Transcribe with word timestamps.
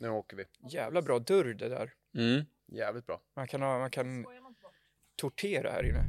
Nu 0.00 0.08
åker 0.08 0.36
vi. 0.36 0.44
Jävla 0.70 1.02
bra 1.02 1.18
dörr 1.18 1.44
det 1.44 1.68
där. 1.68 1.92
Mm. 2.16 2.44
Jävligt 2.72 3.06
bra. 3.06 3.20
Man 3.36 3.48
kan, 3.48 3.62
ha, 3.62 3.78
man 3.78 3.90
kan 3.90 4.26
tortera 5.16 5.70
här 5.70 5.82
inne. 5.82 6.04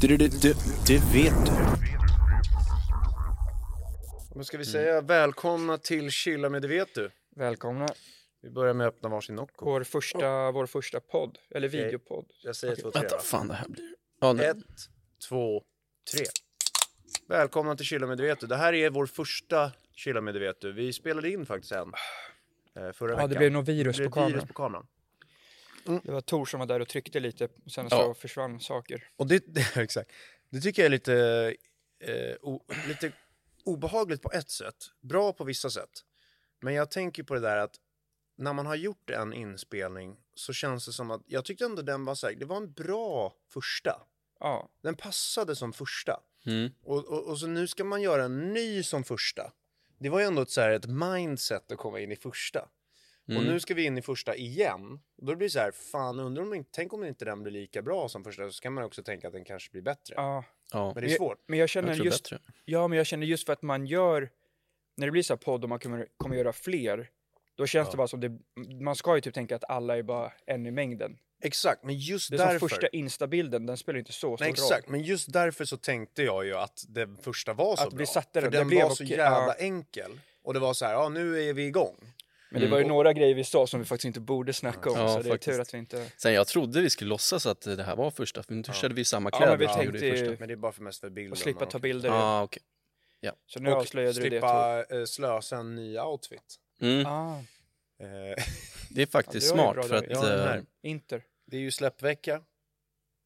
Det, 0.00 0.16
det, 0.16 0.42
det, 0.42 0.56
det 0.86 0.98
vet 1.14 1.46
du. 1.46 1.52
Då 4.34 4.44
ska 4.44 4.58
vi 4.58 4.64
säga 4.64 5.00
välkomna 5.00 5.78
till 5.78 6.10
Chilla 6.10 6.48
med 6.48 6.62
det 6.62 6.68
vet 6.68 6.94
du. 6.94 7.10
Välkomna. 7.36 7.88
Vi 8.42 8.50
börjar 8.50 8.74
med 8.74 8.86
att 8.86 8.94
öppna 8.94 9.08
varsin 9.08 9.34
Nocco. 9.34 9.64
Vår 9.64 9.84
första, 9.84 10.50
vår 10.50 10.66
första 10.66 11.00
podd, 11.00 11.38
eller 11.50 11.68
Okej. 11.68 11.84
videopodd. 11.84 12.26
Jag 12.42 12.56
säger 12.56 12.76
två, 12.76 12.90
tre 12.90 13.00
Vänta, 13.00 13.16
då. 13.16 13.22
fan 13.22 13.48
det 13.48 13.54
här 13.54 13.68
blir... 13.68 13.94
Ja, 14.20 14.32
nu. 14.32 14.42
Ett, 14.42 14.56
två, 15.28 15.62
tre. 16.12 16.24
Välkomna 17.28 17.76
till 17.76 17.86
Chilla 17.86 18.06
med 18.06 18.18
det 18.18 18.22
vet 18.22 18.40
du. 18.40 18.46
Det 18.46 18.56
här 18.56 18.72
är 18.72 18.90
vår 18.90 19.06
första 19.06 19.72
Chilla 19.92 20.20
med 20.20 20.34
det 20.34 20.40
vet 20.40 20.60
du. 20.60 20.72
Vi 20.72 20.92
spelade 20.92 21.30
in 21.30 21.46
faktiskt 21.46 21.72
en. 21.72 21.92
Eh, 22.86 22.92
Förra 22.92 23.10
Ja, 23.10 23.16
veckan. 23.16 23.30
det 23.30 23.36
blev 23.36 23.52
något 23.52 23.68
virus 23.68 23.96
Det 23.96 24.02
på 24.04 24.08
blev 24.10 24.12
kameran. 24.14 24.32
virus 24.32 24.48
på 24.48 24.54
kameran. 24.54 24.86
Det 26.04 26.12
var 26.12 26.20
Tor 26.20 26.44
som 26.44 26.60
var 26.60 26.66
där 26.66 26.80
och 26.80 26.88
tryckte 26.88 27.20
lite, 27.20 27.48
sen 27.66 27.86
Ja. 27.90 27.96
så 27.98 28.14
försvann 28.14 28.60
saker. 28.60 29.08
Och 29.16 29.26
det, 29.26 29.44
det, 29.54 29.76
exakt. 29.76 30.10
det 30.50 30.60
tycker 30.60 30.82
jag 30.82 30.86
är 30.86 30.90
lite, 30.90 31.14
eh, 32.00 32.36
o, 32.42 32.64
lite 32.88 33.12
obehagligt 33.64 34.22
på 34.22 34.32
ett 34.32 34.50
sätt. 34.50 34.76
Bra 35.00 35.32
på 35.32 35.44
vissa 35.44 35.70
sätt. 35.70 35.90
Men 36.60 36.74
jag 36.74 36.90
tänker 36.90 37.22
på 37.22 37.34
det 37.34 37.40
där 37.40 37.56
att 37.56 37.74
när 38.36 38.52
man 38.52 38.66
har 38.66 38.74
gjort 38.74 39.10
en 39.10 39.32
inspelning 39.32 40.16
så 40.34 40.52
känns 40.52 40.86
det 40.86 40.92
som 40.92 41.10
att 41.10 41.22
jag 41.26 41.44
tyckte 41.44 41.64
ändå 41.64 41.82
den 41.82 42.04
var 42.04 42.14
så 42.14 42.26
här, 42.26 42.34
det 42.34 42.44
var 42.44 42.56
en 42.56 42.72
bra 42.72 43.34
första. 43.48 44.06
Ja, 44.40 44.68
Den 44.82 44.94
passade 44.94 45.56
som 45.56 45.72
första. 45.72 46.20
Mm. 46.46 46.70
Och, 46.82 47.04
och, 47.08 47.28
och 47.28 47.38
så 47.38 47.46
nu 47.46 47.66
ska 47.66 47.84
man 47.84 48.02
göra 48.02 48.24
en 48.24 48.52
ny 48.52 48.82
som 48.82 49.04
första. 49.04 49.52
Det 49.98 50.08
var 50.08 50.20
ju 50.20 50.26
ändå 50.26 50.42
ett, 50.42 50.50
så 50.50 50.60
här, 50.60 50.70
ett 50.70 50.86
mindset 50.86 51.72
att 51.72 51.78
komma 51.78 52.00
in 52.00 52.12
i 52.12 52.16
första. 52.16 52.68
Och 53.28 53.34
Mm. 53.34 53.44
nu 53.44 53.60
ska 53.60 53.74
vi 53.74 53.84
in 53.84 53.98
i 53.98 54.02
första 54.02 54.36
igen. 54.36 55.00
Och 55.18 55.26
då 55.26 55.34
blir 55.36 55.46
det 55.48 55.52
så 55.52 55.58
här, 55.58 55.70
fan 55.70 56.20
undrar 56.20 56.42
om, 56.42 56.54
inte- 56.54 56.70
tänk 56.72 56.92
om 56.92 57.04
inte 57.04 57.24
den 57.24 57.42
blir 57.42 57.52
lika 57.52 57.82
bra 57.82 58.08
som 58.08 58.24
första. 58.24 58.50
Så 58.50 58.60
kan 58.62 58.72
man 58.72 58.84
också 58.84 59.02
tänka 59.02 59.26
att 59.26 59.32
den 59.32 59.44
kanske 59.44 59.70
blir 59.72 59.82
bättre. 59.82 60.14
ja. 60.16 60.44
Ja, 60.72 60.92
Men 60.94 61.04
det 61.04 61.12
är 61.12 61.16
svårt. 61.16 61.38
Men 61.46 61.58
jag 61.58 61.68
känner 61.68 61.88
jag 61.96 62.04
just, 62.06 62.22
bättre. 62.30 62.38
ja, 62.64 62.88
men 62.88 62.98
jag 62.98 63.06
känner 63.06 63.26
just 63.26 63.46
för 63.46 63.52
att 63.52 63.62
man 63.62 63.86
gör, 63.86 64.30
när 64.96 65.06
det 65.06 65.10
blir 65.12 65.22
så 65.22 65.32
här 65.32 65.38
podd 65.38 65.62
och 65.62 65.68
man 65.68 65.78
kommer, 65.78 66.06
kommer 66.16 66.36
göra 66.36 66.52
fler, 66.52 67.08
då 67.54 67.66
känns 67.66 67.86
Ja. 67.86 67.90
det 67.90 67.96
bara 67.96 68.08
som 68.08 68.20
det, 68.20 68.38
man 68.80 68.96
ska 68.96 69.14
ju 69.14 69.20
typ 69.20 69.34
tänka 69.34 69.56
att 69.56 69.64
alla 69.70 69.96
är 69.98 70.02
bara 70.02 70.32
en 70.46 70.66
i 70.66 70.70
mängden. 70.70 71.18
Exakt, 71.42 71.84
men 71.84 71.98
just 71.98 72.30
Det 72.30 72.36
är 72.36 72.38
som 72.38 72.46
därför. 72.46 72.68
första 72.68 72.88
instabilden, 72.88 73.66
den 73.66 73.76
spelar 73.76 73.98
inte 73.98 74.12
så 74.12 74.16
stor 74.18 74.36
Nej, 74.40 74.50
exakt, 74.50 74.84
roll. 74.86 74.92
men 74.92 75.02
just 75.02 75.32
därför 75.32 75.64
så 75.64 75.76
tänkte 75.76 76.22
jag 76.22 76.46
ju 76.46 76.54
att 76.56 76.84
den 76.88 77.16
första 77.16 77.52
var 77.54 77.76
så 77.76 77.82
Att 77.82 77.90
bra. 77.90 77.98
vi 77.98 78.06
satte 78.06 78.32
För 78.32 78.40
den, 78.40 78.50
det 78.52 78.58
den 78.58 78.68
blev 78.68 78.82
var 78.82 78.90
så 78.94 79.04
jävla 79.04 79.46
ja. 79.46 79.54
enkel. 79.58 80.20
Och 80.42 80.54
det 80.54 80.60
var 80.60 80.74
så 80.74 80.84
här, 80.84 80.92
ja 80.92 81.08
nu 81.08 81.42
är 81.48 81.52
vi 81.52 81.66
igång. 81.66 81.96
Men 82.50 82.60
det 82.62 82.68
var 82.68 82.78
ju 82.78 82.84
Mm. 82.84 82.88
några 82.96 83.12
grejer 83.12 83.34
vi 83.34 83.44
sa 83.44 83.66
som 83.66 83.80
vi 83.80 83.86
faktiskt 83.86 84.04
inte 84.04 84.20
borde 84.20 84.52
snacka 84.52 84.90
om, 84.90 84.98
Ja, 84.98 85.08
så 85.08 85.22
det 85.22 85.28
är 85.28 85.32
faktiskt. 85.32 85.54
tur 85.56 85.60
att 85.60 85.74
vi 85.74 85.78
inte... 85.78 86.10
Sen 86.16 86.32
jag 86.34 86.46
trodde 86.46 86.80
vi 86.80 86.90
skulle 86.90 87.08
låtsas 87.08 87.46
att 87.46 87.60
det 87.60 87.82
här 87.82 87.96
var 87.96 88.10
första, 88.10 88.42
för 88.42 88.54
nu 88.54 88.62
Ja. 88.66 88.72
körde 88.72 88.94
vi 88.94 89.04
samma 89.04 89.30
Ja, 89.32 89.36
kläder 89.38 89.50
men 89.52 89.58
vi 89.58 89.66
tänkte 89.66 90.06
ju- 90.06 90.10
första. 90.16 90.36
Men 90.40 90.48
det 90.48 90.54
är 90.54 90.56
bara 90.56 90.72
för 90.72 90.82
mest 90.82 91.00
för 91.00 91.10
bilden. 91.10 91.32
Och 91.32 91.38
slippa 91.38 91.64
och- 91.64 91.70
ta 91.70 91.78
bilder. 91.78 92.10
Ah, 92.10 92.42
okej. 92.42 92.62
Så 93.46 93.60
nu 93.60 93.70
och 93.70 93.76
avslöjade 93.76 94.12
du 94.12 94.20
det. 94.22 94.28
slippa 94.30 94.84
eh, 94.90 95.04
slösa 95.04 95.56
en 95.56 95.74
ny 95.74 95.98
outfit. 95.98 96.56
Mm. 96.80 97.06
Ah, 97.06 97.38
Eh, 98.02 98.44
Det 98.90 99.02
är 99.02 99.06
faktiskt 99.06 99.50
Ja, 99.56 99.56
det 99.56 99.62
ju 99.62 99.64
smart 99.64 99.74
bra 99.74 99.82
för 99.82 99.94
att... 99.96 100.04
Ja, 100.10 100.54
eh, 100.56 100.62
Inter. 100.82 101.22
det 101.46 101.56
är 101.56 101.60
ju 101.60 101.70
släppvecka. 101.70 102.40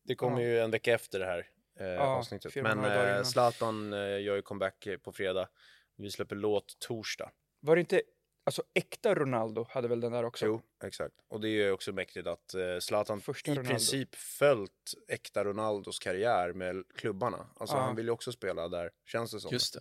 Det 0.04 0.14
kommer 0.14 0.40
Ja. 0.40 0.46
ju 0.46 0.60
en 0.60 0.70
vecka 0.70 0.94
efter 0.94 1.18
det 1.18 1.24
här 1.24 1.46
eh, 1.80 1.86
Ja, 1.86 2.00
avsnittet. 2.00 2.54
Men 2.56 2.84
eh. 2.84 3.22
Zlatan 3.22 3.92
eh, 3.92 3.98
gör 3.98 4.36
ju 4.36 4.42
comeback 4.42 4.88
på 5.02 5.12
fredag. 5.12 5.48
Vi 5.96 6.10
släpper 6.10 6.36
låt 6.36 6.78
torsdag. 6.78 7.30
Var 7.60 7.76
det 7.76 7.80
inte, 7.80 8.02
alltså 8.44 8.62
äkta 8.74 9.14
Ronaldo 9.14 9.66
hade 9.70 9.88
väl 9.88 10.00
den 10.00 10.12
där 10.12 10.24
också? 10.24 10.46
Jo, 10.46 10.62
exakt. 10.84 11.14
Och 11.28 11.40
det 11.40 11.48
är 11.48 11.50
ju 11.64 11.70
också 11.70 11.92
mäktigt 11.92 12.26
att 12.26 12.54
eh, 12.54 12.78
Zlatan 12.80 13.20
Första 13.20 13.50
i 13.50 13.54
Ronaldo. 13.54 13.70
princip 13.70 14.14
följt 14.14 14.94
äkta 15.08 15.44
Ronaldos 15.44 15.98
karriär 15.98 16.52
med 16.52 16.84
klubbarna. 16.94 17.46
Alltså 17.56 17.76
Ja. 17.76 17.80
han 17.82 17.96
vill 17.96 18.04
ju 18.06 18.10
också 18.10 18.32
spela 18.32 18.68
där, 18.68 18.90
känns 19.06 19.30
det 19.32 19.40
som. 19.40 19.52
Just 19.52 19.74
det. 19.74 19.80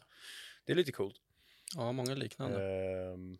Det 0.65 0.71
är 0.71 0.75
lite 0.75 0.91
coolt. 0.91 1.15
Ja, 1.75 1.91
många 1.91 2.15
liknande. 2.15 2.57
Ehm, 2.63 3.37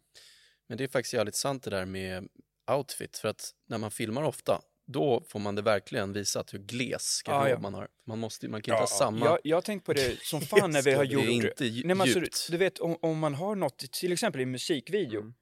Men 0.67 0.77
det 0.77 0.83
är 0.83 0.87
faktiskt 0.87 1.13
jävligt 1.13 1.35
sant 1.35 1.63
det 1.63 1.69
där 1.69 1.85
med 1.85 2.27
outfit, 2.71 3.17
för 3.17 3.27
att 3.27 3.51
när 3.65 3.77
man 3.77 3.91
filmar 3.91 4.23
ofta, 4.23 4.61
då 4.87 5.23
får 5.29 5.39
man 5.39 5.55
det 5.55 5.61
verkligen 5.61 6.13
visat 6.13 6.53
hur 6.53 6.59
gles 6.59 7.21
garderob 7.25 7.45
Ah, 7.45 7.49
ja. 7.49 7.59
man 7.59 7.73
har. 7.73 7.87
Man, 8.07 8.19
måste, 8.19 8.47
man 8.47 8.61
kan 8.61 8.71
Ja, 8.75 8.81
inte 8.81 8.93
ha 8.93 8.97
samma... 8.97 9.25
Jag, 9.25 9.39
jag 9.43 9.57
har 9.57 9.61
tänkt 9.61 9.85
på 9.85 9.93
det 9.93 10.19
som 10.23 10.41
fan 10.41 10.71
när 10.71 10.81
vi 10.81 10.91
har 10.93 11.05
det 11.05 11.13
är 11.13 11.15
gjort... 11.15 11.43
inte 11.45 11.65
dju- 11.65 11.73
Nej, 11.85 11.95
men 11.95 12.01
alltså, 12.01 12.19
djupt. 12.19 12.47
du 12.51 12.57
vet 12.57 12.79
om, 12.79 12.97
om 13.01 13.19
man 13.19 13.33
har 13.35 13.55
något, 13.55 13.77
till 13.77 14.11
exempel 14.13 14.41
i 14.41 14.45
musikvideo. 14.45 15.19
Mm. 15.21 15.33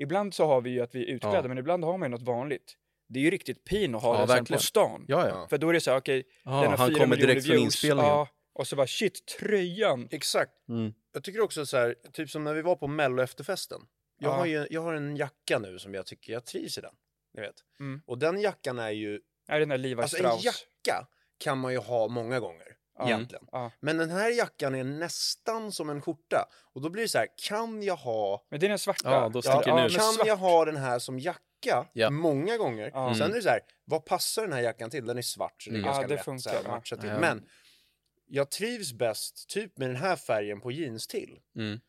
Ibland 0.00 0.34
så 0.34 0.46
har 0.46 0.60
vi 0.60 0.70
ju 0.70 0.80
att 0.80 0.94
vi 0.94 1.02
är 1.02 1.06
utklädda, 1.14 1.36
Ja. 1.42 1.48
men 1.48 1.58
ibland 1.58 1.84
har 1.84 1.98
man 1.98 2.06
ju 2.08 2.10
något 2.10 2.22
vanligt. 2.26 2.74
Det 3.08 3.18
är 3.18 3.22
ju 3.22 3.30
riktigt 3.30 3.64
pin 3.64 3.94
att 3.94 4.02
ha 4.02 4.14
Ja, 4.14 4.26
den 4.26 4.46
sen 4.46 4.56
på 4.56 4.62
stan. 4.62 5.04
Ja. 5.08 5.46
För 5.50 5.58
då 5.58 5.68
är 5.68 5.72
det 5.72 5.80
så 5.80 5.90
här, 5.90 5.98
okej, 5.98 6.24
ja 6.44 6.60
den 6.60 6.70
har 6.70 6.76
han 6.76 6.94
kommer 6.94 7.16
direkt 7.16 7.46
från 7.46 7.58
inspelningen. 7.58 8.10
Ja, 8.10 8.28
och 8.54 8.66
så 8.66 8.76
bara 8.76 8.86
shit, 8.86 9.26
tröjan. 9.38 10.08
exakt. 10.10 10.68
Mm. 10.68 10.92
Jag 11.12 11.24
tycker 11.24 11.40
också 11.40 11.66
så 11.66 11.76
här, 11.76 11.94
typ 12.12 12.30
som 12.30 12.44
när 12.44 12.54
vi 12.54 12.62
var 12.62 12.76
på 12.76 12.86
mello 12.86 13.22
efterfesten. 13.22 13.80
Jag, 14.18 14.30
Ja. 14.30 14.36
har 14.36 14.46
ju, 14.46 14.66
jag 14.70 14.80
har 14.82 14.94
en 14.94 15.16
jacka 15.16 15.58
nu 15.58 15.78
som 15.78 15.94
jag 15.94 16.06
tycker 16.06 16.32
jag 16.32 16.44
trivs 16.46 16.78
i 16.78 16.80
den. 16.80 16.94
Ni 17.34 17.40
vet. 17.42 17.54
Mm. 17.80 18.02
Och 18.06 18.18
den 18.18 18.40
jackan 18.40 18.78
är 18.78 18.90
ju, 18.90 19.20
Är 19.48 19.60
den 19.60 19.68
där 19.68 19.78
Levi 19.78 20.02
alltså 20.02 20.16
en 20.24 20.38
jacka 20.38 21.06
kan 21.38 21.58
man 21.58 21.72
ju 21.72 21.78
ha 21.78 22.08
många 22.08 22.40
gånger. 22.40 22.76
Ja. 22.98 23.06
Egentligen. 23.06 23.46
Ja. 23.52 23.70
Men 23.80 23.96
den 23.96 24.10
här 24.10 24.30
jackan 24.30 24.74
är 24.74 24.84
nästan 24.84 25.72
som 25.72 25.90
en 25.90 26.02
skjorta. 26.02 26.48
Och 26.72 26.80
då 26.80 26.88
blir 26.90 27.02
det 27.02 27.08
så 27.08 27.18
här, 27.18 27.28
kan 27.48 27.82
jag 27.82 27.96
ha 27.96 28.46
Men 28.50 28.60
det 28.60 28.66
är 28.66 28.68
den 28.68 28.78
svarta. 28.78 29.10
Ja, 29.10 29.28
då 29.28 29.42
sticker 29.42 29.58
den 29.58 29.76
ja, 29.76 29.88
kan 29.88 30.12
svart. 30.12 30.26
jag 30.26 30.36
ha 30.36 30.64
den 30.64 30.76
här 30.76 30.98
som 30.98 31.18
jacka 31.18 31.86
Ja. 31.92 32.10
många 32.10 32.56
gånger? 32.56 32.90
Ja. 32.94 33.14
Sen 33.14 33.30
är 33.30 33.34
det 33.34 33.42
så 33.42 33.48
här, 33.48 33.60
vad 33.84 34.04
passar 34.04 34.42
den 34.42 34.52
här 34.52 34.60
jackan 34.60 34.90
till? 34.90 35.06
Den 35.06 35.18
är 35.18 35.22
svart 35.22 35.62
så 35.62 35.70
det 35.70 35.76
är 35.76 35.78
Mm. 35.78 35.84
ganska 35.86 36.02
Ja, 36.02 36.08
det 36.08 36.14
lätt 36.14 36.24
funkar, 36.24 36.50
så 36.50 36.56
här, 36.56 36.68
matcha 36.68 36.96
till. 36.96 37.08
Ja. 37.08 37.18
Men 37.20 37.48
jag 38.26 38.50
trivs 38.50 38.92
bäst 38.92 39.48
typ 39.48 39.78
med 39.78 39.88
den 39.88 39.96
här 39.96 40.16
färgen 40.16 40.60
på 40.60 40.70
jeans 40.72 41.06
till. 41.06 41.38
Mm. 41.56 41.80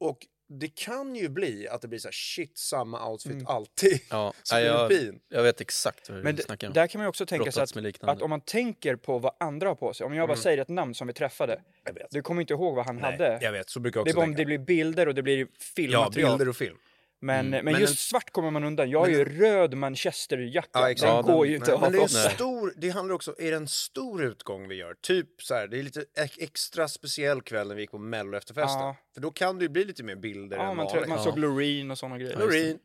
Och 0.00 0.18
det 0.48 0.68
kan 0.74 1.14
ju 1.16 1.28
bli 1.28 1.68
att 1.68 1.80
det 1.82 1.88
blir 1.88 1.98
så 1.98 2.08
här, 2.08 2.12
shit, 2.12 2.58
samma 2.58 3.08
outfit 3.10 3.32
Mm. 3.32 3.46
alltid. 3.46 4.00
Ja, 4.10 4.32
ja, 4.50 4.60
jag, 4.60 4.92
jag 5.28 5.42
vet 5.42 5.60
exakt 5.60 6.10
vad 6.10 6.24
Men 6.24 6.36
du 6.36 6.42
snackar 6.42 6.66
om. 6.66 6.72
där 6.72 6.86
kan 6.86 6.98
man 6.98 7.04
ju 7.04 7.08
också 7.08 7.26
tänka 7.26 7.52
sig 7.52 7.62
att, 7.62 8.04
att 8.08 8.22
om 8.22 8.30
man 8.30 8.40
tänker 8.40 8.96
på 8.96 9.18
vad 9.18 9.32
andra 9.40 9.68
har 9.68 9.74
på 9.74 9.94
sig. 9.94 10.06
Om 10.06 10.14
jag 10.14 10.28
bara 10.28 10.32
Mm. 10.32 10.42
säger 10.42 10.58
ett 10.58 10.68
namn 10.68 10.94
som 10.94 11.06
vi 11.06 11.12
träffade. 11.12 11.60
Jag 11.84 11.92
vet. 11.94 12.06
Du 12.10 12.22
kommer 12.22 12.40
inte 12.40 12.52
ihåg 12.54 12.74
vad 12.76 12.86
han 12.86 12.98
hade. 13.00 13.38
jag 13.42 13.52
vet, 13.52 13.70
så 13.70 13.80
brukar 13.80 14.00
jag 14.00 14.04
Det 14.06 14.08
är 14.08 14.12
också 14.12 14.16
bara 14.20 14.24
om 14.26 14.34
det 14.34 14.44
blir 14.44 14.58
bilder 14.58 15.08
och 15.08 15.14
det 15.14 15.22
blir 15.22 15.38
ja, 15.38 15.46
filmmaterial. 15.74 16.30
bilder 16.30 16.48
och 16.48 16.56
film. 16.56 16.76
Men, 17.20 17.46
Mm. 17.46 17.50
men, 17.64 17.72
Men 17.72 17.80
just 17.80 17.92
en- 17.92 17.96
svart 17.96 18.30
kommer 18.30 18.50
man 18.50 18.64
undan. 18.64 18.90
Jag 18.90 18.98
har 18.98 19.06
Men 19.06 19.14
ju 19.18 19.24
röd 19.24 19.74
manchesterjacka. 19.74 20.68
Ja, 20.72 20.86
den. 20.88 20.96
Ja, 21.08 21.22
går 21.22 21.44
den- 21.44 21.50
ju 21.50 21.56
inte 21.56 21.70
Men, 21.70 21.74
att 21.74 21.80
ha 21.80 21.90
men 21.90 21.98
det 21.98 22.04
är 22.04 22.28
stor, 22.34 22.74
det 22.76 22.88
handlar 22.90 23.14
också, 23.14 23.34
är 23.38 23.50
det 23.50 23.56
en 23.56 23.68
stor 23.68 24.24
utgång 24.24 24.68
vi 24.68 24.74
gör? 24.74 24.94
Typ 24.94 25.42
så 25.42 25.54
här, 25.54 25.68
det 25.68 25.78
är 25.78 25.82
lite 25.82 26.04
ex- 26.16 26.38
extra 26.38 26.88
speciell 26.88 27.42
kväll 27.42 27.68
när 27.68 27.74
vi 27.74 27.80
gick 27.80 27.90
på 27.90 27.98
mello 27.98 28.36
efterfesten. 28.36 28.80
Ja. 28.80 28.96
För 29.14 29.20
då 29.20 29.30
kan 29.30 29.58
det 29.58 29.62
ju 29.64 29.68
bli 29.68 29.84
lite 29.84 30.02
mer 30.02 30.16
bilder 30.16 30.56
Ja, 30.56 30.70
än 30.70 30.76
man, 30.76 30.86
vanligt. 30.86 31.08
man 31.08 31.22
såg 31.24 31.38
Loreen 31.38 31.90
och 31.90 31.98
sådana 31.98 32.18
grejer. 32.18 32.36
Loreen. 32.36 32.78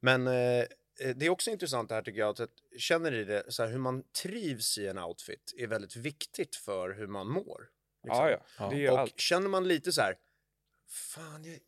Men 0.00 0.26
eh, 0.26 0.64
det 1.14 1.26
är 1.26 1.28
också 1.30 1.50
intressant 1.50 1.88
det 1.88 1.94
här 1.94 2.02
tycker 2.02 2.20
jag, 2.20 2.40
att 2.40 2.48
känner 2.78 3.10
ni 3.10 3.24
det, 3.24 3.44
så 3.48 3.62
här, 3.62 3.70
hur 3.70 3.78
man 3.78 4.02
trivs 4.22 4.78
i 4.78 4.86
en 4.86 4.98
outfit 4.98 5.54
är 5.58 5.66
väldigt 5.66 5.96
viktigt 5.96 6.56
för 6.56 6.90
hur 6.90 7.06
man 7.06 7.28
mår. 7.28 7.68
liksom. 8.04 8.28
Ja, 8.30 8.38
ja. 8.58 8.70
Det 8.70 8.86
är 8.86 8.92
Och 8.92 8.98
allt. 8.98 9.20
känner 9.20 9.48
man 9.48 9.68
lite 9.68 9.92
så 9.92 10.00
här, 10.00 10.14
fan 10.90 11.44
jag 11.44 11.58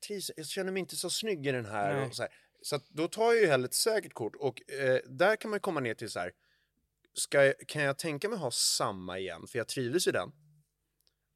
trivs, 0.00 0.30
jag 0.36 0.46
känner 0.46 0.72
mig 0.72 0.80
inte 0.80 0.96
så 0.96 1.10
snygg 1.10 1.46
i 1.46 1.52
den 1.52 1.66
här. 1.66 2.06
Och 2.06 2.14
så 2.14 2.22
här. 2.22 2.32
så 2.62 2.80
då 2.88 3.08
tar 3.08 3.32
jag 3.32 3.42
ju 3.42 3.46
hellre 3.46 3.64
ett 3.64 3.74
säkert 3.74 4.14
kort 4.14 4.36
och 4.36 4.70
eh, 4.70 5.00
där 5.06 5.36
kan 5.36 5.50
man 5.50 5.60
komma 5.60 5.80
ner 5.80 5.94
till 5.94 6.10
så 6.10 6.18
här, 6.18 6.32
jag, 7.30 7.54
kan 7.68 7.82
jag 7.82 7.98
tänka 7.98 8.28
mig 8.28 8.38
ha 8.38 8.50
samma 8.50 9.18
igen, 9.18 9.46
för 9.46 9.58
jag 9.58 9.68
trivdes 9.68 10.06
i 10.06 10.10
den. 10.10 10.32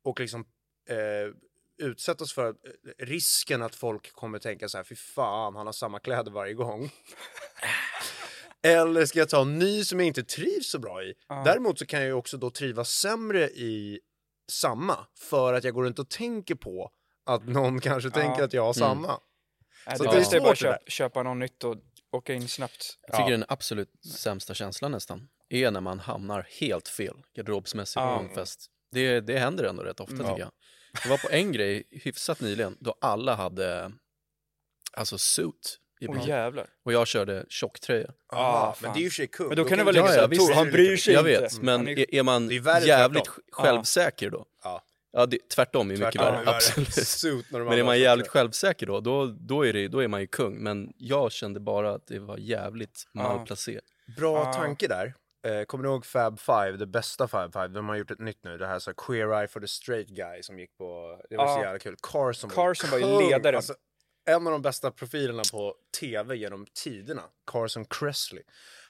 Och 0.03 0.21
liksom 0.21 0.41
eh, 0.89 1.35
utsättas 1.79 2.33
för 2.33 2.49
eh, 2.49 2.55
risken 2.99 3.63
att 3.63 3.75
folk 3.75 4.13
kommer 4.13 4.39
tänka 4.39 4.69
så 4.69 4.77
här, 4.77 4.85
fy 4.85 4.95
fan, 4.95 5.57
han 5.57 5.67
har 5.67 5.73
samma 5.73 6.01
kläder 6.01 6.31
varje 6.33 6.55
gång. 6.55 6.91
Eller 8.63 9.07
ska 9.07 9.19
jag 9.19 9.29
ta 9.29 9.43
en 9.43 9.59
ny 9.59 9.85
som 9.85 10.01
jag 10.01 10.07
inte 10.07 10.25
trivs 10.25 10.71
så 10.71 10.79
bra 10.79 11.03
i? 11.03 11.15
Ja. 11.29 11.43
Däremot 11.45 11.79
så 11.79 11.87
kan 11.87 12.01
jag 12.01 12.07
ju 12.07 12.13
också 12.13 12.37
då 12.37 12.51
trivas 12.51 12.91
sämre 12.91 13.51
i 13.51 14.01
samma 14.53 15.07
för 15.15 15.55
att 15.55 15.65
jag 15.65 15.75
går 15.75 15.85
runt 15.85 15.99
och 15.99 16.11
tänker 16.11 16.55
på 16.55 16.91
att 17.27 17.49
någon 17.49 17.81
kanske 17.81 18.11
tänker 18.11 18.43
att 18.43 18.53
jag 18.53 18.63
har 18.65 18.73
samma. 18.73 19.21
Nej, 19.87 19.97
Så 19.97 20.05
det 20.05 20.11
det 20.11 20.17
är 20.17 20.37
är 20.37 20.41
bara 20.41 20.53
att 20.53 20.59
svårt 20.59 20.69
det 20.71 20.79
köpa, 20.79 20.79
köpa 20.91 21.23
något 21.23 21.37
nytt 21.37 21.65
och 21.65 21.77
åka 22.13 22.33
in 22.35 22.49
snabbt. 22.49 22.99
Jag 23.09 23.17
tycker 23.17 23.31
den 23.31 23.45
absolut 23.49 23.91
sämsta 24.17 24.55
känslan 24.55 24.93
nästan 24.93 25.29
är 25.49 25.71
när 25.71 25.81
man 25.81 26.01
hamnar 26.01 26.47
helt 26.61 26.89
fel 26.89 27.15
garderobsmässigt 27.37 27.95
på 27.95 28.01
Ja. 28.01 28.21
en 28.21 28.35
fest. 28.35 28.67
Det, 28.93 29.21
det 29.21 29.39
händer 29.39 29.65
ändå 29.65 29.83
rätt 29.83 30.01
ofta 30.01 30.17
tycker 30.17 30.39
jag. 30.39 30.51
Det 31.03 31.09
var 31.09 31.19
på 31.19 31.29
en 31.31 31.53
grej 31.53 31.85
hyfsat 31.91 32.41
nyligen 32.41 32.77
då 32.81 32.95
alla 33.01 33.35
hade 33.35 33.93
alltså 34.93 35.19
suit 35.19 35.79
i 36.01 36.07
Åh 36.09 36.29
jävlar. 36.29 36.67
och 36.85 36.93
jag 36.93 37.07
körde 37.07 37.47
tjocktröja. 37.49 38.11
Ah, 38.27 38.67
men 38.67 38.75
fan. 38.75 38.93
det 38.95 39.01
är 39.01 39.03
ju 39.03 39.11
för 39.11 39.15
sig 39.15 39.27
kung. 39.27 39.49
Men 39.49 39.57
då 39.57 39.63
Då 39.63 39.69
kan 39.69 39.79
det 39.79 39.85
vara 39.85 39.93
du- 39.93 40.03
lite 40.03 40.15
Ja, 40.17 40.29
ja. 40.31 40.39
Tor, 40.39 40.55
han 40.55 40.71
bryr 40.71 40.97
sig 40.97 41.15
Jag 41.15 41.29
inte. 41.31 41.41
vet, 41.41 41.63
men 41.63 41.89
är- 41.89 42.15
är, 42.15 42.23
man 42.23 42.49
jävligt 42.49 43.29
självsäker 43.53 44.31
då? 44.31 44.47
Ja. 44.63 44.83
Ja, 45.17 45.27
det, 45.27 45.49
tvärtom 45.49 45.91
är 45.91 45.95
mycket 45.97 46.13
Tvärtom 46.13 46.25
värre, 46.27 46.41
är 46.41 46.45
värre. 46.45 46.57
absolut. 46.57 46.93
Suit 46.95 47.47
när 47.51 47.59
de 47.59 47.69
Men 47.69 47.79
är 47.79 47.85
man 47.85 47.99
jävligt 48.01 48.29
självsäker 48.29 48.87
då, 48.87 49.01
då, 49.01 49.27
då, 49.27 49.67
är 49.67 49.73
det, 49.73 49.89
då 49.89 49.99
är 50.03 50.09
man 50.09 50.21
ju 50.21 50.27
kung. 50.27 50.63
Men 50.63 50.93
jag 50.97 51.33
kände 51.33 51.61
bara 51.61 51.95
att 51.95 52.07
det 52.07 52.19
var 52.19 52.39
jävligt 52.39 53.03
Ja. 53.13 53.23
malplacerat. 53.23 53.85
Bra 54.17 54.39
Ah. 54.39 54.53
tanke 54.53 54.89
där. 54.89 55.15
Eh, 55.47 55.65
kommer 55.65 55.85
du 55.85 55.91
ihåg 55.91 56.07
Fab 56.07 56.41
Five, 56.41 56.73
det 56.73 56.87
bästa 56.87 57.29
Fab 57.29 57.53
Five? 57.53 57.69
De 57.69 57.89
har 57.89 57.97
gjort 57.97 58.11
ett 58.11 58.19
nytt 58.19 58.45
nu, 58.45 58.59
det 58.59 58.67
här 58.67 58.79
så 58.79 58.91
här 58.91 58.95
Queer 59.07 59.39
Eye 59.41 59.49
for 59.49 59.61
the 59.61 59.69
Straight 59.69 60.09
Guy 60.09 60.43
som 60.43 60.59
gick 60.59 60.77
på, 60.79 61.21
det 61.31 61.37
var 61.37 61.47
så 61.47 61.53
Ah. 61.61 61.63
jävla 61.63 61.79
kul. 61.79 61.97
Carson, 62.03 62.51
Carson 62.51 62.91
var 62.91 62.99
ju 62.99 63.29
ledaren. 63.31 63.57
Alltså, 63.57 63.75
en 64.27 64.47
av 64.47 64.53
de 64.53 64.63
bästa 64.63 64.91
profilerna 64.91 65.43
på 65.53 65.75
tv 66.01 66.37
genom 66.37 66.67
tiderna, 66.85 67.23
Carson 67.47 67.85
Kressley. 67.85 68.43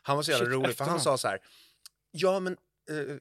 Han 0.03 0.17
var 0.17 0.23
så 0.23 0.31
jävla 0.31 0.47
Shit, 0.47 0.55
rolig 0.55 0.77
för 0.77 0.85
han 0.85 1.01
sa 1.01 1.19
så 1.19 1.29
här, 1.29 1.39
ja 2.11 2.41
men 2.41 2.57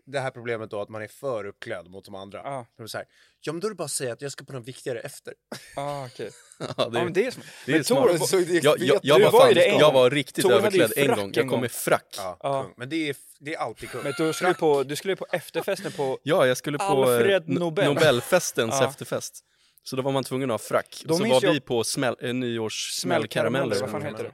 det 0.05 0.19
här 0.19 0.31
problemet 0.31 0.69
då 0.69 0.81
att 0.81 0.89
man 0.89 1.01
är 1.01 1.07
för 1.07 1.45
uppklädd 1.45 1.87
mot 1.89 2.05
de 2.05 2.15
andra. 2.15 2.41
Ja. 2.43 2.65
Det 2.77 2.83
var 2.83 2.87
så 2.87 2.97
här, 2.97 3.07
ja 3.41 3.53
men 3.53 3.59
då 3.59 3.67
är 3.67 3.69
det 3.69 3.75
bara 3.75 3.83
att 3.83 3.91
säga 3.91 4.13
att 4.13 4.21
jag 4.21 4.31
ska 4.31 4.45
på 4.45 4.53
något 4.53 4.67
viktigare 4.67 4.99
efter. 4.99 5.33
Ah, 5.75 6.05
okej. 6.05 6.29
Ja, 6.59 6.67
Ja, 6.77 6.89
men 6.89 7.13
det 7.13 7.25
är 7.27 7.31
smart. 7.31 7.45
det 7.65 7.71
är 7.71 7.75
Men 7.75 7.83
smart. 7.83 8.29
Tor, 8.31 8.45
det- 8.45 8.63
jag, 8.63 8.79
jag, 8.79 8.99
jag, 9.03 9.19
var, 9.19 9.31
var 9.31 9.39
fan, 9.39 9.53
det 9.53 9.69
en 9.69 9.79
jag 9.79 9.91
var 9.93 10.09
riktigt 10.09 10.43
Tor 10.45 10.51
överklädd 10.53 10.93
en 10.97 11.07
gång. 11.15 11.19
en 11.27 11.33
Jag 11.33 11.49
kom 11.49 11.61
med 11.61 11.71
frack. 11.71 12.15
Ja, 12.17 12.63
kung. 12.63 12.73
Men 12.77 12.89
det 12.89 13.09
är, 13.09 13.15
det 13.39 13.53
är 13.53 13.57
alltid 13.57 13.89
kung. 13.89 14.03
men 14.03 14.13
du 14.17 14.33
skulle, 14.33 14.53
på, 14.53 14.83
du 14.83 14.95
skulle 14.95 15.15
på 15.15 15.25
efterfesten 15.31 15.91
på... 15.91 16.19
Ja, 16.23 16.47
jag 16.47 16.57
skulle 16.57 16.77
på 16.77 16.83
Alfred 16.83 17.43
eh, 17.49 17.55
Nobel. 17.59 17.85
Nobelfestens 17.93 18.75
Ja. 18.81 18.89
efterfest. 18.89 19.39
Så 19.83 19.95
då 19.95 20.01
var 20.01 20.11
man 20.11 20.23
tvungen 20.23 20.51
att 20.51 20.61
ha 20.61 20.67
frack. 20.67 21.01
Då 21.05 21.13
Och 21.13 21.17
så 21.17 21.25
var 21.27 21.39
jag- 21.43 21.53
vi 21.53 21.59
på 21.59 21.83
smäll, 21.83 22.15
äh, 22.21 22.33
nyårssmällkarameller. 22.33 23.79
Vad 23.81 23.89
fan 23.91 24.01
heter 24.01 24.23
det? 24.23 24.31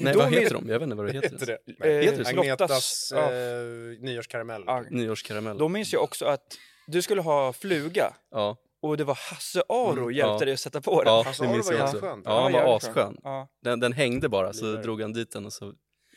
Nej, 0.00 0.16
vad 0.16 0.32
heter 0.32 0.54
de? 0.54 0.68
Jag 0.68 0.78
vet 0.78 0.82
inte 0.82 0.96
vad 0.96 1.06
det 1.06 1.12
heter. 1.12 1.30
Heter 1.30 1.46
det? 1.78 1.88
Eh, 1.98 2.04
Heter 2.04 2.18
det 2.18 2.24
så? 2.24 2.30
Lottas- 2.30 2.40
Agnetas 2.40 3.12
ja. 3.14 3.32
eh, 3.32 4.00
nyårskaramell. 4.00 4.62
Ja. 4.66 4.84
Nyårskarameller. 4.90 5.58
Då 5.58 5.68
minns 5.68 5.92
jag 5.92 6.02
också 6.02 6.24
att 6.24 6.42
du 6.86 7.02
skulle 7.02 7.20
ha 7.20 7.52
fluga 7.52 8.14
Ja, 8.30 8.56
och 8.82 8.96
det 8.96 9.04
var 9.04 9.14
Hasse 9.30 9.62
Aro 9.68 9.90
Mm, 9.92 10.12
hjälpte 10.14 10.32
ja. 10.32 10.38
dig 10.44 10.52
att 10.54 10.60
sätta 10.60 10.80
på 10.80 11.02
den. 11.04 11.12
ja 11.14 11.24
det 11.38 11.44
Aro 11.44 11.52
minns 11.52 11.66
var 11.66 11.72
jag 11.72 11.78
jävligt 11.80 11.94
också. 12.02 12.06
skönt. 12.06 12.22
Ja, 12.26 12.42
han 12.42 12.52
var 12.52 12.60
jävligt 12.60 12.82
skön. 12.82 12.90
asskön. 12.92 13.16
Ja. 13.22 13.48
Den, 13.62 13.80
den 13.80 13.92
hängde 13.92 14.28
bara, 14.28 14.52
så 14.52 14.66
Vidare. 14.66 14.82
drog 14.82 15.02
han 15.02 15.12
dit 15.12 15.30
den 15.32 15.46
och 15.46 15.52
så... 15.52 15.72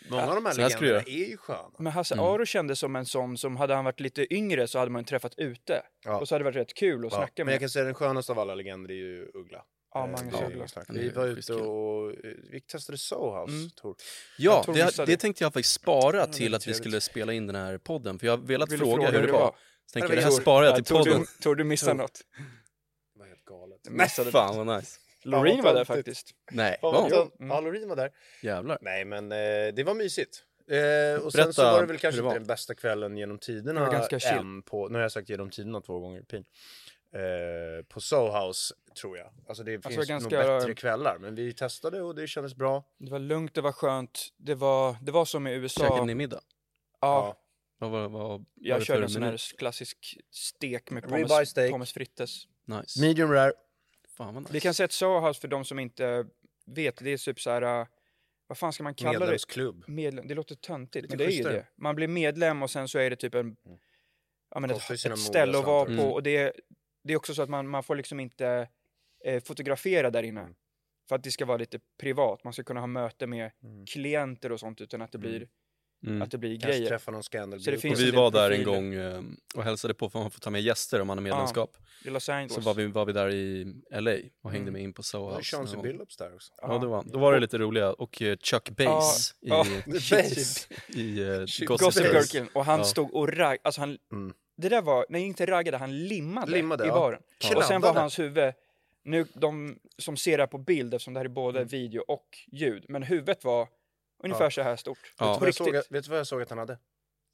Många 0.10 0.24
av 0.28 0.36
de 0.36 0.46
här 0.46 0.54
Så 0.54 0.62
här 0.62 0.70
legenderna 0.70 1.00
är 1.08 1.30
ju 1.30 1.38
sköna. 1.38 1.70
Men 1.80 1.92
Hasse 1.94 2.14
Mm. 2.14 2.26
Aro 2.26 2.46
kändes 2.46 2.80
som 2.80 2.96
en 2.96 3.06
sån 3.06 3.38
som 3.38 3.58
hade 3.58 3.76
han 3.76 3.86
varit 3.86 4.00
lite 4.00 4.34
yngre 4.34 4.68
så 4.68 4.80
hade 4.80 4.92
man 4.92 5.02
ju 5.02 5.06
träffat 5.06 5.34
ute. 5.38 5.82
Ja. 6.06 6.20
Och 6.20 6.28
så 6.28 6.36
hade 6.36 6.44
det 6.44 6.50
varit 6.52 6.56
rätt 6.56 6.74
kul 6.74 7.06
att 7.06 7.12
Ja, 7.12 7.18
snacka 7.18 7.32
men 7.38 7.46
med. 7.46 7.54
jag 7.54 7.60
kan 7.60 7.70
säga 7.70 7.86
den 7.86 7.94
skönaste 7.94 8.32
av 8.32 8.40
alla 8.40 8.56
legender 8.56 8.90
är 8.92 8.96
ju 8.96 9.32
Uggla. 9.34 9.64
Ja, 9.94 10.04
Eh, 10.04 10.08
Magnus 10.12 10.34
det 10.34 10.38
är 10.40 10.46
Uggla. 10.52 10.68
Vi 10.90 11.10
var 11.10 11.26
ute 11.28 11.54
och 11.54 12.10
eh, 12.26 12.34
vi 12.52 12.62
testade 12.62 12.98
Sohouse, 12.98 13.54
Mm. 13.54 13.70
Tor. 13.70 13.96
Ja, 14.38 14.64
det, 14.68 14.98
det 14.98 15.06
det. 15.06 15.18
tänkte 15.18 15.44
jag 15.44 15.54
faktiskt 15.54 15.74
spara 15.74 16.28
till 16.28 16.56
att 16.56 16.68
vi 16.68 16.74
skulle 16.74 17.02
spela 17.02 17.34
in 17.34 17.48
den 17.48 17.56
här 17.56 17.78
podden. 17.78 18.20
För 18.20 18.28
jag 18.28 18.38
har 18.38 18.46
velat 18.46 18.72
Vill 18.72 18.80
du 18.80 18.86
fråga, 18.86 19.12
hur 19.12 19.28
det 19.28 19.32
var. 19.32 19.56
Så 19.86 19.94
tänkte 19.94 20.00
jag, 20.00 20.10
var 20.10 20.16
det 20.16 20.22
här 20.22 20.42
sparar 20.42 20.66
jag 20.66 20.76
till 20.76 20.96
podden. 20.96 21.20
du, 21.22 21.26
tror 21.44 21.56
du 21.56 21.64
missade 21.64 21.94
något? 21.94 22.20
Det 23.14 23.20
var 23.20 23.28
helt 23.28 23.46
galet. 23.46 23.80
Missade 23.90 24.32
Fan 24.32 24.66
vad 24.66 24.78
nice. 24.78 25.00
Loreen 25.24 25.64
var 25.64 25.74
där 25.74 25.86
faktiskt. 25.86 26.32
Nej, 26.52 26.78
var 26.82 27.02
hon? 27.02 27.12
Mm. 27.12 27.50
Ja, 27.50 27.60
Loreen 27.60 27.90
var 27.90 27.96
där. 27.96 28.12
Jävlar. 28.42 28.78
Nej, 28.82 29.06
men 29.06 29.32
eh, 29.32 29.38
det 29.74 29.84
var 29.86 29.94
mysigt. 29.94 30.44
Eh, 30.72 31.26
och 31.26 31.32
sen 31.32 31.40
Berätta 31.40 31.54
så 31.54 31.64
var 31.64 31.82
det 31.82 31.88
väl 31.88 31.98
kanske 31.98 32.20
det 32.20 32.24
var. 32.24 32.30
inte 32.32 32.40
den 32.40 32.48
bästa 32.48 32.76
kvällen 32.76 33.18
genom 33.18 33.40
tiderna 33.40 33.80
Det 33.80 33.86
var 33.86 33.94
ganska 33.94 34.20
chill. 34.20 34.62
på, 34.66 34.88
nu 34.88 34.96
har 34.96 35.02
jag 35.02 35.12
sagt 35.12 35.30
genom 35.30 35.50
tiderna 35.50 35.82
två 35.82 36.00
gånger, 36.00 36.22
pin. 36.22 36.46
Eh, 37.14 37.84
på 37.90 38.00
Sohouse 38.02 38.74
tror 39.02 39.18
jag. 39.18 39.30
Alltså 39.48 39.64
det 39.64 39.82
finns 39.88 40.08
ganska- 40.08 40.44
nog 40.44 40.60
bättre 40.60 40.76
kvällar, 40.76 41.18
men 41.18 41.36
vi 41.36 41.54
testade 41.54 42.02
och 42.02 42.16
det 42.16 42.28
kändes 42.28 42.56
bra. 42.56 42.84
Det 42.98 43.12
var 43.12 43.20
lugnt, 43.20 43.54
det 43.54 43.62
var 43.62 43.72
skönt. 43.72 44.30
Det 44.38 44.56
var, 44.56 44.96
det 45.02 45.12
var 45.12 45.26
som 45.26 45.48
i 45.48 45.54
USA. 45.54 45.82
Käkade 45.82 46.06
ni 46.06 46.16
middag? 46.16 46.42
Ja, 47.02 47.38
Vad 47.78 47.92
vad, 47.92 48.12
vad 48.12 48.46
jag 48.56 48.80
det 48.80 48.86
körde 48.86 49.04
en 49.04 49.10
sån 49.10 49.24
här 49.24 49.58
klassisk 49.58 50.18
stek 50.32 50.92
med 50.92 51.04
pommes, 51.04 51.54
pommes 51.72 51.94
frites. 51.94 52.48
Nice. 52.66 53.02
Medium 53.02 53.32
rare. 53.32 53.54
Fan 54.18 54.34
vad 54.34 54.44
nice. 54.44 54.54
Vi 54.54 54.60
kan 54.60 54.74
säga 54.74 54.86
att 54.86 54.92
Sohouse 54.92 55.42
för 55.42 55.48
de 55.48 55.66
som 55.66 55.80
inte 55.80 56.26
vet, 56.66 56.98
det 56.98 57.10
är 57.14 57.18
typ 57.18 57.40
så 57.42 57.50
här, 57.50 57.62
äh, 57.82 57.88
vad 58.48 58.58
fan 58.58 58.74
ska 58.74 58.84
man 58.84 58.96
kalla 58.96 59.12
det? 59.14 59.20
Medlemsklubb. 59.20 59.84
Medlem, 59.88 60.28
det 60.28 60.34
låter 60.36 60.56
töntigt, 60.56 61.04
Lite 61.04 61.18
men 61.18 61.18
det 61.18 61.34
är 61.34 61.38
ju 61.38 61.44
det. 61.44 61.68
Man 61.76 61.96
blir 61.96 62.08
medlem 62.08 62.64
och 62.64 62.70
sen 62.70 62.88
så 62.88 63.00
är 63.00 63.10
det 63.10 63.16
typ 63.16 63.36
en, 63.36 63.56
ja 64.54 64.60
men 64.60 64.70
ett, 64.72 64.90
ett 65.06 65.20
ställe 65.20 65.58
att 65.58 65.66
vara 65.66 65.86
på 65.86 65.92
Mm. 65.92 66.06
och 66.06 66.24
det, 66.24 66.38
är- 66.38 66.54
det 67.04 67.14
är 67.14 67.18
också 67.18 67.34
så 67.36 67.42
att 67.42 67.50
man, 67.50 67.68
man 67.68 67.84
får 67.84 67.96
liksom 67.96 68.20
inte 68.20 68.68
eh, 69.26 69.44
fotografera 69.44 70.10
där 70.10 70.24
inne. 70.24 70.42
Mm. 70.42 70.54
För 71.10 71.16
att 71.16 71.24
det 71.24 71.32
ska 71.32 71.46
vara 71.46 71.58
lite 71.58 71.80
privat, 72.00 72.44
man 72.44 72.54
ska 72.54 72.64
kunna 72.64 72.80
ha 72.80 72.88
möte 72.88 73.28
med 73.28 73.52
Mm. 73.64 73.86
klienter 73.86 74.52
och 74.52 74.60
sånt 74.60 74.82
utan 74.82 75.02
att 75.02 75.12
det 75.12 75.18
blir, 75.18 75.48
Mm. 76.08 76.22
att 76.22 76.32
det 76.32 76.38
blir 76.38 76.60
Kanske 76.60 76.70
grejer. 76.78 76.90
träffa 76.90 77.12
någon 77.12 77.24
scandal. 77.24 77.60
Så 77.60 77.70
det 77.72 77.76
Och 77.78 77.82
finns 77.82 78.00
vi 78.00 78.04
en 78.04 78.12
del 78.12 78.16
var 78.22 78.32
där 78.32 78.52
en 78.52 78.64
gång 78.64 78.94
eh, 78.94 79.22
och 79.56 79.64
hälsade 79.64 79.94
på 79.94 80.10
för 80.10 80.20
man 80.20 80.32
får 80.32 80.40
ta 80.40 80.50
med 80.50 80.62
gäster 80.62 81.02
om 81.02 81.08
man 81.08 81.18
har 81.18 81.24
medlemskap. 81.24 81.78
I 82.06 82.10
Los 82.10 82.30
Angeles. 82.30 82.54
Så 82.54 82.62
var 82.62 82.74
vi, 82.74 82.86
var 82.88 83.06
vi 83.06 83.14
där 83.14 83.30
i 83.30 83.74
LA 83.92 84.12
och 84.42 84.52
hängde 84.52 84.62
Mm. 84.70 84.74
med 84.74 84.82
in 84.82 84.94
på 84.94 85.04
Soho 85.04 85.26
Det 85.26 85.32
var 85.32 85.38
House. 85.40 85.56
Chauncey 85.56 85.76
någon 85.76 85.84
gång. 85.86 85.92
Billups 85.92 86.18
där 86.18 86.36
också. 86.36 86.54
Ja, 86.62 86.78
det 86.78 86.88
var, 86.88 87.04
då 87.06 87.20
var 87.20 87.34
det 87.34 87.40
lite 87.40 87.58
roliga. 87.58 87.94
Och 87.94 88.22
eh, 88.22 88.38
Chuck 88.38 88.70
Bass 88.70 89.36
Ja. 89.40 89.66
i, 89.86 89.92
Bass. 89.92 90.68
i 90.88 91.22
uh, 91.24 91.46
Shit, 91.46 91.68
Gossip 91.68 92.34
Girl. 92.34 92.46
Och 92.54 92.66
han 92.66 92.80
Ja. 92.80 92.86
stod 92.86 93.14
och 93.14 93.34
ragg, 93.34 93.58
alltså 93.64 93.82
han, 93.82 93.98
Mm. 94.12 94.34
Det 94.56 94.70
där 94.70 94.82
var, 94.82 95.06
nej 95.10 95.24
inte 95.24 95.46
raggade, 95.46 95.78
han 95.78 96.08
limmade, 96.08 96.52
Limmade, 96.52 96.84
i 96.84 96.88
ja. 96.88 96.94
baren. 96.94 97.22
Och 97.56 97.64
sen 97.64 97.82
var 97.82 97.94
hans 97.94 98.20
huvud, 98.20 98.54
nu 99.04 99.26
de 99.34 99.80
som 99.98 100.18
ser 100.18 100.38
det 100.38 100.44
här 100.44 100.48
på 100.48 100.58
bild 100.58 100.94
eftersom 100.94 101.14
det 101.14 101.20
här 101.20 101.26
är 101.26 101.30
både 101.30 101.60
Mm. 101.60 101.68
video 101.68 102.04
och 102.08 102.38
ljud, 102.52 102.86
men 102.90 103.04
huvudet 103.04 103.44
var 103.44 103.68
ungefär 104.24 104.46
Ja. 104.46 104.52
så 104.52 104.62
här 104.62 104.76
stort. 104.76 105.14
Ja. 105.20 105.26
Vet, 105.26 105.34
du 105.34 105.34
På 105.34 105.40
vad 105.40 105.48
jag 105.48 105.56
såg, 105.56 105.76
riktigt. 105.76 105.92
vet 105.92 106.04
du 106.04 106.10
vad 106.10 106.20
jag 106.20 106.28
såg 106.28 106.42
att 106.42 106.50
han 106.50 106.60
hade? 106.60 106.78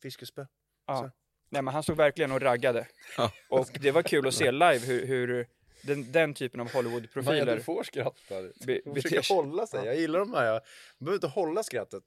Fiskespö. 0.01 0.45
Ja. 0.87 0.97
så. 0.97 1.11
Nej 1.51 1.61
men 1.61 1.73
han 1.73 1.83
stod 1.83 1.97
verkligen 1.97 2.31
och 2.31 2.41
raggade. 2.41 2.87
Ja. 3.17 3.31
Och 3.49 3.67
det 3.81 3.91
var 3.91 4.01
kul 4.01 4.27
att 4.27 4.33
se 4.33 4.51
live 4.51 4.79
hur, 4.79 5.05
hur 5.05 5.47
den, 5.81 6.11
den 6.11 6.33
typen 6.33 6.59
av 6.59 6.65
Maja, 6.65 6.75
Hollywood-profiler 6.75 7.55
du 7.55 7.61
får 7.63 7.83
skratta. 7.83 8.41
be, 8.65 8.81
försöker 8.95 9.33
hålla 9.35 9.67
sig. 9.67 9.85
Jag 9.85 9.95
gillar 9.95 10.19
de 10.19 10.33
här. 10.33 10.45
Jag 10.45 10.61
behöver 10.99 11.15
inte 11.15 11.27
hålla 11.27 11.63
skrattet. 11.63 12.03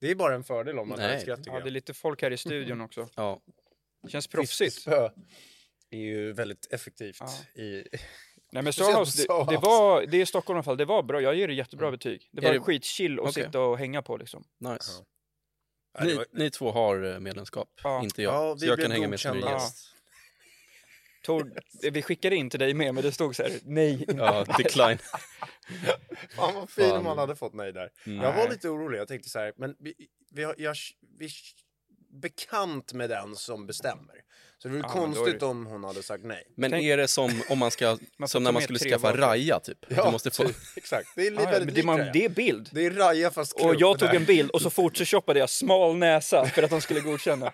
Det 0.00 0.10
är 0.10 0.14
bara 0.14 0.34
en 0.34 0.44
fördel 0.44 0.78
om 0.78 0.88
man 0.88 1.00
har 1.00 1.08
ett 1.08 1.22
skratt 1.22 1.40
Ja, 1.46 1.60
det 1.60 1.68
är 1.68 1.70
lite 1.70 1.94
folk 1.94 2.22
här 2.22 2.30
i 2.30 2.36
studion 2.36 2.80
också. 2.80 3.08
Ja. 3.14 3.40
Känns 4.08 4.26
proffsigt. 4.26 4.74
Fiskespö 4.74 5.10
är 5.90 5.98
ju 5.98 6.32
väldigt 6.32 6.72
effektivt 6.72 7.16
Ja. 7.20 7.60
i... 7.62 7.84
Nej 8.52 8.62
men 8.62 8.72
Sohouse, 8.72 9.22
det, 9.22 9.52
det 9.52 9.58
var, 9.58 10.06
det 10.06 10.16
är 10.16 10.22
i 10.22 10.26
Stockholm 10.26 10.56
i 10.56 10.58
alla 10.58 10.62
fall, 10.62 10.76
det 10.76 10.84
var 10.84 11.02
bra. 11.02 11.20
Jag 11.20 11.34
ger 11.34 11.48
det 11.48 11.54
jättebra 11.54 11.90
betyg. 11.90 12.28
Det 12.32 12.40
var 12.42 12.52
det- 12.52 12.60
skitchill 12.60 13.12
att 13.20 13.28
Okej. 13.28 13.44
sitta 13.44 13.60
och 13.60 13.78
hänga 13.78 14.02
på 14.02 14.16
liksom. 14.16 14.44
Nice. 14.60 14.90
Ja, 15.94 16.00
det 16.00 16.06
Ni, 16.06 16.14
var- 16.14 16.26
ni 16.32 16.50
två 16.50 16.70
har 16.70 17.02
eh, 17.14 17.20
medlemskap, 17.20 17.68
Ja. 17.82 18.02
inte 18.02 18.22
jag. 18.22 18.34
Ja, 18.34 18.56
så 18.56 18.60
vi 18.60 18.66
jag 18.66 18.76
blev 18.76 18.84
kan 18.84 18.92
hänga 18.92 19.08
med 19.08 19.20
som 19.20 19.32
godkända. 19.32 19.54
gäst. 19.56 19.88
Tor, 21.24 21.52
vi 21.90 22.02
skickade 22.02 22.36
in 22.36 22.50
till 22.50 22.60
dig 22.60 22.74
med, 22.74 22.94
men 22.94 23.02
det 23.04 23.12
stod 23.12 23.36
så 23.36 23.42
här, 23.42 23.52
nej. 23.64 24.04
Ja, 24.08 24.44
decline. 24.58 24.98
Fan 26.36 26.54
vad 26.54 26.70
fin 26.70 26.92
om 26.92 27.04
man 27.04 27.18
hade 27.18 27.36
fått 27.36 27.54
nej 27.54 27.72
där. 27.72 27.90
Mm. 28.06 28.20
Jag 28.24 28.32
var 28.32 28.48
lite 28.50 28.68
orolig. 28.68 28.98
Jag 28.98 29.08
tänkte 29.08 29.28
så 29.30 29.38
här, 29.38 29.52
men 29.56 29.76
vi, 29.78 29.94
vi, 30.30 30.44
har, 30.44 30.54
jag, 30.58 30.76
vi 31.18 31.28
bekant 32.12 32.92
med 32.92 33.10
den 33.10 33.36
som 33.36 33.66
bestämmer. 33.66 34.14
Så 34.58 34.68
det 34.68 34.74
vore 34.74 34.82
Ja, 34.86 34.92
konstigt 34.92 35.40
det- 35.40 35.46
om 35.46 35.66
hon 35.66 35.84
hade 35.84 36.02
sagt 36.02 36.24
nej. 36.24 36.44
Men 36.56 36.70
Tänk- 36.70 36.84
är 36.84 36.96
det 36.96 37.08
som 37.08 37.42
om 37.50 37.58
man 37.58 37.70
ska, 37.70 37.98
Man 38.18 38.28
som 38.28 38.42
när 38.42 38.52
man 38.52 38.62
skulle 38.62 38.78
skaffa 38.78 39.16
raja 39.16 39.60
typ? 39.60 39.78
du 39.88 39.94
måste 39.96 40.30
få... 40.30 40.44
typ, 40.44 40.56
exakt. 40.76 41.08
Det 41.16 41.26
är 41.26 41.30
li- 41.30 41.36
Ja, 41.36 41.42
ja, 41.42 41.50
väldigt 41.50 41.66
men 41.66 41.74
det, 41.74 41.82
man, 42.04 42.12
det 42.12 42.24
är 42.24 42.28
bild. 42.28 42.68
Det 42.72 42.86
är 42.86 42.90
Raja 42.90 43.30
fast 43.30 43.52
Och 43.52 43.60
klubb 43.60 43.76
jag 43.80 43.98
tog 43.98 44.14
en 44.14 44.24
bild 44.24 44.50
och 44.50 44.62
så 44.62 44.70
photoshoppade 44.70 45.38
jag 45.40 45.50
smal 45.50 45.96
näsa 45.96 46.46
för 46.46 46.62
att 46.62 46.70
de 46.70 46.80
skulle 46.80 47.00
godkänna. 47.00 47.52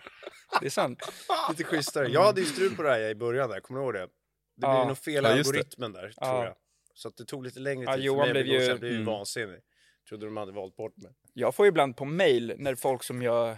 Det 0.61 0.67
är 0.67 0.71
sant. 0.71 0.99
Lite 1.51 1.65
schysstare. 1.65 2.09
Jag 2.09 2.25
hade 2.25 2.41
ju 2.41 2.47
strul 2.47 2.77
på 2.77 2.83
Raja 2.83 3.11
i 3.11 3.15
början 3.15 3.51
där, 3.51 3.61
kommer 3.61 3.81
du 3.81 3.85
ihåg 3.87 3.95
det? 3.95 4.01
Det 4.01 4.09
blev 4.57 4.71
Ja. 4.71 4.85
nog 4.89 4.99
fel 4.99 5.15
i 5.15 5.29
Ja, 5.29 5.33
algoritmen 5.33 5.93
där, 5.93 6.13
Ja. 6.17 6.27
tror 6.31 6.45
jag. 6.45 6.55
Så 6.95 7.09
att 7.09 7.17
det 7.17 7.25
tog 7.25 7.45
lite 7.45 7.61
längre 7.61 7.85
Ja, 7.85 7.95
tid 7.95 8.05
Johan 8.05 8.27
för 8.27 8.35
mig 8.35 8.43
blev 8.45 8.61
ju- 8.63 8.75
blev 8.79 8.91
ju 8.93 8.97
Mm. 8.97 9.07
vansinnig. 9.07 9.61
Trodde 10.09 10.27
de 10.27 10.37
hade 10.37 10.53
valt 10.53 10.77
bort 10.77 10.97
mig. 10.97 11.13
Jag 11.35 11.55
får 11.55 11.67
ibland 11.67 11.97
på 11.97 12.05
mail 12.05 12.55
när 12.59 12.75
folk 12.75 13.03
som 13.03 13.23
jag 13.23 13.57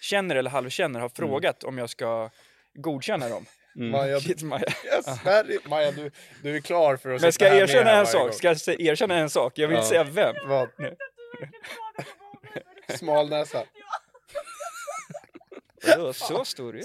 känner 0.00 0.36
eller 0.36 0.50
halvkänner 0.50 1.00
har 1.00 1.08
frågat 1.08 1.64
om 1.64 1.78
jag 1.78 1.90
ska 1.90 2.30
godkänna 2.74 3.28
dem. 3.28 3.44
Maja, 3.74 4.20
Shit, 4.20 4.42
Maja. 4.42 4.64
yes, 4.84 5.06
Harry, 5.18 5.58
Maja 5.68 5.90
du, 5.92 6.10
du 6.42 6.56
är 6.56 6.60
klar 6.60 6.96
för 6.96 7.10
att 7.14 7.20
Men 7.20 7.32
ska 7.32 7.46
jag 7.46 7.56
erkänna 7.56 7.90
en 7.90 8.06
sak? 8.06 8.22
gång. 8.22 8.32
Ska 8.32 8.46
jag 8.48 8.80
erkänna 8.80 9.14
en 9.18 9.30
sak? 9.30 9.52
Jag 9.58 9.68
vill 9.68 9.76
inte 9.76 9.94
Ja. 9.96 10.04
säga 10.04 10.32
vem. 10.32 10.48
Vad? 10.48 10.68
Nej. 10.78 10.96
Smal 12.98 13.28
näsa. 13.28 13.64
Åh, 15.98 16.12
så 16.12 16.44
stor 16.44 16.76
är 16.76 16.80
den. 16.82 16.84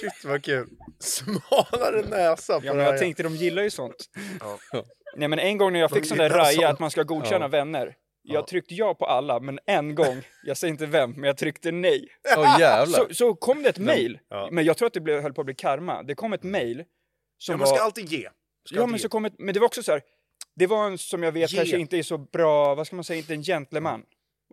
Shit 0.00 0.24
vad 0.24 0.44
kul. 0.44 0.68
Smalare 0.98 2.02
näsa 2.08 2.60
på 2.60 2.66
Ja, 2.66 2.74
men 2.74 2.84
jag 2.84 2.98
tänkte 2.98 3.22
de 3.22 3.36
gillar 3.36 3.62
ju 3.62 3.70
sånt. 3.70 4.10
Ja. 4.40 4.58
Nej 5.16 5.28
men 5.28 5.38
en 5.38 5.58
gång 5.58 5.72
när 5.72 5.80
jag 5.80 5.90
fick 5.90 6.06
sån 6.06 6.18
där 6.18 6.30
raja 6.30 6.68
att 6.68 6.78
man 6.78 6.90
ska 6.90 7.02
godkänna 7.02 7.44
Ja. 7.44 7.48
vänner. 7.48 7.94
Jag 8.32 8.42
Ja. 8.42 8.46
tryckte 8.46 8.74
ja 8.74 8.94
på 8.94 9.06
alla, 9.06 9.40
men 9.40 9.58
en 9.66 9.94
gång, 9.94 10.22
jag 10.44 10.56
säger 10.56 10.72
inte 10.72 10.86
vem, 10.86 11.10
men 11.12 11.24
jag 11.24 11.36
tryckte 11.36 11.72
nej. 11.72 12.08
Jävlar. 12.58 12.86
Så, 13.08 13.14
så 13.14 13.34
kom 13.34 13.62
det 13.62 13.68
ett 13.68 13.78
mail, 13.78 14.18
Ja. 14.28 14.48
men 14.52 14.64
jag 14.64 14.76
tror 14.76 14.86
att 14.86 14.92
det 14.92 15.00
blev, 15.00 15.22
höll 15.22 15.32
på 15.32 15.40
att 15.40 15.44
bli 15.44 15.54
karma. 15.54 16.02
Det 16.02 16.14
kom 16.14 16.32
ett 16.32 16.42
mail 16.42 16.84
som 17.38 17.52
Ja, 17.52 17.56
man 17.56 17.66
ska 17.66 17.76
var... 17.76 17.84
alltid 17.84 18.04
ge. 18.12 18.18
Ska 18.20 18.28
Ja 18.76 18.80
alltid 18.82 18.90
men 18.90 18.92
ge. 18.92 19.02
så 19.02 19.08
kom 19.08 19.24
ett, 19.24 19.34
men 19.38 19.54
det 19.54 19.60
var 19.60 19.66
också 19.66 19.82
så 19.82 19.92
här. 19.92 20.02
Det 20.54 20.66
var 20.66 20.86
en 20.86 20.98
som 20.98 21.22
jag 21.22 21.32
vet 21.32 21.52
Ge. 21.52 21.58
kanske 21.58 21.78
inte 21.78 21.96
är 21.98 22.02
så 22.02 22.18
bra, 22.18 22.74
vad 22.74 22.86
ska 22.86 22.96
man 22.96 23.04
säga, 23.04 23.18
inte 23.18 23.34
en 23.34 23.42
gentleman. 23.42 24.02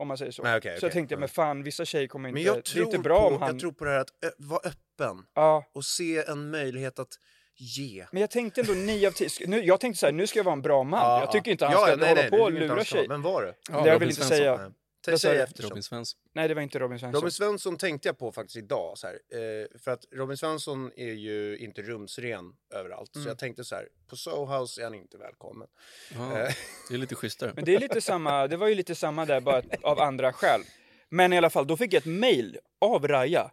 Om 0.01 0.07
man 0.07 0.17
säger 0.17 0.31
så. 0.31 0.43
Nej, 0.43 0.57
okej, 0.57 0.71
så 0.71 0.77
okej. 0.77 0.85
jag 0.87 0.91
tänkte, 0.93 1.17
men 1.17 1.29
fan 1.29 1.63
vissa 1.63 1.85
tjejer 1.85 2.07
kommer 2.07 2.29
inte, 2.29 2.33
Men 2.33 2.43
jag 2.43 2.55
det 2.55 2.59
är 2.59 2.61
tror, 2.61 2.85
inte 2.85 2.99
bra 2.99 3.29
på, 3.29 3.35
om 3.35 3.41
han... 3.41 3.49
jag 3.51 3.59
tror 3.59 3.71
på 3.71 3.85
det 3.85 3.91
här 3.91 3.99
att 3.99 4.09
vara 4.37 4.59
öppen 4.65 5.25
Ja, 5.33 5.65
och 5.73 5.85
se 5.85 6.23
en 6.27 6.49
möjlighet 6.49 6.99
att 6.99 7.09
ge. 7.57 8.05
men 8.11 8.21
jag 8.21 8.29
tänkte 8.29 8.61
ändå 8.61 8.73
9 8.73 9.07
av 9.07 9.11
10, 9.11 9.29
nu, 9.47 9.63
jag 9.63 9.79
tänkte 9.79 9.99
så 9.99 10.05
här, 10.05 10.13
nu 10.13 10.27
ska 10.27 10.39
jag 10.39 10.43
vara 10.43 10.53
en 10.53 10.61
bra 10.61 10.83
man. 10.83 10.99
Ja, 10.99 11.19
jag 11.19 11.31
tycker 11.31 11.51
inte 11.51 11.65
han 11.65 11.73
ja, 11.73 11.87
ska 11.87 11.95
nej, 11.95 12.09
hålla 12.09 12.21
nej, 12.21 12.29
på 12.29 12.37
och 12.37 12.51
lura 12.51 12.85
sig. 12.85 13.07
Men 13.07 13.21
var 13.21 13.43
det? 13.43 13.53
Ja, 13.71 13.81
det 13.81 13.89
jag 13.89 13.99
väl 13.99 14.09
inte 14.09 14.15
Svensson. 14.15 14.37
säga. 14.37 14.71
Säg 15.17 15.37
eftersom. 15.37 15.69
Robin 15.69 15.83
Svensson. 15.83 16.19
Nej, 16.33 16.47
det 16.47 16.53
var 16.53 16.61
inte 16.61 16.79
Robin 16.79 16.99
Svensson. 16.99 17.21
Robin 17.21 17.31
Svensson 17.31 17.77
tänkte 17.77 18.07
jag 18.07 18.17
på 18.17 18.31
faktiskt 18.31 18.57
idag. 18.57 18.97
Så 18.97 19.07
här, 19.07 19.13
eh, 19.13 19.79
för 19.79 19.91
att 19.91 20.05
Robin 20.11 20.37
Svensson 20.37 20.91
är 20.95 21.13
ju 21.13 21.57
inte 21.57 21.81
rumsren 21.81 22.53
överallt. 22.73 23.15
Mm. 23.15 23.23
Så 23.23 23.29
jag 23.29 23.37
tänkte 23.37 23.63
så 23.63 23.75
här, 23.75 23.87
på 24.09 24.15
Soho 24.15 24.59
House 24.59 24.81
är 24.81 24.83
han 24.83 24.95
inte 24.95 25.17
välkommen. 25.17 25.67
Ja, 26.13 26.37
Eh, 26.37 26.53
det 26.89 26.93
är 26.93 26.97
lite 26.97 27.15
schysstare. 27.15 27.51
Men 27.55 27.65
det 27.65 27.75
är 27.75 27.79
lite 27.79 28.01
samma, 28.01 28.47
det 28.47 28.57
var 28.57 28.67
ju 28.67 28.75
lite 28.75 28.95
samma 28.95 29.25
där 29.25 29.41
bara 29.41 29.61
av 29.83 29.99
andra 29.99 30.33
skäl. 30.33 30.61
Men 31.09 31.33
i 31.33 31.37
alla 31.37 31.49
fall, 31.49 31.67
då 31.67 31.77
fick 31.77 31.93
jag 31.93 31.99
ett 31.99 32.05
mail 32.05 32.57
av 32.81 33.07
Raja. 33.07 33.51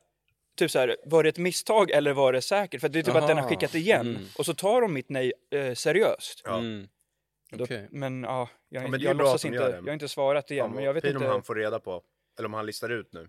Typ 0.56 0.70
så 0.70 0.78
här, 0.78 0.96
var 1.04 1.22
det 1.22 1.28
ett 1.28 1.38
misstag 1.38 1.90
eller 1.90 2.12
var 2.12 2.32
det 2.32 2.42
säkert? 2.42 2.80
För 2.80 2.88
det 2.88 2.98
är 2.98 3.02
typ 3.02 3.14
att 3.14 3.26
den 3.28 3.36
har 3.36 3.42
Aha. 3.44 3.48
skickat 3.50 3.74
igen. 3.74 4.08
Mm. 4.08 4.24
Och 4.38 4.46
så 4.46 4.54
tar 4.54 4.80
de 4.80 4.92
mitt 4.92 5.08
nej 5.08 5.32
eh, 5.50 5.74
seriöst. 5.74 6.42
Ja. 6.44 6.58
Mm. 6.58 6.88
Då, 7.50 7.64
Okej. 7.64 7.88
Men 7.90 8.22
ja, 8.22 8.48
jag, 8.68 8.84
Ja, 8.84 8.88
men 8.88 9.00
jag 9.00 9.16
bra 9.16 9.24
låtsas 9.26 9.44
inte, 9.44 9.56
jag 9.58 9.82
har 9.82 9.92
inte 9.92 10.08
svarat 10.08 10.50
igen. 10.50 10.66
fan, 10.66 10.74
men 10.74 10.84
jag 10.84 10.94
vet 10.94 11.04
inte. 11.04 11.16
om 11.18 11.24
han 11.24 11.42
får 11.42 11.54
reda 11.54 11.80
på, 11.80 12.02
eller 12.38 12.46
om 12.46 12.54
han 12.54 12.66
listar 12.66 12.88
ut 12.90 13.12
nu. 13.12 13.28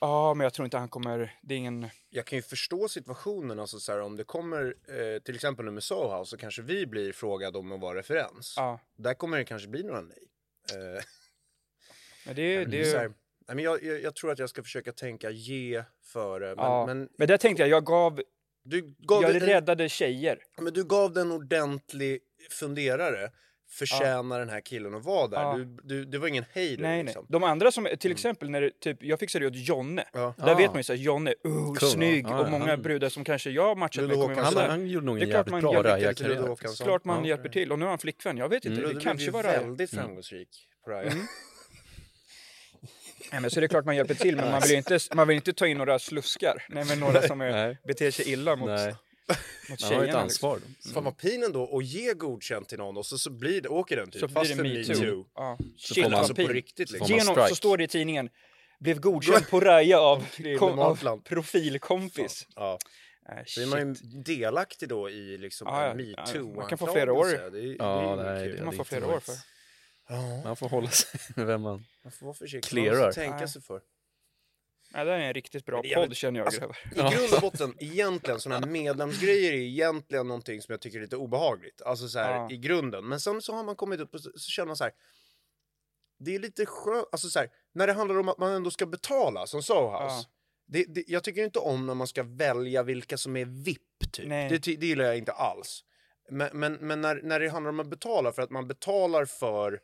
Ja, 0.00 0.34
men 0.34 0.44
jag 0.44 0.52
tror 0.54 0.64
inte 0.64 0.78
han 0.78 0.88
kommer, 0.88 1.38
det 1.42 1.54
är 1.54 1.58
ingen... 1.58 1.86
Jag 2.10 2.24
kan 2.26 2.38
ju 2.38 2.42
förstå 2.42 2.88
situationen, 2.88 3.60
alltså 3.60 3.78
så 3.80 3.92
här, 3.92 4.00
om 4.00 4.16
det 4.16 4.24
kommer 4.24 4.74
eh, 4.88 5.18
till 5.22 5.34
exempel 5.34 5.64
nu 5.64 5.70
med 5.70 5.82
Soho 5.82 6.18
House 6.18 6.30
så 6.30 6.36
kanske 6.36 6.62
vi 6.62 6.86
blir 6.86 7.12
frågade 7.12 7.58
om 7.58 7.72
att 7.72 7.80
vara 7.80 7.98
referens. 7.98 8.54
Ja, 8.56 8.80
Där 8.96 9.14
kommer 9.14 9.38
det 9.38 9.44
kanske 9.44 9.68
bli 9.68 9.82
några 9.82 10.00
nej. 10.00 10.28
Eh, 10.72 11.02
men 12.26 12.34
det, 12.36 12.42
är- 12.42 12.58
det, 12.58 12.64
det 12.64 12.80
är 12.80 12.84
så 12.84 12.96
är- 12.96 13.00
här, 13.00 13.12
nej, 13.48 13.54
men 13.54 13.64
jag, 13.64 13.82
jag, 13.84 14.02
jag 14.02 14.14
tror 14.14 14.30
att 14.32 14.38
jag 14.38 14.48
ska 14.50 14.62
försöka 14.62 14.92
tänka 14.92 15.30
ge 15.30 15.82
före. 16.12 16.46
Men, 16.46 16.64
ja. 16.64 16.86
men 16.86 17.08
Men 17.18 17.28
där 17.28 17.36
tänkte 17.36 17.62
jag, 17.62 17.68
jag 17.70 17.84
gav, 17.86 18.20
du, 18.64 18.94
gav 18.98 19.22
jag 19.22 19.32
det, 19.32 19.38
en- 19.40 19.46
räddade 19.46 19.88
tjejer. 19.88 20.38
men 20.60 20.72
du 20.72 20.84
gav 20.84 21.12
den 21.12 21.26
en 21.26 21.32
ordentlig 21.32 22.20
funderare. 22.50 23.30
Förtjänar 23.70 24.38
den 24.38 24.48
här 24.48 24.60
killen 24.60 24.94
att 24.94 25.04
vara 25.04 25.28
där? 25.28 25.40
Ja. 25.40 25.54
Du, 25.56 25.64
du, 25.82 26.04
det 26.04 26.18
var 26.18 26.28
ingen 26.28 26.44
hej 26.52 26.68
Nej, 26.68 26.76
nej. 26.78 27.04
liksom. 27.04 27.26
De 27.28 27.44
andra 27.44 27.70
som, 27.72 27.88
till 28.00 28.12
exempel 28.12 28.50
när 28.50 28.60
det, 28.60 28.80
typ, 28.80 29.02
jag 29.02 29.18
fixade 29.20 29.44
ju 29.44 29.50
åt 29.50 29.56
Jonne. 29.68 30.04
Ja. 30.12 30.34
Där 30.38 30.54
vet 30.54 30.66
man 30.70 30.76
ju 30.76 30.82
såhär, 30.82 31.00
Jonne, 31.00 31.30
uh, 31.46 31.74
Kung, 31.74 31.76
snygg. 31.90 32.24
ja. 32.26 32.30
Ja, 32.30 32.44
och 32.44 32.50
många 32.50 32.66
han- 32.66 32.82
brudar 32.82 33.08
som 33.08 33.24
kanske 33.24 33.50
jag 33.50 33.78
matchat 33.78 34.04
med 34.04 34.14
kommer 34.16 34.34
Han, 34.42 34.54
han 34.70 34.86
gjorde 34.86 35.06
nog 35.06 35.16
Det 35.16 35.22
en 35.22 35.28
är 35.30 35.32
jävligt 35.34 35.60
bra 35.60 35.72
Ludde 35.72 35.88
rajarkarriär. 35.90 36.42
Håkansson. 36.48 36.84
Klart 36.86 37.04
man 37.04 37.20
Ja. 37.22 37.28
hjälper 37.28 37.48
till. 37.48 37.72
Och 37.72 37.78
nu 37.78 37.84
har 37.84 37.90
han 37.90 37.98
flickvän, 37.98 38.36
jag 38.38 38.48
vet 38.48 38.64
inte. 38.64 38.80
Ludde 38.80 38.94
Det 38.94 39.00
kanske 39.00 39.30
var 39.30 39.42
det. 39.42 39.48
väldigt 39.48 39.90
framgångsrik 39.90 40.48
på 40.84 40.90
det. 40.90 41.00
Mm. 41.02 41.18
Nej, 43.32 43.40
men 43.40 43.50
så 43.50 43.60
det 43.60 43.66
är 43.66 43.68
klart 43.68 43.84
man 43.84 43.96
hjälper 43.96 44.14
till, 44.14 44.36
men 44.36 44.50
man 44.50 44.60
vill 44.62 44.70
ju 44.70 44.76
inte, 44.76 44.98
man 45.14 45.28
vill 45.28 45.34
inte 45.36 45.52
ta 45.52 45.66
in 45.66 45.78
några 45.78 45.98
sluskar. 45.98 46.64
Nej, 46.68 46.84
men 46.84 47.00
några 47.00 47.22
som 47.22 47.40
är, 47.40 47.50
Nej. 47.52 47.78
beter 47.86 48.10
sig 48.10 48.30
illa 48.32 48.56
mot, 48.56 48.68
Nej, 48.68 48.94
mot 49.70 49.82
han 49.82 49.92
har 49.92 50.02
ju 50.02 50.04
ett 50.04 50.04
tjejerna. 50.04 50.18
ansvar. 50.22 50.58
Fan 50.94 51.04
vad 51.04 51.18
pin 51.18 51.42
ändå 51.42 51.78
att 51.78 51.84
ge 51.84 52.12
godkänt 52.14 52.68
till 52.68 52.78
någon 52.78 52.96
och 52.96 53.06
så, 53.06 53.18
så 53.18 53.30
blir 53.30 53.60
det, 53.60 53.68
åker 53.68 53.96
den 53.96 54.10
typ. 54.10 54.20
Så 54.20 54.28
fast 54.28 54.56
blir 54.56 54.84
det 54.84 54.88
metoo. 55.00 55.26
Ja. 55.34 55.58
Så 55.76 55.94
Shit, 55.94 56.04
man- 56.04 56.14
Alltså 56.14 56.34
på 56.34 56.42
riktigt 56.42 56.88
Så 56.88 56.94
liksom. 56.94 57.16
man 57.16 57.18
Genom, 57.34 57.48
så 57.48 57.54
står 57.54 57.76
det 57.76 57.84
i 57.84 57.88
tidningen, 57.88 58.28
blev 58.80 59.00
godkänd 59.00 59.48
på 59.50 59.60
Raja 59.60 60.00
av, 60.00 60.24
kom, 60.58 60.78
av 60.78 61.20
profilkompis. 61.24 62.46
Ja. 62.56 62.78
Så 63.46 63.60
är 63.60 63.66
man 63.66 63.78
ju 63.78 63.94
delaktig 64.22 64.88
då 64.88 65.10
i 65.10 65.38
liksom 65.38 65.66
Ja, 65.70 65.86
ja. 65.86 65.94
metoo 65.94 66.54
man 66.54 66.68
kan 66.68 66.78
få 66.78 66.92
flera 66.92 67.12
år. 67.12 67.26
Det, 67.26 67.36
är- 67.36 67.50
det 67.50 67.74
Ja, 67.78 68.20
är 68.20 68.34
nej, 68.34 68.48
kul. 68.48 68.56
det- 68.58 68.64
man 68.64 68.74
får 68.76 68.84
flera 68.84 69.06
år 69.06 69.20
för. 69.20 69.34
Ja, 70.08 70.40
Man 70.44 70.56
får 70.56 70.68
hålla 70.68 70.88
sig 70.88 71.20
med 71.36 71.46
vem 71.46 71.60
man... 71.62 71.84
man 72.02 72.12
får 72.12 72.26
vara 72.26 72.34
försiktig. 72.34 72.70
Clearar. 72.70 72.96
Man 72.98 73.06
måste 73.06 73.20
tänka 73.20 73.36
Nej. 73.36 73.48
sig 73.48 73.62
för. 73.62 73.80
Ja, 74.92 75.04
det 75.04 75.12
är 75.12 75.18
en 75.18 75.34
riktigt 75.34 75.64
bra 75.66 75.76
jävligt- 75.84 75.94
podd 76.08 76.16
känner 76.16 76.40
jag 76.40 76.46
alltså, 76.46 76.60
grabbar. 76.60 77.12
I 77.12 77.16
grund 77.16 77.34
och 77.34 77.40
botten, 77.50 77.74
egentligen, 77.78 78.40
sådana 78.40 78.66
här 78.66 78.72
medlemsgrejer 78.72 79.52
är 79.52 79.56
egentligen 79.56 80.28
någonting 80.28 80.62
som 80.62 80.72
jag 80.72 80.80
tycker 80.80 80.98
är 80.98 81.02
lite 81.02 81.16
obehagligt. 81.16 81.82
Alltså 81.82 82.08
så 82.08 82.18
här, 82.18 82.34
Ja. 82.34 82.50
i 82.50 82.56
grunden. 82.56 83.08
Men 83.08 83.20
sen 83.20 83.42
så 83.42 83.52
har 83.54 83.64
man 83.64 83.76
kommit 83.76 84.00
upp 84.00 84.14
och 84.14 84.20
så, 84.20 84.30
så 84.34 84.50
känner 84.50 84.66
man 84.66 84.76
så 84.76 84.84
här. 84.84 84.92
Det 86.18 86.34
är 86.34 86.38
lite 86.38 86.66
skönt, 86.66 87.06
alltså 87.12 87.28
så 87.28 87.38
här, 87.38 87.50
när 87.72 87.86
det 87.86 87.92
handlar 87.92 88.18
om 88.18 88.28
att 88.28 88.38
man 88.38 88.52
ändå 88.52 88.70
ska 88.70 88.86
betala 88.86 89.46
som 89.46 89.62
Soho 89.62 89.90
House. 90.04 90.14
Ja. 90.14 90.24
Det, 90.66 90.84
det, 90.84 91.04
jag 91.06 91.24
tycker 91.24 91.44
inte 91.44 91.58
om 91.58 91.86
när 91.86 91.94
man 91.94 92.06
ska 92.06 92.22
välja 92.22 92.82
vilka 92.82 93.16
som 93.16 93.36
är 93.36 93.44
VIP 93.44 94.12
typ. 94.12 94.28
Nej. 94.28 94.48
Det, 94.48 94.76
det 94.76 94.86
gillar 94.86 95.04
jag 95.04 95.18
inte 95.18 95.32
alls. 95.32 95.84
Men, 96.30 96.50
men, 96.52 96.72
men 96.72 97.00
när, 97.00 97.20
när 97.22 97.40
det 97.40 97.48
handlar 97.48 97.68
om 97.70 97.80
att 97.80 97.86
betala, 97.90 98.32
för 98.32 98.42
att 98.42 98.50
man 98.50 98.68
betalar 98.68 99.24
för 99.24 99.80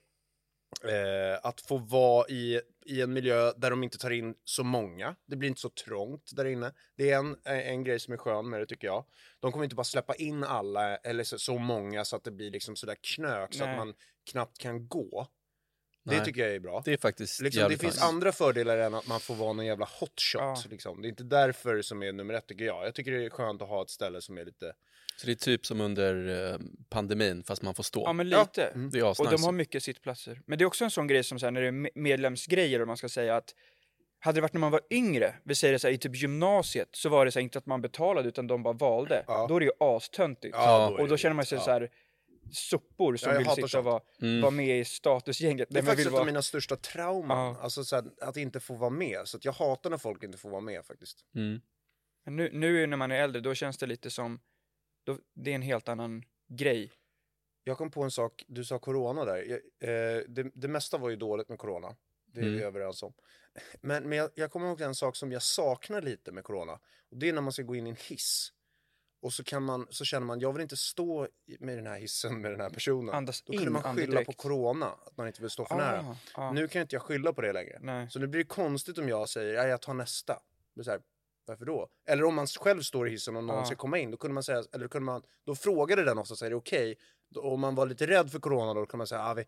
eh, 0.85 1.39
att 1.43 1.61
få 1.61 1.79
vara 1.79 2.29
i, 2.29 2.61
i 2.87 3.01
en 3.01 3.13
miljö 3.13 3.53
där 3.57 3.71
de 3.71 3.85
inte 3.85 3.99
tar 3.99 4.11
in 4.11 4.35
så 4.45 4.65
många. 4.65 5.17
Det 5.27 5.37
blir 5.37 5.49
inte 5.49 5.61
så 5.61 5.69
trångt 5.69 6.31
där 6.37 6.45
inne. 6.45 6.73
Det 6.97 7.11
är 7.11 7.19
en, 7.19 7.37
en 7.45 7.85
grej 7.85 8.01
som 8.01 8.15
är 8.15 8.19
skön 8.19 8.51
med 8.51 8.61
det 8.61 8.67
tycker 8.67 8.87
jag. 8.87 9.05
De 9.41 9.53
kommer 9.53 9.65
inte 9.65 9.77
bara 9.77 9.85
släppa 9.85 10.15
in 10.15 10.45
alla, 10.45 10.97
eller 10.97 11.25
så, 11.25 11.39
så 11.39 11.59
många 11.59 12.05
så 12.05 12.17
att 12.17 12.25
det 12.25 12.31
blir 12.31 12.51
liksom 12.51 12.77
sådär 12.77 12.97
knök 13.15 13.55
så 13.55 13.65
att 13.65 13.77
man 13.77 13.95
knappt 14.31 14.59
kan 14.59 14.89
gå. 14.89 15.27
Det 16.05 16.17
Nej. 16.17 16.25
tycker 16.25 16.41
jag 16.41 16.55
är 16.55 16.61
bra. 16.61 16.83
Det 16.85 16.93
är 16.93 16.97
faktiskt 16.97 17.41
Liksom, 17.41 17.63
det 17.69 17.77
finns 17.79 17.95
nice. 17.95 18.05
andra 18.07 18.33
fördelar 18.33 18.79
än 18.79 18.95
att 18.95 19.07
man 19.07 19.21
får 19.21 19.35
vara 19.35 19.53
någon 19.53 19.67
jävla 19.67 19.89
hotshot. 20.01 20.41
Ja. 20.41 20.57
Liksom. 20.71 21.03
Det 21.03 21.09
är 21.09 21.11
inte 21.11 21.25
därför 21.25 21.83
som 21.83 22.03
är 22.03 22.13
nummer 22.13 22.35
ett 22.35 22.47
tycker 22.47 22.65
jag. 22.65 22.87
Jag 22.87 22.95
tycker 22.95 23.11
det 23.13 23.25
är 23.25 23.31
skönt 23.31 23.63
att 23.63 23.69
ha 23.69 23.83
ett 23.83 23.91
ställe 23.91 24.21
som 24.21 24.39
är 24.39 24.45
lite... 24.45 24.73
Så 25.17 25.27
det 25.27 25.33
är 25.33 25.37
typ 25.37 25.67
som 25.67 25.81
under 25.81 26.29
eh, 26.53 26.59
pandemin, 26.91 27.45
fast 27.45 27.63
man 27.63 27.75
får 27.75 27.83
stå. 27.83 28.03
Ja, 28.03 28.13
men 28.13 28.29
Ja. 28.29 28.41
lite. 28.41 28.65
Mm. 28.67 28.91
Det 28.91 28.99
är 28.99 29.21
Och 29.21 29.31
de 29.31 29.43
har 29.43 29.53
mycket 29.53 29.83
sittplatser. 29.83 30.41
Men 30.47 30.59
det 30.59 30.63
är 30.65 30.67
också 30.67 30.85
en 30.85 30.91
sån 30.91 31.07
grej 31.07 31.25
som 31.25 31.39
så 31.39 31.47
här, 31.47 31.51
när 31.51 31.61
det 31.61 31.67
är 31.67 31.73
me- 31.73 31.91
medlemsgrejer 31.95 32.81
och 32.81 32.87
man 32.87 32.97
ska 32.97 33.09
säga 33.09 33.37
att 33.37 33.55
hade 34.19 34.37
det 34.37 34.41
varit 34.41 34.53
när 34.53 34.61
man 34.61 34.71
var 34.73 34.81
yngre, 34.91 35.35
vi 35.45 35.55
säger 35.55 35.73
det 35.73 35.79
så 35.79 35.87
här, 35.87 35.95
i 35.95 35.99
typ 35.99 36.17
gymnasiet, 36.17 36.89
så 36.93 37.09
var 37.09 37.25
det 37.25 37.33
så 37.33 37.39
här, 37.39 37.45
inte 37.45 37.59
att 37.59 37.67
man 37.67 37.81
betalade 37.83 38.29
utan 38.29 38.47
de 38.47 38.63
bara 38.63 38.75
valde. 38.75 39.25
Ja. 39.27 39.47
Då 39.49 39.57
är 39.57 39.61
det 39.61 39.67
ju 39.67 39.73
astöntigt. 39.81 40.57
Ja, 40.57 40.89
och 40.91 40.99
då 40.99 41.07
det 41.07 41.19
känner 41.19 41.35
man 41.35 41.47
sig 41.47 41.59
ja. 41.59 41.65
så 41.65 41.71
här 41.71 41.91
sopor 42.53 43.17
som 43.17 43.33
Ja, 43.33 43.39
vill 43.39 43.49
sitta 43.69 43.79
och 43.79 43.85
vara, 43.85 44.03
Mm. 44.23 44.41
vara 44.41 44.51
med 44.51 44.81
i 44.81 44.85
statusgänget. 44.85 45.69
Det 45.71 45.79
är 45.79 45.83
faktiskt 45.83 46.07
ett 46.07 46.13
vara... 46.13 46.21
av 46.21 46.27
mina 46.27 46.43
största 46.43 46.77
trauman. 46.77 47.55
Ja. 47.55 47.61
Alltså 47.61 47.85
så 47.85 47.97
här, 47.97 48.05
att 48.21 48.37
inte 48.37 48.61
få 48.61 48.75
vara 48.75 48.91
med. 48.91 49.29
Så 49.29 49.37
att 49.37 49.45
jag 49.45 49.53
hatar 49.53 49.91
när 49.91 49.99
folk 49.99 50.23
inte 50.23 50.39
får 50.39 50.51
vara 50.51 50.61
med 50.61 50.87
faktiskt. 50.87 51.25
Mm. 51.35 51.61
Men 52.25 52.37
nu, 52.37 52.51
nu 52.53 52.87
när 52.87 52.97
man 52.97 53.11
är 53.13 53.23
äldre, 53.23 53.41
då 53.41 53.55
känns 53.55 53.79
det 53.79 53.87
lite 53.87 54.11
som, 54.11 54.41
då, 55.05 55.19
det 55.35 55.51
är 55.51 55.55
en 55.55 55.63
helt 55.63 55.89
annan 55.89 56.23
grej. 56.49 56.93
Jag 57.65 57.79
kom 57.79 57.91
på 57.91 58.03
en 58.03 58.11
sak, 58.11 58.45
du 58.49 58.65
sa 58.65 58.79
corona 58.79 59.25
där. 59.25 59.37
Jag, 59.37 59.59
eh, 59.89 60.23
det, 60.29 60.51
det 60.55 60.69
mesta 60.69 60.99
var 60.99 61.11
ju 61.11 61.17
dåligt 61.17 61.49
med 61.49 61.59
corona. 61.59 61.97
Det 62.27 62.41
är 62.41 62.45
vi 62.45 62.51
Mm. 62.51 62.63
överens 62.67 63.03
om. 63.03 63.13
Men, 63.81 64.09
men 64.09 64.19
jag, 64.19 64.31
jag 64.35 64.51
kommer 64.51 64.69
ihåg 64.69 64.81
en 64.81 64.95
sak 64.95 65.17
som 65.17 65.33
jag 65.33 65.43
saknar 65.43 66.03
lite 66.03 66.33
med 66.33 66.45
corona. 66.45 66.79
Och 67.11 67.17
det 67.17 67.29
är 67.29 67.33
när 67.33 67.41
man 67.41 67.53
ska 67.53 67.63
gå 67.63 67.75
in 67.77 67.87
i 67.87 67.91
en 67.91 67.97
hiss. 68.09 68.53
Och 69.23 69.33
så, 69.33 69.45
kan 69.45 69.63
man, 69.63 69.87
så 69.91 70.05
känner 70.05 70.27
man, 70.27 70.41
jag 70.41 70.53
vill 70.53 70.63
inte 70.63 70.77
stå 70.77 71.29
med 71.61 71.79
den 71.79 71.87
här 71.87 71.99
hissen 71.99 72.41
med 72.41 72.51
den 72.51 72.61
här 72.61 72.71
personen. 72.71 73.15
Andas 73.15 73.43
Då 73.43 73.53
kunde 73.53 73.67
in 73.67 73.73
man 73.73 73.83
skylla 73.83 73.95
på 73.95 74.01
andedräkt. 74.17 74.37
corona, 74.39 74.87
att 75.07 75.17
man 75.17 75.27
inte 75.27 75.41
vill 75.41 75.51
stå 75.51 75.65
för 75.65 75.75
nära. 75.75 76.17
Ah, 76.35 76.43
ah, 76.49 76.53
Nu 76.53 76.69
kan 76.69 76.83
inte 76.83 76.95
jag 76.95 77.03
skylla 77.03 77.33
på 77.33 77.41
det 77.41 77.53
längre. 77.53 77.79
nej. 77.81 78.11
Så 78.11 78.19
nu 78.19 78.27
blir 78.27 78.41
det 78.41 78.49
konstigt 78.49 78.99
om 78.99 79.09
jag 79.09 79.29
säger, 79.29 79.55
ja, 79.55 79.67
jag 79.67 79.81
tar 79.81 79.95
nästa. 79.95 80.39
Det 80.75 80.85
så 80.85 80.91
här, 80.91 81.01
varför 81.47 81.65
då? 81.65 81.89
Eller 82.09 82.25
om 82.25 82.35
man 82.35 82.47
själv 82.47 82.83
står 82.83 83.09
i 83.09 83.11
hissen 83.11 83.37
och 83.37 83.45
någon 83.45 83.57
Ja. 83.57 83.65
ska 83.65 83.77
komma 83.77 83.99
in, 83.99 84.11
då 84.11 84.17
kunde 84.17 84.35
man 84.35 84.43
säga, 84.43 84.65
eller 84.73 84.85
då 84.85 84.89
kunde 84.89 85.07
man, 85.07 85.23
då 85.47 85.55
frågade 85.55 86.05
den 86.05 86.19
ofta, 86.19 86.47
är 86.47 86.51
det 86.51 86.57
okej? 86.57 86.99
Då- 87.31 87.41
Om 87.43 87.61
man 87.61 87.75
var 87.75 87.87
lite 87.87 88.07
rädd 88.07 88.31
för 88.33 88.39
corona 88.39 88.75
då 88.75 88.87
kunde 88.87 88.99
man 88.99 89.07
säga, 89.07 89.23
ah, 89.25 89.35
vi, 89.35 89.45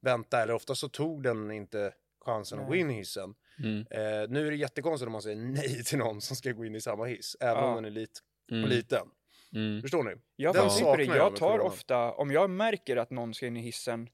vänta, 0.00 0.42
eller 0.42 0.54
ofta 0.54 0.74
så 0.74 0.88
tog 0.88 1.22
den 1.22 1.50
inte 1.50 1.92
chansen 2.24 2.58
att 2.58 2.64
gå 2.66 2.70
Nej. 2.70 2.80
in 2.80 2.90
i 2.90 2.94
hissen. 2.94 3.34
Mm. 3.58 3.78
Eh, 3.90 4.28
nu 4.30 4.46
är 4.46 4.50
det 4.50 4.56
jättekonstigt 4.56 5.06
om 5.06 5.12
man 5.12 5.22
säger 5.22 5.36
nej 5.36 5.84
till 5.84 5.98
någon 5.98 6.20
som 6.20 6.36
ska 6.36 6.52
gå 6.52 6.64
in 6.64 6.74
i 6.74 6.80
samma 6.80 7.04
hiss, 7.04 7.36
även 7.40 7.62
Ja. 7.62 7.68
om 7.68 7.74
den 7.74 7.84
är 7.84 7.90
lit, 7.90 8.20
Mm. 8.50 8.68
liten. 8.70 9.06
Mm. 9.54 9.82
Förstår 9.82 10.02
ni? 10.02 10.12
Jag 10.36 10.54
Den 10.54 10.62
på 10.62 10.68
det, 10.68 10.74
saknar 10.74 11.04
jag 11.04 11.16
jag 11.16 11.36
tar 11.36 11.58
ofta, 11.58 12.12
om 12.12 12.30
jag 12.30 12.50
märker 12.50 12.96
att 12.96 13.10
någon 13.10 13.34
ska 13.34 13.46
in 13.46 13.56
i 13.56 13.60
hissen 13.60 14.08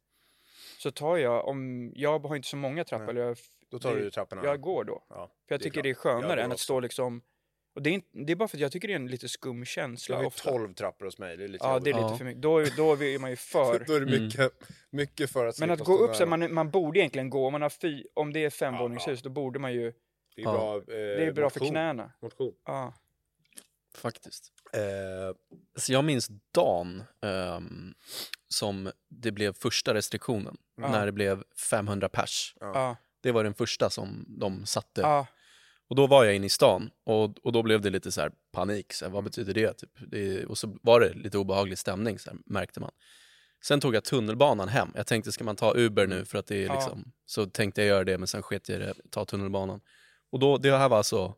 så 0.79 0.91
tar 0.91 1.17
jag, 1.17 1.49
om 1.49 1.93
jag 1.95 2.19
har 2.19 2.37
inte 2.37 2.49
så 2.49 2.57
många 2.57 2.85
trappor, 2.85 3.05
Nej. 3.07 3.11
eller 3.11 3.23
jag, 3.29 3.37
Då 3.71 3.79
tar 3.79 3.97
du 3.97 4.11
trapporna. 4.11 4.45
jag 4.45 4.61
går 4.61 4.85
då. 4.85 5.05
Ja, 5.09 5.15
För 5.49 5.55
jag 5.55 5.61
det 5.61 5.65
tycker 5.65 5.73
klart. 5.75 5.83
det 5.85 5.91
är 5.91 5.95
skönare 5.95 6.37
Jag 6.41 6.45
än 6.45 6.53
att 6.53 6.61
stå 6.61 6.81
liksom, 6.81 7.23
och 7.75 7.83
det 7.83 7.91
är, 7.91 7.95
inte, 7.95 8.09
det 8.13 8.33
är 8.33 8.37
bara 8.37 8.49
för 8.49 8.57
att 8.57 8.61
jag 8.61 8.73
tycker 8.73 8.89
det 8.89 8.95
är 8.95 8.97
en 8.97 9.07
lite 9.07 9.29
skum 9.29 9.59
Jag 9.59 9.67
känsla 9.67 10.17
har 10.17 10.23
ju 10.23 10.27
ofta. 10.27 10.51
12 10.51 10.75
trappor 10.75 11.05
hos 11.05 11.19
mig, 11.19 11.37
det 11.37 11.45
är 11.45 11.49
lite 11.49 11.67
Ja, 11.67 11.79
det 11.79 11.91
är 11.91 11.95
lite 11.95 12.07
Ja. 12.07 12.17
för 12.17 12.25
mycket. 12.25 12.43
Då, 12.43 12.59
är- 12.59 12.77
då 12.77 12.93
är 12.93 13.19
man 13.19 13.31
ju 13.31 13.37
för. 13.53 13.85
Då 13.87 13.93
är 13.95 14.01
det 14.01 14.07
Mm. 14.15 14.25
mycket, 14.25 14.53
mycket 14.91 15.31
för 15.31 15.47
att 15.47 15.59
Men 15.61 15.71
att 15.71 15.81
gå 15.81 15.97
upp 15.99 16.17
så 16.17 16.27
man, 16.27 16.55
man 16.55 16.71
borde 16.71 16.99
egentligen 16.99 17.31
gå, 17.31 17.47
om 17.47 17.53
man 17.53 17.63
har 17.63 17.71
fy, 17.71 18.05
om 18.15 18.33
det 18.33 18.45
är 18.45 18.51
femvåningshus, 18.51 19.21
Ja, 19.25 19.29
då 19.29 19.31
borde 19.31 19.59
man 19.59 19.73
ju 19.73 19.93
Det 20.37 20.43
är 20.43 20.45
Ja. 20.47 20.53
bra, 20.53 20.77
eh, 20.77 20.83
Det 20.87 21.25
är 21.27 21.33
bra 21.33 21.51
för 21.51 21.61
knäna. 21.61 22.13
Motion. 22.23 22.53
Ja. 22.67 22.95
Faktiskt. 23.95 24.53
Eh, 24.73 25.37
Så 25.77 25.93
jag 25.93 26.05
minns 26.05 26.29
dagen 26.55 27.03
ehm, 27.23 27.95
som 28.49 28.91
det 29.09 29.33
blev 29.33 29.53
första 29.53 29.95
restriktionen, 29.95 30.57
Ja. 30.77 30.91
när 30.93 31.07
det 31.07 31.13
blev 31.13 31.43
500 31.71 32.09
pers. 32.09 32.55
Ja. 32.61 32.97
Det 33.21 33.33
var 33.33 33.45
den 33.45 33.55
första 33.55 33.91
som 33.91 34.25
de 34.29 34.67
satte. 34.67 35.01
Ja. 35.01 35.27
Och 35.89 35.97
då 35.97 36.07
var 36.07 36.25
jag 36.25 36.35
inne 36.37 36.47
i 36.47 36.51
stan 36.51 36.91
och, 37.05 37.39
och 37.47 37.53
då 37.53 37.63
blev 37.63 37.81
det 37.81 37.91
lite 37.91 38.13
så 38.13 38.21
här 38.21 38.33
panik. 38.53 38.93
Så 38.93 39.05
här, 39.05 39.13
vad 39.13 39.25
betyder 39.25 39.55
det? 39.55 39.73
Typ? 39.73 39.91
det? 40.11 40.47
Och 40.47 40.59
så 40.59 40.79
var 40.83 41.01
det 41.01 41.13
lite 41.15 41.39
obehaglig 41.39 41.79
stämning, 41.79 42.19
så 42.19 42.31
här, 42.31 42.39
märkte 42.47 42.81
man. 42.81 42.91
Sen 43.65 43.81
tog 43.81 43.95
jag 43.95 44.05
tunnelbanan 44.05 44.69
hem. 44.69 44.93
Jag 44.95 45.07
tänkte, 45.07 45.33
ska 45.33 45.45
man 45.45 45.57
ta 45.57 45.75
Uber 45.77 46.07
nu 46.07 46.25
för 46.25 46.39
att 46.39 46.47
det 46.47 46.57
är 46.57 46.67
Ja. 46.67 46.75
liksom... 46.75 47.13
Så 47.27 47.47
tänkte 47.47 47.81
jag 47.81 47.89
göra 47.89 48.05
det, 48.05 48.19
men 48.19 48.27
sen 48.27 48.43
sket 48.43 48.69
jag 48.69 48.81
i 48.81 48.85
det, 48.85 48.95
ta 49.11 49.25
tunnelbanan. 49.25 49.81
Och 50.33 50.39
då, 50.39 50.57
det 50.59 50.77
här 50.77 50.89
var 50.89 50.97
alltså 50.99 51.35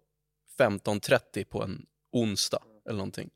15.30 0.58 1.44
på 1.44 1.62
en 1.62 1.86
onsdag 2.12 2.62
eller 2.88 2.96
någonting. 2.98 3.30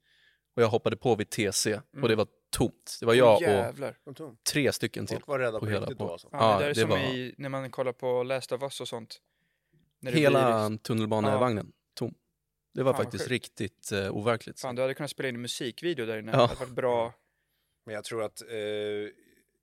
Och 0.57 0.63
jag 0.63 0.69
hoppade 0.69 0.97
på 0.97 1.15
vid 1.15 1.31
TC 1.31 1.81
och 2.03 2.09
det 2.09 2.15
var 2.15 2.27
tomt. 2.51 2.97
Det 3.01 3.07
var 3.07 3.15
jag 3.15 3.37
och 3.37 3.43
Jävlar. 3.43 3.97
tog. 4.15 4.43
tre 4.53 4.73
stycken 4.73 5.07
till. 5.07 5.15
Folk 5.17 5.27
var 5.27 5.39
rädda 5.39 5.59
på 5.61 5.67
hela 5.67 5.81
riktigt 5.81 5.99
på. 5.99 6.07
då 6.07 6.13
alltså. 6.13 6.29
Ja, 6.33 6.39
Ja, 6.53 6.53
det 6.59 6.65
där 6.65 6.71
är 6.71 6.75
det 6.75 6.81
som 6.81 6.91
var- 6.91 6.99
i, 6.99 7.35
när 7.39 7.49
man 7.49 7.71
kollar 7.71 7.93
på 7.93 8.23
Last 8.23 8.53
of 8.53 8.63
Us 8.63 8.81
och 8.81 8.89
sånt. 8.89 9.21
När 10.01 10.13
det 10.13 10.19
Hela 10.19 10.69
blir- 10.69 10.79
tunnelbanevagnen 10.79 11.73
tom. 11.95 12.15
Det 12.75 12.83
var 12.83 12.93
Fan, 12.93 12.97
vad 12.99 13.05
faktiskt 13.05 13.23
sjukt. 13.25 13.31
riktigt 13.31 13.91
uh, 13.93 14.11
overkligt. 14.17 14.61
Fan, 14.61 14.75
du 14.75 14.83
hade 14.83 14.95
kunnat 14.95 15.11
spela 15.11 15.29
in 15.29 15.35
en 15.35 15.41
musikvideo 15.41 16.07
där 16.07 16.19
inne. 16.19 16.33
Ja. 16.33 16.39
Det 16.39 16.47
hade 16.47 16.61
varit 16.61 16.71
bra. 16.75 17.15
Men 17.87 17.95
jag 17.95 18.05
tror 18.05 18.23
att 18.23 18.43
eh, 18.43 18.49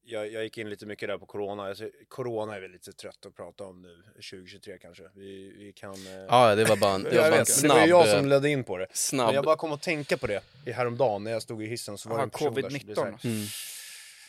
jag, 0.06 0.32
jag 0.32 0.44
gick 0.44 0.58
in 0.58 0.70
lite 0.70 0.86
mycket 0.86 1.10
där 1.10 1.18
på 1.18 1.26
corona. 1.26 1.64
Alltså, 1.64 1.90
corona 2.08 2.56
är 2.56 2.62
väl 2.62 2.72
lite 2.72 2.94
trött 2.94 3.26
att 3.26 3.36
prata 3.36 3.64
om 3.64 3.82
nu, 3.82 4.04
2023 4.14 4.78
kanske. 4.78 5.04
Vi, 5.16 5.54
vi 5.58 5.74
kan... 5.74 5.94
Eh... 6.08 6.14
Ja, 6.14 6.56
det 6.56 6.66
var 6.66 6.78
bara 6.78 6.94
en, 6.96 7.04
det 7.04 7.10
var 7.10 7.16
jag 7.16 7.32
bara 7.32 7.40
en 7.40 7.46
snabb... 7.46 7.76
det 7.78 7.82
var 7.82 7.88
jag 7.88 8.08
eh, 8.10 8.18
som 8.18 8.26
ledde 8.28 8.50
in 8.50 8.64
på 8.64 8.78
det. 8.78 8.88
snabb... 8.94 9.26
Men 9.28 9.36
jag 9.36 9.46
bara 9.46 9.56
kom 9.56 9.72
att 9.72 9.82
tänka 9.82 10.18
på 10.18 10.28
det 10.28 10.44
i 10.66 10.72
häromdagen 10.72 11.24
när 11.24 11.32
jag 11.32 11.42
stod 11.42 11.64
i 11.64 11.66
hissen 11.68 11.98
så 11.98 12.10
var 12.10 12.16
det 12.16 12.20
Aha, 12.20 12.24
en 12.24 12.30
person 12.30 12.54
där 12.54 12.70
som 12.70 12.86
blev 12.86 12.96
så 12.96 13.04
här- 13.04 13.12
covid-19. 13.12 13.26
Mm. 13.26 13.46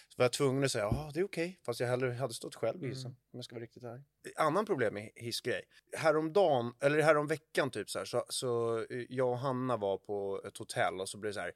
Så 0.08 0.18
var 0.18 0.24
jag 0.24 0.32
tvungen 0.32 0.64
att 0.64 0.70
säga, 0.72 0.84
ja 0.84 1.10
det 1.14 1.20
är 1.20 1.24
okej. 1.24 1.58
Fast 1.66 1.80
jag 1.80 1.88
hellre 1.88 2.12
hade 2.12 2.34
stått 2.34 2.54
själv 2.54 2.76
Mm. 2.78 2.90
i 2.90 2.94
hissen. 2.94 3.10
Om 3.10 3.16
jag 3.38 3.44
ska 3.44 3.54
vara 3.54 3.62
riktigt 3.62 3.82
ärlig. 3.82 4.02
Annan 4.36 4.66
problem 4.66 4.94
med 4.94 5.10
hissgrej. 5.14 5.62
Häromdagen, 5.96 6.72
eller 6.80 7.02
häromveckan 7.02 7.70
typ 7.70 7.90
så 7.90 7.98
här, 7.98 8.04
så, 8.06 8.24
så 8.28 8.78
eh, 8.78 8.84
jag 9.08 9.28
och 9.28 9.38
Hanna 9.38 9.76
var 9.76 9.98
på 9.98 10.42
ett 10.46 10.58
hotell 10.58 11.00
och 11.00 11.08
så 11.08 11.18
blev 11.18 11.30
det 11.30 11.34
så 11.34 11.40
här. 11.40 11.52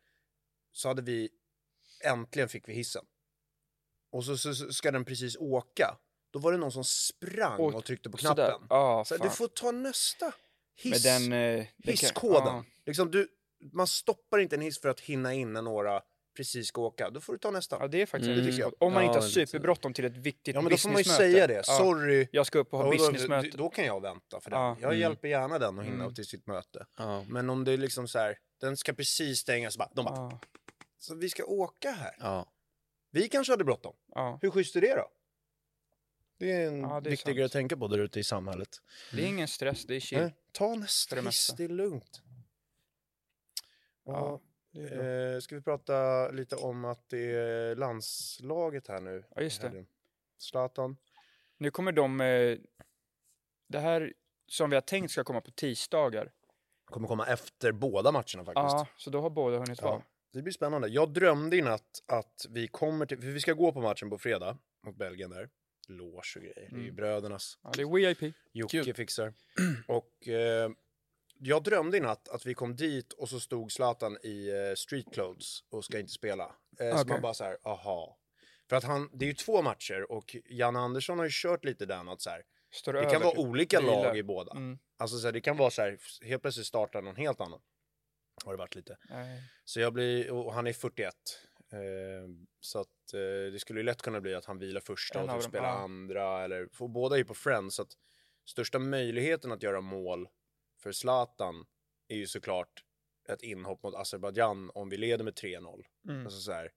Så 0.72 0.88
hade 0.88 1.02
vi, 1.02 1.28
äntligen 2.04 2.48
fick 2.48 2.68
vi 2.68 2.72
hissen. 2.72 3.04
Och 4.12 4.24
så, 4.24 4.36
så, 4.36 4.54
så 4.54 4.72
ska 4.72 4.90
den 4.90 5.04
precis 5.04 5.36
åka. 5.36 5.96
Då 6.32 6.38
var 6.38 6.52
det 6.52 6.58
någon 6.58 6.72
som 6.72 6.84
sprang 6.84 7.60
Och 7.60 7.74
och 7.74 7.84
tryckte 7.84 8.10
på 8.10 8.16
knappen. 8.16 8.60
Ja, 8.70 9.04
Så 9.06 9.16
du 9.16 9.30
får 9.30 9.48
ta 9.48 9.70
nästa 9.70 10.32
hiss. 10.76 11.04
Med 11.04 11.12
den... 11.30 11.32
Eh, 11.32 11.66
det 11.76 11.82
kan- 11.84 11.90
hisskoden. 11.92 12.42
ja. 12.46 12.64
Liksom 12.86 13.10
du, 13.10 13.28
man 13.72 13.86
stoppar 13.86 14.38
inte 14.38 14.56
en 14.56 14.60
hiss 14.62 14.80
för 14.80 14.88
att 14.88 15.00
hinna 15.00 15.34
in 15.34 15.52
när 15.52 15.62
några 15.62 16.02
precis 16.36 16.68
ska 16.68 16.80
åka. 16.80 17.10
Då 17.10 17.20
får 17.20 17.32
du 17.32 17.38
ta 17.38 17.50
nästa. 17.50 17.76
Ja, 17.80 17.88
det 17.88 18.02
är 18.02 18.06
faktiskt 18.06 18.30
Mm. 18.42 18.56
jag. 18.58 18.72
Om 18.82 18.92
man 18.92 19.02
Ja, 19.02 19.08
inte 19.08 19.20
har 19.24 19.28
superbråttom 19.28 19.92
till 19.92 20.04
ett 20.04 20.16
viktigt 20.16 20.54
Ja 20.54 20.60
men 20.60 20.70
då 20.70 20.76
får 20.76 20.88
man 20.88 20.98
ju 20.98 21.04
businessmöte. 21.04 21.32
säga 21.32 21.46
det. 21.46 21.54
Ja. 21.54 21.62
Sorry. 21.78 22.28
Jag 22.32 22.46
ska 22.46 22.58
upp 22.58 22.72
och 22.72 22.78
ha 22.78 22.86
Ja, 22.86 22.90
då, 22.92 22.96
businessmöte. 23.12 23.56
då 23.56 23.68
kan 23.68 23.84
jag 23.84 24.00
vänta 24.02 24.40
för 24.40 24.50
den. 24.50 24.60
Ja. 24.60 24.76
Jag 24.80 24.88
Mm. 24.88 25.00
hjälper 25.00 25.28
gärna 25.28 25.58
den 25.58 25.78
att 25.78 25.84
hinna 25.84 26.02
Mm. 26.02 26.14
till 26.14 26.26
sitt 26.26 26.46
möte. 26.46 26.86
Ja. 26.98 27.24
Men 27.28 27.50
om 27.50 27.64
det 27.64 27.72
är 27.72 27.76
liksom 27.76 28.08
så 28.08 28.18
här, 28.18 28.38
den 28.60 28.76
ska 28.76 28.92
precis 28.92 29.38
stängas, 29.38 29.78
bara, 29.78 29.90
de 29.94 30.04
bara, 30.04 30.14
Ja. 30.16 30.40
så 30.98 31.14
vi 31.14 31.28
ska 31.30 31.44
åka 31.44 31.90
här. 31.90 32.14
Vi 33.10 33.28
kanske 33.28 33.52
hade 33.52 33.64
bråttom. 33.64 33.96
Ja. 34.14 34.38
Hur 34.42 34.50
schysst 34.50 34.76
är 34.76 34.80
det 34.80 34.94
då? 34.94 35.10
Det 36.38 36.52
är 36.52 36.68
en 36.68 36.80
Ja, 36.80 37.00
det 37.00 37.08
är 37.08 37.10
viktig 37.10 37.36
grej 37.36 37.44
att 37.44 37.52
tänka 37.52 37.76
på 37.76 37.88
där 37.88 37.98
ute 37.98 38.20
i 38.20 38.24
samhället. 38.24 38.82
Det 39.12 39.22
är 39.22 39.26
ingen 39.26 39.48
stress, 39.48 39.86
det 39.86 39.96
är 39.96 40.00
chill. 40.00 40.18
Nej, 40.18 40.34
ta 40.52 40.74
nästa 40.74 41.16
För 41.16 41.22
det 41.22 41.56
det 41.56 41.64
är 41.64 41.68
lugnt. 41.68 42.22
Ja, 44.04 44.40
det 44.70 44.88
är 44.88 45.34
eh, 45.34 45.40
ska 45.40 45.54
vi 45.54 45.62
prata 45.62 46.28
lite 46.30 46.56
om 46.56 46.84
att 46.84 47.08
det 47.08 47.34
är 47.34 47.76
landslaget 47.76 48.88
här 48.88 49.00
nu? 49.00 49.24
Ja, 49.34 49.42
just 49.42 49.60
det. 49.60 49.84
Zlatan. 50.38 50.96
Nu 51.56 51.70
kommer 51.70 51.92
de... 51.92 52.20
Eh, 52.20 52.58
det 53.66 53.78
här 53.78 54.12
som 54.46 54.70
vi 54.70 54.76
har 54.76 54.80
tänkt 54.80 55.10
ska 55.10 55.24
komma 55.24 55.40
på 55.40 55.50
tisdagar. 55.50 56.32
Kommer 56.84 57.08
komma 57.08 57.26
efter 57.26 57.72
båda 57.72 58.12
matcherna 58.12 58.44
faktiskt. 58.44 58.54
Ja, 58.54 58.86
så 58.96 59.10
då 59.10 59.20
har 59.20 59.30
båda 59.30 59.58
hunnit 59.58 59.82
vara. 59.82 59.94
Ja, 59.94 60.02
det 60.32 60.42
blir 60.42 60.52
spännande. 60.52 60.88
Jag 60.88 61.12
drömde 61.12 61.56
i 61.56 61.62
natt 61.62 62.02
att 62.06 62.46
vi 62.50 62.68
kommer 62.68 63.06
till, 63.06 63.20
för 63.20 63.26
vi 63.28 63.40
ska 63.40 63.52
gå 63.52 63.72
på 63.72 63.80
matchen 63.80 64.10
på 64.10 64.18
fredag 64.18 64.58
mot 64.86 64.96
Belgien 64.96 65.30
där. 65.30 65.48
Loge 65.88 66.20
och 66.36 66.42
grejer. 66.42 66.54
Det 66.70 66.76
är 66.76 66.78
ju 66.78 66.82
Mm. 66.84 66.94
brödernas. 66.96 67.58
Ja, 67.62 67.70
det 67.76 67.82
är 67.82 68.14
VIP. 68.14 68.34
Jocke 68.52 68.84
Kul. 68.84 68.94
fixar. 68.94 69.32
Och 69.86 70.28
eh, 70.28 70.70
jag 71.38 71.62
drömde 71.62 71.96
i 71.96 72.00
natt 72.00 72.28
att 72.28 72.46
vi 72.46 72.54
kom 72.54 72.76
dit 72.76 73.12
och 73.12 73.28
så 73.28 73.40
stod 73.40 73.72
Zlatan 73.72 74.18
i 74.22 74.48
eh, 74.48 74.74
street 74.76 75.06
clothes 75.12 75.64
och 75.70 75.84
ska 75.84 75.98
inte 75.98 76.12
spela. 76.12 76.44
Eh, 76.80 76.90
Så 76.90 77.02
Okej. 77.02 77.12
man 77.12 77.20
bara 77.20 77.34
så 77.34 77.44
här, 77.44 77.58
aha. 77.62 78.18
För 78.68 78.76
att 78.76 78.84
han, 78.84 79.10
det 79.12 79.24
är 79.24 79.26
ju 79.26 79.34
två 79.34 79.62
matcher 79.62 80.12
och 80.12 80.36
Jan 80.44 80.76
Andersson 80.76 81.18
har 81.18 81.24
ju 81.24 81.30
kört 81.32 81.64
lite 81.64 81.86
den 81.86 82.08
att 82.08 82.20
så 82.20 82.30
här, 82.30 82.42
Står 82.70 82.92
det 82.92 82.98
över, 82.98 83.10
kan 83.10 83.22
vara 83.22 83.30
typ. 83.34 83.38
olika 83.44 83.80
lag 83.80 84.16
i 84.18 84.22
båda. 84.22 84.52
Mm. 84.52 84.78
Alltså 84.96 85.18
så 85.18 85.26
här, 85.26 85.32
det 85.32 85.40
kan 85.40 85.56
vara 85.56 85.70
så 85.70 85.82
här, 85.82 85.98
helt 86.24 86.42
plötsligt 86.42 86.66
startar 86.66 87.02
någon 87.02 87.16
helt 87.16 87.40
annan. 87.40 87.60
Har 88.48 88.52
det 88.52 88.58
varit 88.58 88.74
lite. 88.74 88.96
Nej. 89.10 89.42
Så 89.64 89.80
jag 89.80 89.92
blir, 89.92 90.30
och 90.30 90.54
han 90.54 90.66
är 90.66 90.72
41. 90.72 91.14
Eh, 91.72 91.78
så 92.60 92.80
att 92.80 93.14
eh, 93.14 93.52
det 93.52 93.58
skulle 93.60 93.80
ju 93.80 93.84
lätt 93.84 94.02
kunna 94.02 94.20
bli 94.20 94.34
att 94.34 94.44
han 94.44 94.58
vilar 94.58 94.80
första 94.80 95.20
En 95.20 95.30
och 95.30 95.40
typ 95.40 95.48
spelar 95.48 95.68
andra. 95.68 96.44
Eller, 96.44 96.68
för 96.72 96.88
båda 96.88 97.16
är 97.16 97.18
ju 97.18 97.24
på 97.24 97.34
Friends. 97.34 97.76
Så 97.76 97.82
att 97.82 97.92
största 98.46 98.78
möjligheten 98.78 99.52
att 99.52 99.62
göra 99.62 99.80
mål 99.80 100.28
för 100.82 100.92
Zlatan 100.92 101.66
är 102.08 102.16
ju 102.16 102.26
såklart 102.26 102.84
ett 103.28 103.42
inhopp 103.42 103.82
mot 103.82 103.94
Azerbajdzjan 103.94 104.70
om 104.74 104.88
vi 104.88 104.96
leder 104.96 105.24
med 105.24 105.34
3-0. 105.34 105.84
Mm. 106.08 106.24
Alltså 106.24 106.40
så 106.40 106.52
här. 106.52 106.72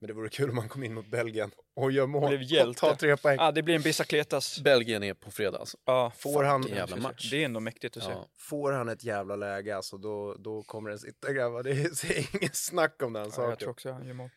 Men 0.00 0.08
det 0.08 0.12
vore 0.14 0.28
kul 0.28 0.50
om 0.50 0.56
man 0.56 0.68
kom 0.68 0.84
in 0.84 0.94
mot 0.94 1.06
Belgien 1.06 1.50
och 1.76 1.92
gör 1.92 2.06
mål 2.06 2.34
och 2.68 2.76
tar 2.76 2.94
tre 2.94 3.16
poäng. 3.16 3.36
Ah, 3.40 3.52
det 3.52 3.62
blir 3.62 3.74
en 3.74 3.82
Bicicletas. 3.82 4.60
Belgien 4.60 5.02
är 5.02 5.14
på 5.14 5.30
fredag 5.30 5.58
alltså. 5.58 5.78
Ja, 5.84 6.12
Får 6.16 6.44
han, 6.44 6.62
jävla 6.62 6.96
match. 6.96 7.30
det 7.30 7.40
är 7.40 7.44
ändå 7.44 7.60
mäktigt 7.60 7.96
att 7.96 8.02
se. 8.02 8.10
Ja. 8.10 8.28
får 8.38 8.72
han 8.72 8.88
ett 8.88 9.04
jävla 9.04 9.36
läge 9.36 9.76
alltså, 9.76 9.98
då, 9.98 10.34
då 10.34 10.62
kommer 10.62 10.90
den 10.90 10.98
sitta 10.98 11.32
grabbar. 11.32 11.62
Det 11.62 11.70
är, 11.70 12.36
inget 12.42 12.56
snack 12.56 13.02
om 13.02 13.12
den 13.12 13.20
Ja, 13.22 13.26
jag 13.26 13.34
saken. 13.34 13.56
tror 13.56 13.70
också 13.70 13.92
han 13.92 14.06
gör 14.06 14.14
mål. 14.14 14.30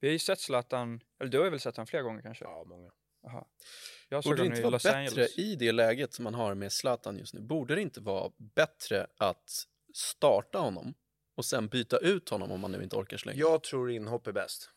Vi 0.00 0.08
har 0.08 0.12
ju 0.12 0.18
sett 0.18 0.40
Zlatan, 0.40 1.00
eller 1.20 1.30
du 1.30 1.40
har 1.40 1.50
väl 1.50 1.60
sett 1.60 1.76
han 1.76 1.86
flera 1.86 2.02
gånger 2.02 2.22
kanske? 2.22 2.44
Ja, 2.44 2.64
många. 2.66 2.90
Aha. 3.26 3.48
Jag 4.08 4.24
såg 4.24 4.30
Borde 4.30 4.42
det 4.42 4.42
honom 4.42 4.52
inte 4.52 4.60
i 4.60 4.62
vara 4.62 4.70
Los 4.70 4.82
bättre 4.82 4.98
Angeles. 4.98 5.38
i 5.38 5.56
det 5.56 5.72
läget 5.72 6.14
som 6.14 6.24
man 6.24 6.34
har 6.34 6.54
med 6.54 6.72
Zlatan 6.72 7.18
just 7.18 7.34
nu? 7.34 7.40
Borde 7.40 7.74
det 7.74 7.80
inte 7.80 8.00
vara 8.00 8.32
bättre 8.54 9.06
att 9.16 9.50
starta 9.94 10.58
honom 10.58 10.94
och 11.36 11.44
sen 11.44 11.68
byta 11.68 11.98
ut 11.98 12.28
honom 12.28 12.52
om 12.52 12.60
man 12.60 12.72
nu 12.72 12.82
inte 12.82 12.96
orkar 12.96 13.16
så 13.16 13.26
länge? 13.28 13.40
Jag 13.40 13.62
tror 13.62 13.90
inhopp 13.90 14.26
är 14.26 14.32
bäst. 14.32 14.70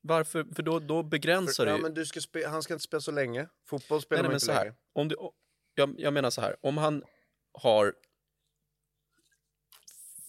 Varför? 0.00 0.46
För 0.54 0.62
då, 0.62 0.78
då 0.78 1.02
begränsar 1.02 1.64
För, 1.64 1.66
det 1.66 1.76
ja, 1.76 1.82
men 1.82 1.94
du 1.94 2.06
ska 2.06 2.20
spe, 2.20 2.46
han 2.48 2.62
ska 2.62 2.74
inte 2.74 2.84
spela 2.84 3.00
så 3.00 3.10
länge. 3.10 3.48
Fotboll 3.66 4.02
spelar 4.02 4.22
Nej, 4.22 4.22
nej, 4.22 4.22
man 4.22 4.30
men 4.30 4.34
inte 4.34 4.46
så 4.46 4.52
här. 4.52 4.74
Om 4.92 5.08
du, 5.08 5.16
jag, 5.74 5.94
jag 5.98 6.12
menar 6.12 6.30
så 6.30 6.40
här, 6.40 6.56
om 6.60 6.76
han 6.78 7.02
har 7.52 7.94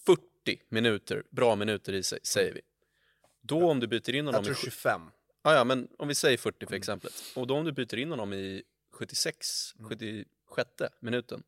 40 0.06 0.20
minuter, 0.68 1.22
bra 1.30 1.56
minuter 1.56 1.92
i 1.92 2.02
sig, 2.02 2.18
säger 2.22 2.52
vi. 2.54 2.60
Då 3.42 3.70
om 3.70 3.80
du 3.80 3.86
byter 3.86 4.14
in 4.14 4.26
honom 4.26 4.38
Jag 4.38 4.44
tror 4.44 4.52
i... 4.56 4.56
sju- 4.56 4.70
25. 4.70 5.10
Ah, 5.42 5.54
ja, 5.54 5.64
men 5.64 5.88
om 5.98 6.08
vi 6.08 6.14
säger 6.14 6.38
40 6.38 6.56
Mm. 6.60 6.68
för 6.68 6.76
exemplet. 6.76 7.12
Och 7.36 7.46
då 7.46 7.56
om 7.56 7.64
du 7.64 7.72
byter 7.72 7.98
in 7.98 8.10
honom 8.10 8.32
i 8.32 8.62
76, 8.92 9.74
Mm. 9.78 9.88
76 10.46 10.94
minuten. 11.00 11.42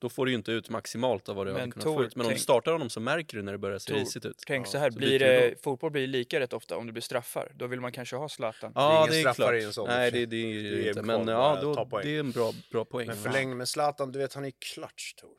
Då 0.00 0.08
får 0.08 0.26
du 0.26 0.32
ju 0.32 0.36
inte 0.36 0.52
ut 0.52 0.68
maximalt 0.70 1.28
av 1.28 1.36
vad 1.36 1.46
du 1.46 1.52
Men 1.52 1.60
hade 1.60 1.72
kunnat 1.72 1.84
Tor, 1.84 1.94
få 1.94 2.04
ut. 2.04 2.16
Men 2.16 2.26
om 2.26 2.32
du 2.32 2.38
startar 2.38 2.72
honom 2.72 2.90
så 2.90 3.00
märker 3.00 3.36
du 3.36 3.42
när 3.42 3.52
det 3.52 3.58
börjar 3.58 3.78
se 3.78 3.92
Tor, 3.92 3.98
risigt 4.00 4.24
ut. 4.26 4.42
Tänk 4.46 4.66
Ja, 4.66 4.70
så 4.70 4.78
här, 4.78 4.90
så 4.90 4.98
blir 4.98 5.18
det, 5.18 5.62
fotboll 5.62 5.90
blir 5.90 6.06
lika 6.06 6.40
rätt 6.40 6.52
ofta 6.52 6.76
om 6.76 6.86
det 6.86 6.92
blir 6.92 7.02
straffar. 7.02 7.52
Då 7.54 7.66
vill 7.66 7.80
man 7.80 7.92
kanske 7.92 8.16
ha 8.16 8.28
Zlatan. 8.28 8.72
Ja, 8.74 8.98
ingen 8.98 9.10
det 9.10 9.16
är 9.16 9.20
straffar 9.20 9.34
klart. 9.52 9.54
i 9.62 9.64
en 9.64 9.72
sån 9.72 9.86
Nej, 9.88 10.10
det, 10.10 10.26
det 10.26 10.36
är 10.36 10.62
Det 10.62 10.70
det 10.70 10.84
är 10.84 10.88
inte. 10.88 11.02
Men 11.02 11.26
bara 11.26 11.32
ja, 11.56 11.60
då, 11.62 12.00
det 12.02 12.16
är 12.16 12.20
en 12.20 12.30
bra, 12.30 12.52
bra 12.72 12.84
poäng. 12.84 13.06
Men 13.06 13.16
förläng 13.16 13.56
med 13.56 13.68
Zlatan, 13.68 14.12
du 14.12 14.18
vet 14.18 14.34
han 14.34 14.44
är 14.44 14.52
klatsch 14.74 15.14
Tor. 15.20 15.30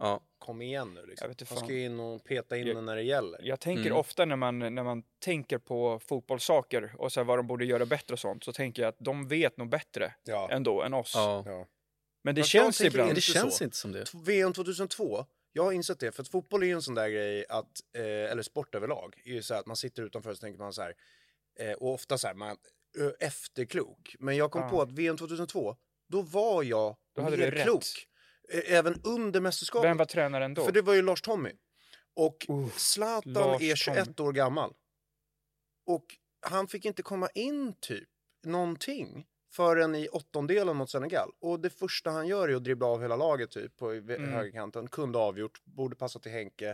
Ja, 0.00 0.20
Kom 0.38 0.62
igen 0.62 0.94
nu 0.94 1.00
Jag 1.00 1.08
liksom. 1.08 1.28
vet 1.28 1.40
inte 1.40 1.54
Han 1.54 1.64
ska 1.64 1.74
in 1.78 2.00
och 2.00 2.24
peta 2.24 2.56
in 2.56 2.66
Jag- 2.66 2.76
den 2.76 2.86
när 2.86 2.96
det 2.96 3.02
gäller. 3.02 3.40
Jag 3.42 3.60
tänker 3.60 3.86
Mm. 3.86 3.96
ofta 3.96 4.24
när 4.24 4.36
man, 4.36 4.58
när 4.58 4.82
man 4.84 5.02
tänker 5.24 5.58
på 5.58 6.00
fotbollssaker 6.08 6.94
och 6.98 7.12
så 7.12 7.20
här 7.20 7.24
vad 7.24 7.38
de 7.38 7.46
borde 7.46 7.64
göra 7.64 7.86
bättre 7.86 8.12
och 8.12 8.18
sånt, 8.18 8.44
så 8.44 8.52
tänker 8.52 8.82
jag 8.82 8.88
att 8.88 8.96
de 8.98 9.28
vet 9.28 9.56
nog 9.56 9.68
bättre 9.68 10.14
Ja. 10.24 10.48
ändå 10.50 10.82
än 10.82 10.94
oss. 10.94 11.12
ja. 11.16 11.66
Men 12.24 12.34
det 12.34 12.40
Fast 12.40 12.50
känns 12.50 12.80
ibland... 12.80 13.06
Men 13.08 13.14
det 13.14 13.20
känns 13.20 13.56
så. 13.56 13.64
inte 13.64 13.76
som 13.76 13.92
det. 13.92 14.14
VM 14.14 14.52
2002, 14.52 15.26
jag 15.52 15.64
har 15.64 15.72
insett 15.72 16.00
det, 16.00 16.12
för 16.12 16.22
att 16.22 16.28
fotboll 16.28 16.62
är 16.62 16.66
ju 16.66 16.72
en 16.72 16.82
sån 16.82 16.94
där 16.94 17.08
grej 17.08 17.44
att, 17.48 17.80
eh, 17.96 18.02
eller 18.04 18.42
sport 18.42 18.74
överlag, 18.74 19.22
är 19.24 19.32
ju 19.32 19.42
så 19.42 19.54
att 19.54 19.66
man 19.66 19.76
sitter 19.76 20.02
utanför 20.02 20.30
och 20.30 20.36
så 20.36 20.40
tänker 20.40 20.58
man 20.58 20.72
så 20.72 20.82
här, 20.82 20.94
eh, 21.60 21.72
och 21.72 21.92
ofta 21.94 22.18
så 22.18 22.26
här, 22.26 22.34
man 22.34 22.56
ö, 22.98 23.12
efterklok. 23.20 24.16
Men 24.18 24.36
jag 24.36 24.50
kom 24.50 24.62
Ja. 24.62 24.68
på 24.68 24.82
att 24.82 24.92
VM 24.92 25.16
2002, 25.16 25.76
då 26.08 26.22
var 26.22 26.62
jag 26.62 26.96
Då 27.16 27.22
hade 27.22 27.36
mer 27.36 27.44
du 27.50 27.50
rätt. 27.50 27.64
klok. 27.64 27.84
Även 28.66 29.00
under 29.04 29.40
mästerskapet. 29.40 29.90
Vem 29.90 29.96
var 29.96 30.04
tränaren 30.04 30.54
då? 30.54 30.64
För 30.64 30.72
det 30.72 30.82
var 30.82 30.94
ju 30.94 31.02
Lars 31.02 31.22
Tommy. 31.22 31.50
Och 32.16 32.46
Uff, 32.48 32.78
Zlatan 32.78 33.32
Lars 33.32 33.62
är 33.62 33.76
21 33.76 34.16
Tommy. 34.16 34.28
år 34.28 34.32
gammal. 34.32 34.74
Och 35.86 36.04
han 36.46 36.68
fick 36.68 36.84
inte 36.84 37.02
komma 37.02 37.28
in 37.34 37.74
typ 37.80 38.08
någonting. 38.46 39.26
Förrän 39.56 39.94
i 39.94 40.08
åttondelen 40.08 40.76
mot 40.76 40.90
Senegal. 40.90 41.30
Och 41.40 41.60
det 41.60 41.70
första 41.70 42.10
han 42.10 42.26
gör 42.26 42.48
är 42.48 42.54
att 42.54 42.64
dribbla 42.64 42.86
av 42.86 43.02
hela 43.02 43.16
laget 43.16 43.50
typ 43.50 43.76
på 43.76 43.92
mm. 43.92 44.32
högerkanten. 44.32 44.88
Kunde 44.88 45.18
avgjort, 45.18 45.64
borde 45.64 45.96
passa 45.96 46.18
till 46.18 46.32
Henke. 46.32 46.68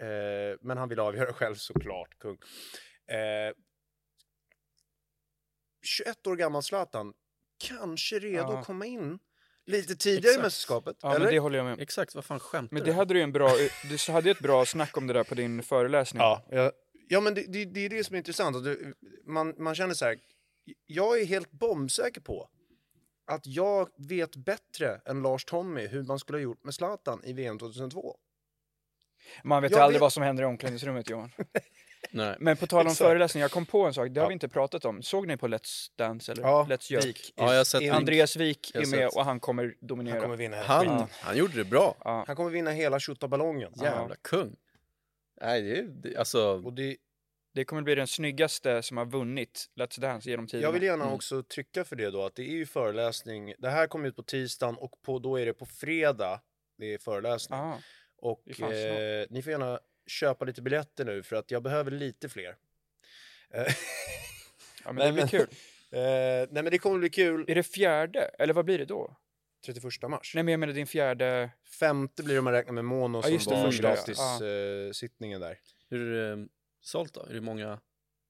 Eh, 0.00 0.58
men 0.60 0.78
han 0.78 0.88
vill 0.88 1.00
avgöra 1.00 1.32
själv 1.32 1.54
såklart, 1.54 2.18
kung. 2.18 2.38
Eh, 3.16 3.54
21 5.82 6.26
år 6.26 6.36
gammal 6.36 6.62
Zlatan, 6.62 7.12
kanske 7.68 8.18
redo 8.18 8.52
Ja. 8.52 8.58
att 8.58 8.66
komma 8.66 8.86
in 8.86 9.18
lite 9.66 9.96
tidigare 9.96 10.26
i 10.26 10.28
Exakt. 10.28 10.42
mästerskapet. 10.42 10.96
Ja, 11.02 11.10
eller? 11.10 11.24
men 11.24 11.34
det 11.34 11.38
håller 11.38 11.56
jag 11.56 11.64
med 11.64 11.74
om. 11.74 11.80
Exakt, 11.80 12.14
vad 12.14 12.24
fan 12.24 12.40
skämtar 12.40 12.74
Men 12.74 12.84
du? 12.84 12.90
det 12.90 12.96
hade 12.96 13.14
du 13.14 13.20
ju 13.20 13.24
en 13.24 13.32
bra, 13.32 13.50
du 14.06 14.12
hade 14.12 14.30
ett 14.30 14.38
bra 14.38 14.64
snack 14.66 14.96
om 14.96 15.06
det 15.06 15.12
där 15.12 15.24
på 15.24 15.34
din 15.34 15.62
föreläsning. 15.62 16.20
Ja, 16.20 16.46
ja, 16.50 16.72
ja 17.08 17.20
men 17.20 17.34
det, 17.34 17.52
det, 17.52 17.64
det 17.64 17.80
är 17.80 17.88
det 17.88 18.04
som 18.04 18.14
är 18.14 18.18
intressant. 18.18 18.64
Du, 18.64 18.94
man, 19.24 19.54
man 19.58 19.74
känner 19.74 19.94
så 19.94 20.04
här, 20.04 20.18
jag 20.86 21.20
är 21.20 21.24
helt 21.26 21.50
bombsäker 21.52 22.20
på 22.20 22.48
att 23.26 23.46
jag 23.46 23.88
vet 23.96 24.36
bättre 24.36 25.00
än 25.06 25.22
Lars 25.22 25.44
Tommy 25.44 25.86
hur 25.86 26.02
man 26.02 26.18
skulle 26.18 26.38
ha 26.38 26.42
gjort 26.42 26.64
med 26.64 26.74
Zlatan 26.74 27.20
i 27.24 27.32
VM 27.32 27.58
2002. 27.58 28.16
Man 29.44 29.62
vet 29.62 29.72
ju 29.72 29.76
Jag 29.76 29.82
aldrig 29.82 29.94
vet- 29.96 30.00
vad 30.00 30.12
som 30.12 30.22
händer 30.22 30.42
i 30.42 30.46
omklädningsrummet 30.46 31.10
Johan. 31.10 31.30
Nej. 32.10 32.36
Men 32.40 32.56
på 32.56 32.66
tal 32.66 32.80
om 32.80 32.86
Exakt. 32.86 32.98
föreläsning, 33.08 33.40
jag 33.40 33.50
kom 33.50 33.66
på 33.66 33.86
en 33.86 33.94
sak, 33.94 34.08
det 34.10 34.20
har 34.20 34.24
Ja. 34.24 34.28
vi 34.28 34.32
inte 34.32 34.48
pratat 34.48 34.84
om. 34.84 35.02
Såg 35.02 35.26
ni 35.26 35.36
på 35.36 35.48
Let's 35.48 35.90
Dance 35.96 36.32
eller 36.32 36.42
Ja, 36.42 36.66
Let's 36.70 36.92
Jerk? 36.92 37.04
Vik 37.06 37.32
Ja, 37.36 37.50
jag 37.50 37.56
har 37.60 37.64
sett. 37.64 37.92
Andreas 37.92 38.36
Wik 38.36 38.74
är 38.74 38.78
med 38.78 38.88
sett. 38.88 39.16
och 39.16 39.24
han 39.24 39.40
kommer 39.40 39.74
dominera. 39.80 40.14
Han 40.14 40.22
kommer 40.22 40.36
vinna 40.36 40.56
Han, 40.62 41.06
han 41.10 41.36
gjorde 41.36 41.54
det 41.56 41.64
bra. 41.64 41.96
Ja. 42.04 42.24
Han 42.26 42.36
kommer 42.36 42.50
vinna 42.50 42.70
hela 42.70 43.00
tjottaballongen. 43.00 43.72
Jävla 43.76 44.16
kung. 44.22 44.56
Nej, 45.40 45.62
det 46.02 46.14
är 46.14 46.18
alltså... 46.18 46.62
Och 46.64 46.72
det, 46.72 46.96
Det 47.54 47.64
kommer 47.64 47.82
bli 47.82 47.94
den 47.94 48.06
snyggaste 48.06 48.82
som 48.82 48.96
har 48.96 49.06
vunnit 49.06 49.66
Let's 49.76 50.00
Dance 50.00 50.30
genom 50.30 50.46
tiderna. 50.46 50.66
jag 50.68 50.72
vill 50.72 50.82
gärna 50.82 51.04
Mm. 51.04 51.14
också 51.14 51.42
trycka 51.42 51.84
för 51.84 51.96
det 51.96 52.10
då, 52.10 52.24
att 52.24 52.34
det 52.34 52.42
är 52.42 52.52
ju 52.52 52.66
föreläsning. 52.66 53.54
Det 53.58 53.70
här 53.70 53.86
kommer 53.86 54.08
ut 54.08 54.16
på 54.16 54.22
tisdagen 54.22 54.76
och 54.76 55.02
på, 55.02 55.18
då 55.18 55.36
är 55.40 55.46
det 55.46 55.52
på 55.54 55.66
fredag 55.66 56.40
det 56.78 56.94
är 56.94 56.98
föreläsning. 56.98 57.58
Ja. 57.58 57.78
Och 58.16 58.60
eh, 58.60 59.26
ni 59.30 59.42
får 59.42 59.50
gärna 59.50 59.80
köpa 60.06 60.44
lite 60.44 60.62
biljetter 60.62 61.04
nu 61.04 61.22
för 61.22 61.36
att 61.36 61.50
jag 61.50 61.62
behöver 61.62 61.90
lite 61.90 62.28
fler. 62.28 62.56
Eh, 63.54 63.62
ja, 64.84 64.92
men 64.92 64.94
Nej, 64.96 65.06
det 65.06 65.12
blir 65.12 65.22
men- 65.22 65.28
kul. 65.28 65.46
Eh, 65.94 65.98
nej 66.00 66.48
men 66.62 66.64
det 66.64 66.78
kommer 66.78 66.98
bli 66.98 67.10
kul 67.10 67.44
Är 67.48 67.54
det 67.54 67.62
fjärde? 67.62 68.20
Eller 68.38 68.54
vad 68.54 68.64
blir 68.64 68.78
det 68.78 68.84
då? 68.84 69.16
31 69.66 69.84
mars. 70.10 70.32
Nej 70.34 70.44
men 70.44 70.52
jag 70.52 70.60
menar 70.60 70.72
din 70.72 70.86
fjärde... 70.86 71.50
Femte 71.80 72.22
blir 72.22 72.34
det 72.34 72.38
om 72.38 72.44
man 72.44 72.52
räknar 72.52 72.72
med 72.72 72.84
Mono 72.84 73.22
Ja, 73.28 73.38
som 73.38 73.52
var 73.56 73.64
första, 73.70 73.96
ja. 74.06 74.38
Ja. 74.40 74.46
eh, 74.86 74.92
sittningen 74.92 75.40
där. 75.40 75.58
Hur 75.90 76.12
det 76.14 76.48
sålt 76.82 77.14
då? 77.14 77.22
Är 77.22 77.34
det 77.34 77.40
många? 77.40 77.80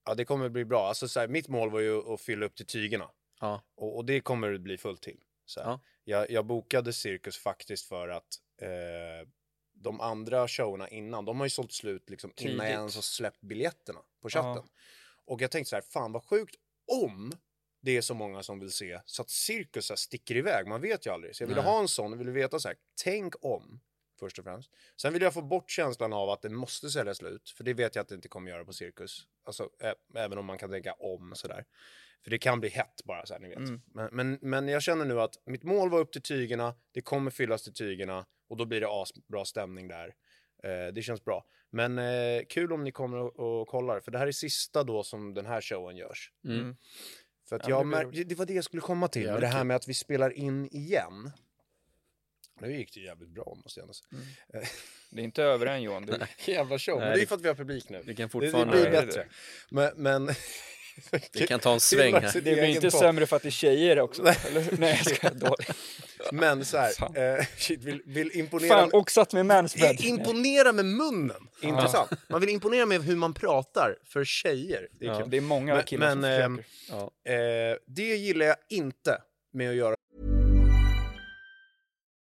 Ja 0.05 0.15
det 0.15 0.25
kommer 0.25 0.49
bli 0.49 0.65
bra. 0.65 0.89
Alltså, 0.89 1.09
så 1.09 1.21
här, 1.21 1.29
mitt 1.29 1.49
mål 1.49 1.71
var 1.71 1.81
ju 1.81 2.13
att 2.15 2.21
fylla 2.21 2.47
upp 2.47 2.55
till 2.55 2.67
tygerna. 2.67 3.11
Ja. 3.41 3.63
Och, 3.75 3.97
och 3.97 4.05
det 4.05 4.21
kommer 4.21 4.51
det 4.51 4.59
bli 4.59 4.79
fullt 4.79 5.03
till. 5.03 5.21
Så 5.47 5.61
här. 5.61 5.71
Ja. 5.71 5.81
Jag, 6.05 6.31
jag 6.31 6.47
bokade 6.47 6.93
Cirkus 6.93 7.39
faktiskt 7.39 7.89
för 7.89 8.09
att 8.09 8.39
eh, 8.63 9.29
de 9.75 10.01
andra 10.01 10.49
showerna 10.49 10.89
innan, 10.89 11.25
de 11.25 11.39
har 11.39 11.47
ju 11.47 11.51
sålt 11.51 11.73
slut 11.73 12.11
liksom 12.11 12.33
innan 12.37 12.67
jag 12.67 12.75
ens 12.75 12.95
har 12.95 13.03
släppt 13.03 13.41
biljetterna 13.41 14.01
på 14.23 14.29
chatten. 14.29 14.63
Ja. 14.67 14.81
Och 15.25 15.41
jag 15.41 15.51
tänkte 15.51 15.71
så 15.71 15.77
här, 15.77 15.83
fan 15.83 16.13
vad 16.13 16.25
sjukt 16.25 16.55
om 16.87 17.33
det 17.81 17.97
är 17.97 18.01
så 18.01 18.15
många 18.15 18.43
som 18.43 18.61
vill 18.61 18.71
se 18.71 19.01
så 19.05 19.23
att 19.23 19.31
Cirkus 19.31 19.87
så 19.87 19.93
här 19.93 19.97
sticker 19.97 20.37
iväg. 20.37 20.67
Man 20.67 20.81
vet 20.81 21.07
ju 21.07 21.11
aldrig. 21.11 21.37
Så 21.37 21.43
jag 21.43 21.49
ville 21.49 21.63
Nej. 21.63 21.71
ha 21.71 21.81
en 21.81 21.89
sån 21.89 22.13
och 22.13 22.21
ville 22.21 22.31
veta 22.31 22.59
så 22.59 22.69
här, 22.69 22.77
tänk 23.03 23.45
om. 23.45 23.81
Först 24.23 24.39
och 24.39 24.45
främst. 24.45 24.71
Sen 24.97 25.13
vill 25.13 25.23
jag 25.23 25.35
få 25.35 25.43
bort 25.43 25.71
känslan 25.71 26.13
av 26.13 26.31
att 26.31 26.43
det 26.43 26.49
måste 26.51 26.91
sälja 26.91 27.15
slut. 27.15 27.51
För 27.57 27.65
det 27.65 27.75
vet 27.75 27.95
jag 27.95 28.03
att 28.03 28.09
det 28.09 28.15
inte 28.15 28.29
kommer 28.29 28.51
göra 28.51 28.65
på 28.65 28.73
Cirkus. 28.73 29.27
Alltså, 29.45 29.69
ä- 29.81 29.95
även 30.15 30.39
om 30.39 30.45
man 30.47 30.59
kan 30.59 30.71
tänka 30.71 30.93
om 30.93 31.33
sådär. 31.35 31.65
För 32.25 32.31
det 32.31 32.39
kan 32.39 32.61
bli 32.61 32.69
hett 32.69 33.01
bara 33.05 33.27
så 33.27 33.35
här, 33.35 33.41
ni 33.41 33.49
vet. 33.49 33.59
Mm. 33.59 33.81
Men, 33.95 34.09
men, 34.13 34.39
men 34.43 34.69
jag 34.69 34.83
känner 34.83 35.05
nu 35.05 35.21
att 35.21 35.35
mitt 35.47 35.63
mål 35.63 35.91
var 35.91 35.99
upp 35.99 36.13
till 36.13 36.23
tygerna, 36.23 36.75
det 36.93 37.01
kommer 37.01 37.31
fyllas 37.31 37.63
till 37.63 37.73
tygerna 37.75 38.27
och 38.49 38.57
då 38.57 38.65
blir 38.65 38.81
det 38.81 38.89
asbra 38.91 39.45
stämning 39.45 39.89
där. 39.89 40.15
Eh, 40.65 40.93
det 40.95 41.03
känns 41.03 41.25
bra. 41.25 41.45
Men 41.71 41.99
eh, 41.99 42.43
kul 42.49 42.73
om 42.73 42.85
ni 42.85 42.93
kommer 42.93 43.19
och, 43.19 43.61
och 43.61 43.69
kollar, 43.69 44.01
för 44.01 44.11
det 44.11 44.19
här 44.19 44.27
är 44.27 44.33
sista 44.33 44.85
då 44.85 45.03
som 45.03 45.35
den 45.35 45.47
här 45.47 45.61
showen 45.61 45.97
görs. 45.97 46.33
Mm. 46.45 46.77
För 47.49 47.57
att 47.57 47.69
Ja, 47.69 47.77
jag 47.77 47.87
det 47.87 47.91
mär- 47.97 48.25
det, 48.25 48.35
var 48.35 48.47
det 48.47 48.55
jag 48.55 48.65
skulle 48.65 48.81
komma 48.83 49.09
till, 49.09 49.23
Ja, 49.23 49.33
med 49.33 49.37
det 49.37 49.41
det 49.47 49.47
är 49.47 49.53
här 49.53 49.65
med 49.65 49.77
att 49.77 49.89
vi 49.89 49.95
spelar 49.95 50.31
in 50.33 50.67
igen. 50.67 51.31
Nu 52.61 52.77
gick 52.77 52.95
det 52.95 53.01
jävligt 53.01 53.29
bra 53.31 53.57
måste 53.65 53.81
jag 53.81 53.95
säga. 53.95 54.67
Det 55.11 55.21
är 55.21 55.25
inte 55.25 55.43
över 55.43 55.67
än 55.67 55.83
Johan. 55.83 56.07
Du... 56.07 56.19
Jävla 56.53 56.79
show, 56.79 56.99
men 56.99 57.09
Nej, 57.09 57.17
det 57.17 57.19
är 57.19 57.21
det- 57.21 57.27
för 57.27 57.35
att 57.35 57.43
vi 57.43 57.49
har 57.49 57.55
publik 57.55 57.89
nu. 57.89 58.03
Det 58.07 58.15
kan 58.15 58.15
Det, 58.15 58.23
det 58.23 58.29
fortfarande... 58.29 58.73
blir 58.73 58.91
det 58.91 58.99
är 58.99 59.07
bättre. 59.07 59.27
Men, 59.71 59.91
men... 59.97 60.31
Det 61.33 61.47
kan 61.47 61.61
ta 61.61 61.73
en 61.73 61.81
sväng 61.91 62.15
här. 62.15 62.33
Det 62.35 62.41
blir 62.41 62.65
inte 62.65 62.91
sämre 62.91 63.27
för 63.27 63.37
att 63.37 63.43
det 63.43 63.49
är 63.49 63.51
tjejer 63.51 64.01
också. 64.01 64.23
Eller? 64.23 64.77
Nej, 64.79 65.01
jag 65.05 65.17
ska 65.17 65.31
dåligt. 65.35 65.71
Men 66.33 66.65
så 66.65 66.77
här, 66.77 67.39
eh, 67.39 67.45
shit, 67.57 67.85
vill, 67.85 68.03
vill 68.07 68.31
imponera... 68.39 68.69
Fan, 68.69 68.91
oxat 68.93 69.33
med 69.33 69.47
manspread. 69.47 70.01
Imponera 70.01 70.73
med 70.73 70.85
munnen! 70.85 71.49
Intressant. 71.63 72.11
Man 72.29 72.41
vill 72.41 72.51
imponera 72.51 72.87
med 72.87 73.03
hur 73.05 73.17
man 73.17 73.35
pratar 73.35 73.97
för 74.05 74.25
tjejer. 74.25 74.89
Det 74.93 75.07
är 75.07 75.11
Ja. 75.11 75.27
Det 75.27 75.37
är 75.37 75.41
många 75.41 75.75
Men- 75.75 75.85
killar 75.85 76.15
men, 76.17 76.43
som 76.43 76.57
försöker. 76.57 77.11
Ja. 77.25 77.33
Eh, 77.33 77.77
det 77.87 78.17
gillar 78.17 78.47
jag 78.47 78.57
inte 78.71 79.23
med 79.53 79.71
att 79.71 79.77
göra 79.77 79.95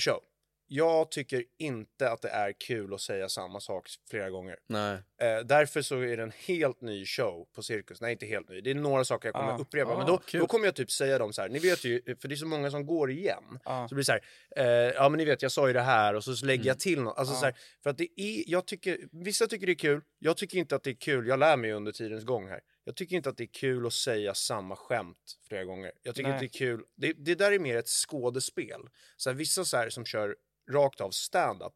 Show. 0.00 0.20
Jag 0.68 1.10
tycker 1.10 1.44
inte 1.58 2.10
att 2.10 2.22
det 2.22 2.28
är 2.28 2.52
kul 2.52 2.94
att 2.94 3.00
säga 3.00 3.28
samma 3.28 3.60
sak 3.60 3.88
flera 4.10 4.30
gånger. 4.30 4.56
Nej. 4.66 4.94
Eh, 5.20 5.38
därför 5.44 5.82
så 5.82 6.00
är 6.00 6.16
det 6.16 6.22
en 6.22 6.32
helt 6.46 6.80
ny 6.80 7.06
show 7.06 7.46
på 7.54 7.62
Cirkus. 7.62 8.00
Nej, 8.00 8.12
inte 8.12 8.26
helt 8.26 8.48
ny. 8.48 8.60
Det 8.60 8.70
är 8.70 8.74
några 8.74 9.04
saker 9.04 9.28
jag 9.28 9.34
kommer 9.34 9.52
Ah, 9.52 9.58
upprepa. 9.58 9.90
ah, 9.90 9.98
men 9.98 10.06
då, 10.06 10.18
kul. 10.18 10.40
då 10.40 10.46
kommer 10.46 10.64
jag 10.64 10.74
typ 10.74 10.90
säga 10.90 11.18
dem 11.18 11.32
så 11.32 11.42
här. 11.42 11.48
Ni 11.48 11.58
vet 11.58 11.84
ju, 11.84 12.02
för 12.20 12.28
det 12.28 12.34
är 12.34 12.36
så 12.36 12.46
många 12.46 12.70
som 12.70 12.86
går 12.86 13.10
igen. 13.10 13.58
Ah. 13.64 13.88
Så 13.88 13.94
blir 13.94 14.02
det 14.02 14.04
så 14.04 14.12
här. 14.12 14.22
Eh, 14.56 14.92
ja, 14.94 15.08
men 15.08 15.18
ni 15.18 15.24
vet, 15.24 15.42
jag 15.42 15.52
sa 15.52 15.66
ju 15.66 15.72
det 15.72 15.80
här 15.80 16.14
och 16.14 16.24
så 16.24 16.30
lägger 16.46 16.54
Mm. 16.62 16.66
jag 16.66 16.78
till 16.80 17.00
något. 17.02 17.18
Alltså 17.18 17.34
Ah. 17.34 17.38
så 17.38 17.44
här, 17.44 17.54
för 17.82 17.90
att 17.90 17.98
det 17.98 18.20
är, 18.20 18.44
jag 18.46 18.66
tycker, 18.66 18.98
vissa 19.12 19.46
tycker 19.46 19.66
det 19.66 19.72
är 19.72 19.74
kul. 19.74 20.00
Jag 20.18 20.36
tycker 20.36 20.58
inte 20.58 20.76
att 20.76 20.82
det 20.82 20.90
är 20.90 20.94
kul. 20.94 21.26
Jag 21.26 21.38
lär 21.38 21.56
mig 21.56 21.72
under 21.72 21.92
tidens 21.92 22.24
gång 22.24 22.48
här. 22.48 22.60
Jag 22.88 22.96
tycker 22.96 23.16
inte 23.16 23.28
att 23.28 23.36
det 23.36 23.44
är 23.44 23.52
kul 23.52 23.86
att 23.86 23.92
säga 23.92 24.34
samma 24.34 24.76
skämt 24.76 25.38
flera 25.48 25.64
gånger. 25.64 25.92
Jag 26.02 26.14
tycker 26.14 26.28
inte 26.30 26.40
det 26.40 26.46
är 26.46 26.58
kul. 26.58 26.82
Det, 26.96 27.12
det 27.12 27.34
där 27.34 27.52
är 27.52 27.58
mer 27.58 27.76
ett 27.76 27.88
skådespel. 27.88 28.80
Så 29.16 29.30
här, 29.30 29.34
vissa 29.36 29.64
så 29.64 29.76
här 29.76 29.90
som 29.90 30.04
kör 30.04 30.36
rakt 30.70 31.00
av 31.00 31.10
stand-up, 31.10 31.72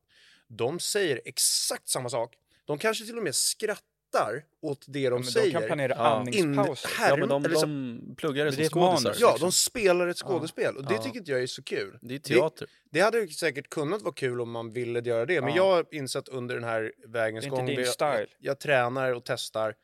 de 0.49 0.81
säger 0.81 1.21
exakt 1.25 1.89
samma 1.89 2.09
sak. 2.09 2.35
De 2.65 2.79
kanske 2.79 3.05
till 3.05 3.17
och 3.17 3.23
med 3.23 3.35
skrattar 3.35 4.45
åt 4.63 4.85
det 4.89 5.09
de 5.09 5.15
Men 5.15 5.23
de 5.23 5.31
säger. 5.31 5.53
kan 5.53 5.63
planera 5.63 5.93
Ja. 5.97 6.05
andningspauser. 6.07 6.91
Ja, 7.09 7.17
men 7.17 7.29
de, 7.29 7.45
så- 7.45 7.61
de 7.61 8.15
pluggar 8.17 8.45
det 8.45 8.53
som 8.53 8.65
skådisar. 8.65 9.15
Ja, 9.19 9.31
liksom. 9.31 9.49
de 9.49 9.53
spelar 9.53 10.07
ett 10.09 10.17
skådespel 10.19 10.77
och 10.77 10.85
det 10.87 10.95
Ja. 10.95 11.03
tycker 11.03 11.19
inte 11.19 11.31
jag 11.31 11.43
är 11.43 11.47
så 11.47 11.63
kul. 11.63 11.99
Det 12.03 12.15
är 12.15 12.19
teater. 12.19 12.67
Det, 12.85 12.99
det 12.99 13.01
hade 13.05 13.29
säkert 13.29 13.69
kunnat 13.71 14.03
vara 14.03 14.15
kul 14.15 14.41
om 14.41 14.51
man 14.51 14.73
ville 14.73 15.01
göra 15.01 15.27
det, 15.27 15.41
men 15.41 15.51
Ja. 15.51 15.57
jag 15.57 15.65
har 15.75 15.87
insett 15.91 16.29
under 16.29 16.55
den 16.55 16.65
här 16.65 16.93
vägens 17.07 17.45
Det 17.45 17.47
är 17.47 17.51
inte 17.51 17.57
gång, 17.57 17.67
din 17.67 17.79
jag, 17.81 17.89
style. 17.89 18.19
Jag, 18.19 18.29
jag 18.39 18.59
tränar 18.61 19.13
och 19.13 19.25
testar, 19.25 19.75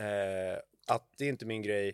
eh, 0.00 0.58
att 0.86 1.08
det 1.18 1.24
är 1.24 1.28
inte 1.28 1.46
min 1.46 1.62
grej. 1.62 1.92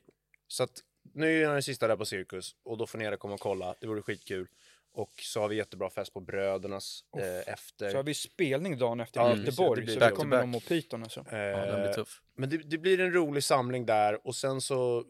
Så 0.48 0.62
att 0.62 0.80
nu 1.12 1.38
är 1.38 1.42
jag 1.42 1.52
den 1.52 1.62
sista 1.62 1.88
där 1.88 1.96
på 1.96 2.04
Cirkus 2.04 2.56
och 2.62 2.78
då 2.78 2.86
får 2.86 2.98
ni 2.98 3.04
gärna 3.04 3.16
komma 3.16 3.34
och 3.34 3.40
kolla, 3.40 3.74
det 3.80 3.86
vore 3.86 4.02
skitkul. 4.02 4.48
Och 4.92 5.12
så 5.22 5.40
har 5.40 5.48
vi 5.48 5.56
jättebra 5.56 5.90
fest 5.90 6.12
på 6.12 6.20
Brödernas 6.20 7.04
eh, 7.18 7.52
efter. 7.52 7.90
Så 7.90 7.96
har 7.96 8.02
vi 8.02 8.14
spelning 8.14 8.78
dagen 8.78 9.00
efter 9.00 9.20
Ja, 9.20 9.26
i 9.28 9.30
precis. 9.30 9.46
Göteborg, 9.46 9.80
Det 9.80 9.84
blir 9.84 9.94
så 9.94 10.00
back 10.00 10.12
vi 10.12 10.16
kommer 10.16 10.38
nog 10.40 10.48
må 10.48 10.60
pyton 10.60 11.02
alltså. 11.02 11.20
Eh, 11.30 11.38
Ja, 11.38 11.66
den 11.66 11.80
blir 11.82 11.92
tuff. 11.92 12.22
Men 12.34 12.50
det, 12.50 12.56
det 12.56 12.78
blir 12.78 13.00
en 13.00 13.12
rolig 13.12 13.44
samling 13.44 13.86
där 13.86 14.26
och 14.26 14.34
sen 14.36 14.60
så 14.60 15.04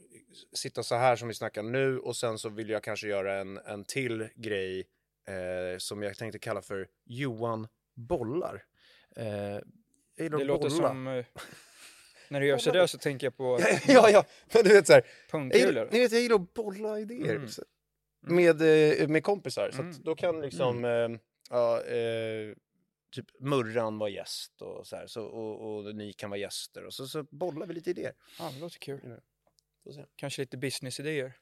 sitta 0.53 0.83
så 0.83 0.95
här 0.95 1.17
som 1.17 1.29
vi 1.29 1.35
snackar 1.35 1.63
nu 1.63 1.99
och 1.99 2.17
sen 2.17 2.39
så 2.39 2.49
vill 2.49 2.69
jag 2.71 2.83
kanske 2.83 3.09
göra 3.09 3.41
en, 3.41 3.57
en 3.59 3.85
till 3.85 4.29
grej 4.35 4.87
eh, 5.29 5.79
som 5.79 6.03
jag 6.03 6.17
tänkte 6.19 6.39
kalla 6.39 6.63
för 6.63 6.89
Johan 7.05 7.69
bollar. 7.95 8.65
Eh, 9.17 9.25
Det 10.17 10.29
låter 10.29 10.71
bolla. 10.71 10.71
som... 10.89 11.25
När 12.29 12.41
du 12.41 12.47
gör 12.47 12.59
sådär 12.59 12.87
så 12.87 12.99
tänker 12.99 13.27
jag 13.27 13.37
på 13.37 13.59
ja, 13.89 14.11
ja, 14.11 14.25
men 14.55 14.65
du 14.65 14.73
vet 14.73 14.87
så 14.87 14.93
här. 14.93 15.03
Pungkulor. 15.31 15.89
ni 15.93 15.99
vet, 16.01 16.13
jag 16.13 16.21
gillar 16.21 16.37
att 16.37 16.55
bolla 16.55 17.01
idéer 17.01 17.35
Mm. 17.37 17.49
med, 18.37 19.01
eh, 19.01 19.09
med 19.09 19.23
kompisar. 19.25 19.71
Så 19.73 19.81
Mm. 19.83 19.95
då 20.03 20.15
kan 20.15 20.41
liksom, 20.41 20.85
eh, 20.85 21.09
ja, 21.51 21.83
eh, 21.83 22.55
typ 23.15 23.27
Murran 23.41 23.99
vara 23.99 24.11
gäst 24.11 24.63
och 24.63 24.87
så 24.87 24.97
här. 24.97 25.07
Så, 25.07 25.23
och, 25.25 25.77
och 25.87 25.95
ni 25.97 26.13
kan 26.13 26.31
vara 26.31 26.41
gäster 26.41 26.85
och 26.85 26.95
så, 26.95 27.07
så 27.07 27.23
bollar 27.23 27.67
vi 27.67 27.75
lite 27.75 27.91
idéer. 27.91 28.13
Ja, 28.39 28.51
det 28.55 28.61
låter 28.61 28.79
kul. 28.79 29.01
Kanske 30.17 30.43
lite 30.43 30.57
businessidéer. 30.57 31.33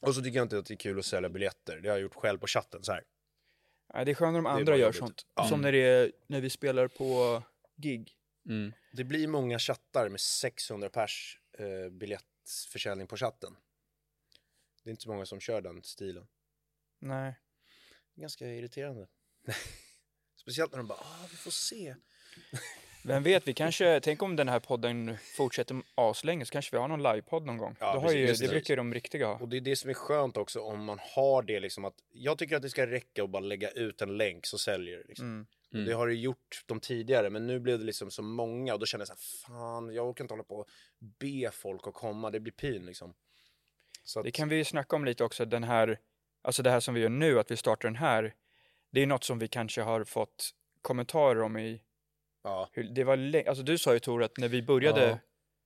Och 0.00 0.14
så 0.14 0.22
tycker 0.22 0.36
jag 0.36 0.44
inte 0.44 0.58
att 0.58 0.66
det 0.66 0.74
är 0.74 0.76
kul 0.76 0.98
att 0.98 1.04
sälja 1.04 1.28
biljetter. 1.28 1.76
Det 1.76 1.88
har 1.88 1.96
jag 1.96 2.02
gjort 2.02 2.14
själv 2.14 2.38
på 2.38 2.46
chatten 2.46 2.82
så 2.84 2.92
här. 2.92 3.04
Nej, 3.94 4.04
det 4.04 4.10
är 4.10 4.14
skönare 4.14 4.38
om 4.38 4.46
andra 4.46 4.76
gör 4.76 4.92
sånt. 4.92 5.26
Ja. 5.34 5.48
Som 5.48 5.60
när, 5.60 5.74
är, 5.74 6.12
när 6.26 6.40
vi 6.40 6.50
spelar 6.50 6.88
på 6.88 7.42
gig. 7.76 8.12
Mm. 8.46 8.72
Det 8.92 9.04
blir 9.04 9.28
många 9.28 9.58
chattar 9.58 10.08
med 10.08 10.20
600 10.20 10.88
pers 10.88 11.38
eh, 11.58 11.90
biljettförsäljning 11.90 13.06
på 13.06 13.16
chatten. 13.16 13.56
Det 14.82 14.90
är 14.90 14.90
inte 14.90 15.02
så 15.02 15.08
många 15.08 15.26
som 15.26 15.40
kör 15.40 15.60
den 15.60 15.82
stilen. 15.82 16.26
Nej. 16.98 17.34
Ganska 18.14 18.46
irriterande. 18.46 19.06
Speciellt 20.36 20.72
när 20.72 20.78
de 20.78 20.86
bara, 20.86 20.98
ah, 20.98 21.26
vi 21.30 21.36
får 21.36 21.50
se. 21.50 21.94
Vem 23.04 23.22
vet, 23.22 23.48
vi 23.48 23.54
kanske, 23.54 24.00
tänk 24.00 24.22
om 24.22 24.36
den 24.36 24.48
här 24.48 24.60
podden 24.60 25.16
fortsätter 25.36 25.82
aslänge 25.94 26.46
så 26.46 26.52
kanske 26.52 26.76
vi 26.76 26.80
har 26.80 26.88
någon 26.88 27.02
livepodd 27.02 27.46
någon 27.46 27.58
gång. 27.58 27.76
Ja, 27.80 27.94
Då 27.94 28.00
har 28.00 28.12
ju, 28.12 28.26
det 28.26 28.48
brukar 28.48 28.74
ju 28.74 28.76
de 28.76 28.94
riktiga 28.94 29.26
ha. 29.26 29.34
Och 29.38 29.48
det 29.48 29.56
är 29.56 29.60
det 29.60 29.76
som 29.76 29.90
är 29.90 29.94
skönt 29.94 30.36
också 30.36 30.60
om 30.60 30.84
man 30.84 30.98
har 31.02 31.42
det 31.42 31.60
liksom 31.60 31.84
att 31.84 31.94
jag 32.12 32.38
tycker 32.38 32.56
att 32.56 32.62
det 32.62 32.70
ska 32.70 32.86
räcka 32.86 33.24
att 33.24 33.30
bara 33.30 33.40
lägga 33.40 33.70
ut 33.70 34.02
en 34.02 34.16
länk 34.16 34.46
så 34.46 34.58
säljer 34.58 34.98
det 34.98 35.04
liksom. 35.08 35.26
Mm. 35.26 35.46
Och 35.72 35.84
Det 35.84 35.92
har 35.92 36.08
det 36.08 36.14
gjort 36.14 36.62
de 36.66 36.80
tidigare 36.80 37.30
men 37.30 37.46
nu 37.46 37.60
blev 37.60 37.78
det 37.78 37.84
liksom 37.84 38.10
så 38.10 38.22
många 38.22 38.74
och 38.74 38.80
då 38.80 38.86
kände 38.86 39.02
jag 39.02 39.08
så 39.08 39.12
här, 39.14 39.20
fan 39.46 39.94
jag 39.94 40.08
orkar 40.08 40.24
inte 40.24 40.34
hålla 40.34 40.44
på 40.44 40.56
och 40.56 40.68
be 41.20 41.50
folk 41.52 41.86
att 41.86 41.94
komma, 41.94 42.30
det 42.30 42.40
blir 42.40 42.52
pin 42.52 42.86
liksom. 42.86 43.14
Så 44.04 44.18
att, 44.20 44.24
Det 44.24 44.30
kan 44.30 44.48
vi 44.48 44.56
ju 44.56 44.64
snacka 44.64 44.96
om 44.96 45.04
lite 45.04 45.24
också, 45.24 45.44
den 45.44 45.64
här, 45.64 45.98
alltså 46.42 46.62
det 46.62 46.70
här 46.70 46.80
som 46.80 46.94
vi 46.94 47.00
gör 47.00 47.08
nu, 47.08 47.38
att 47.40 47.50
vi 47.50 47.56
startar 47.56 47.88
den 47.88 47.96
här. 47.96 48.34
Det 48.92 49.00
är 49.02 49.06
något 49.06 49.24
som 49.24 49.38
vi 49.38 49.48
kanske 49.48 49.82
har 49.82 50.04
fått 50.04 50.50
kommentarer 50.82 51.42
om 51.42 51.56
i, 51.56 51.82
ja. 52.44 52.68
hur, 52.72 52.84
det 52.94 53.04
var 53.04 53.48
alltså 53.48 53.62
du 53.62 53.78
sa 53.78 53.92
ju 53.92 53.98
Tor 53.98 54.22
att 54.22 54.36
när 54.38 54.48
vi 54.48 54.62
började, 54.62 55.08
Ja. 55.08 55.18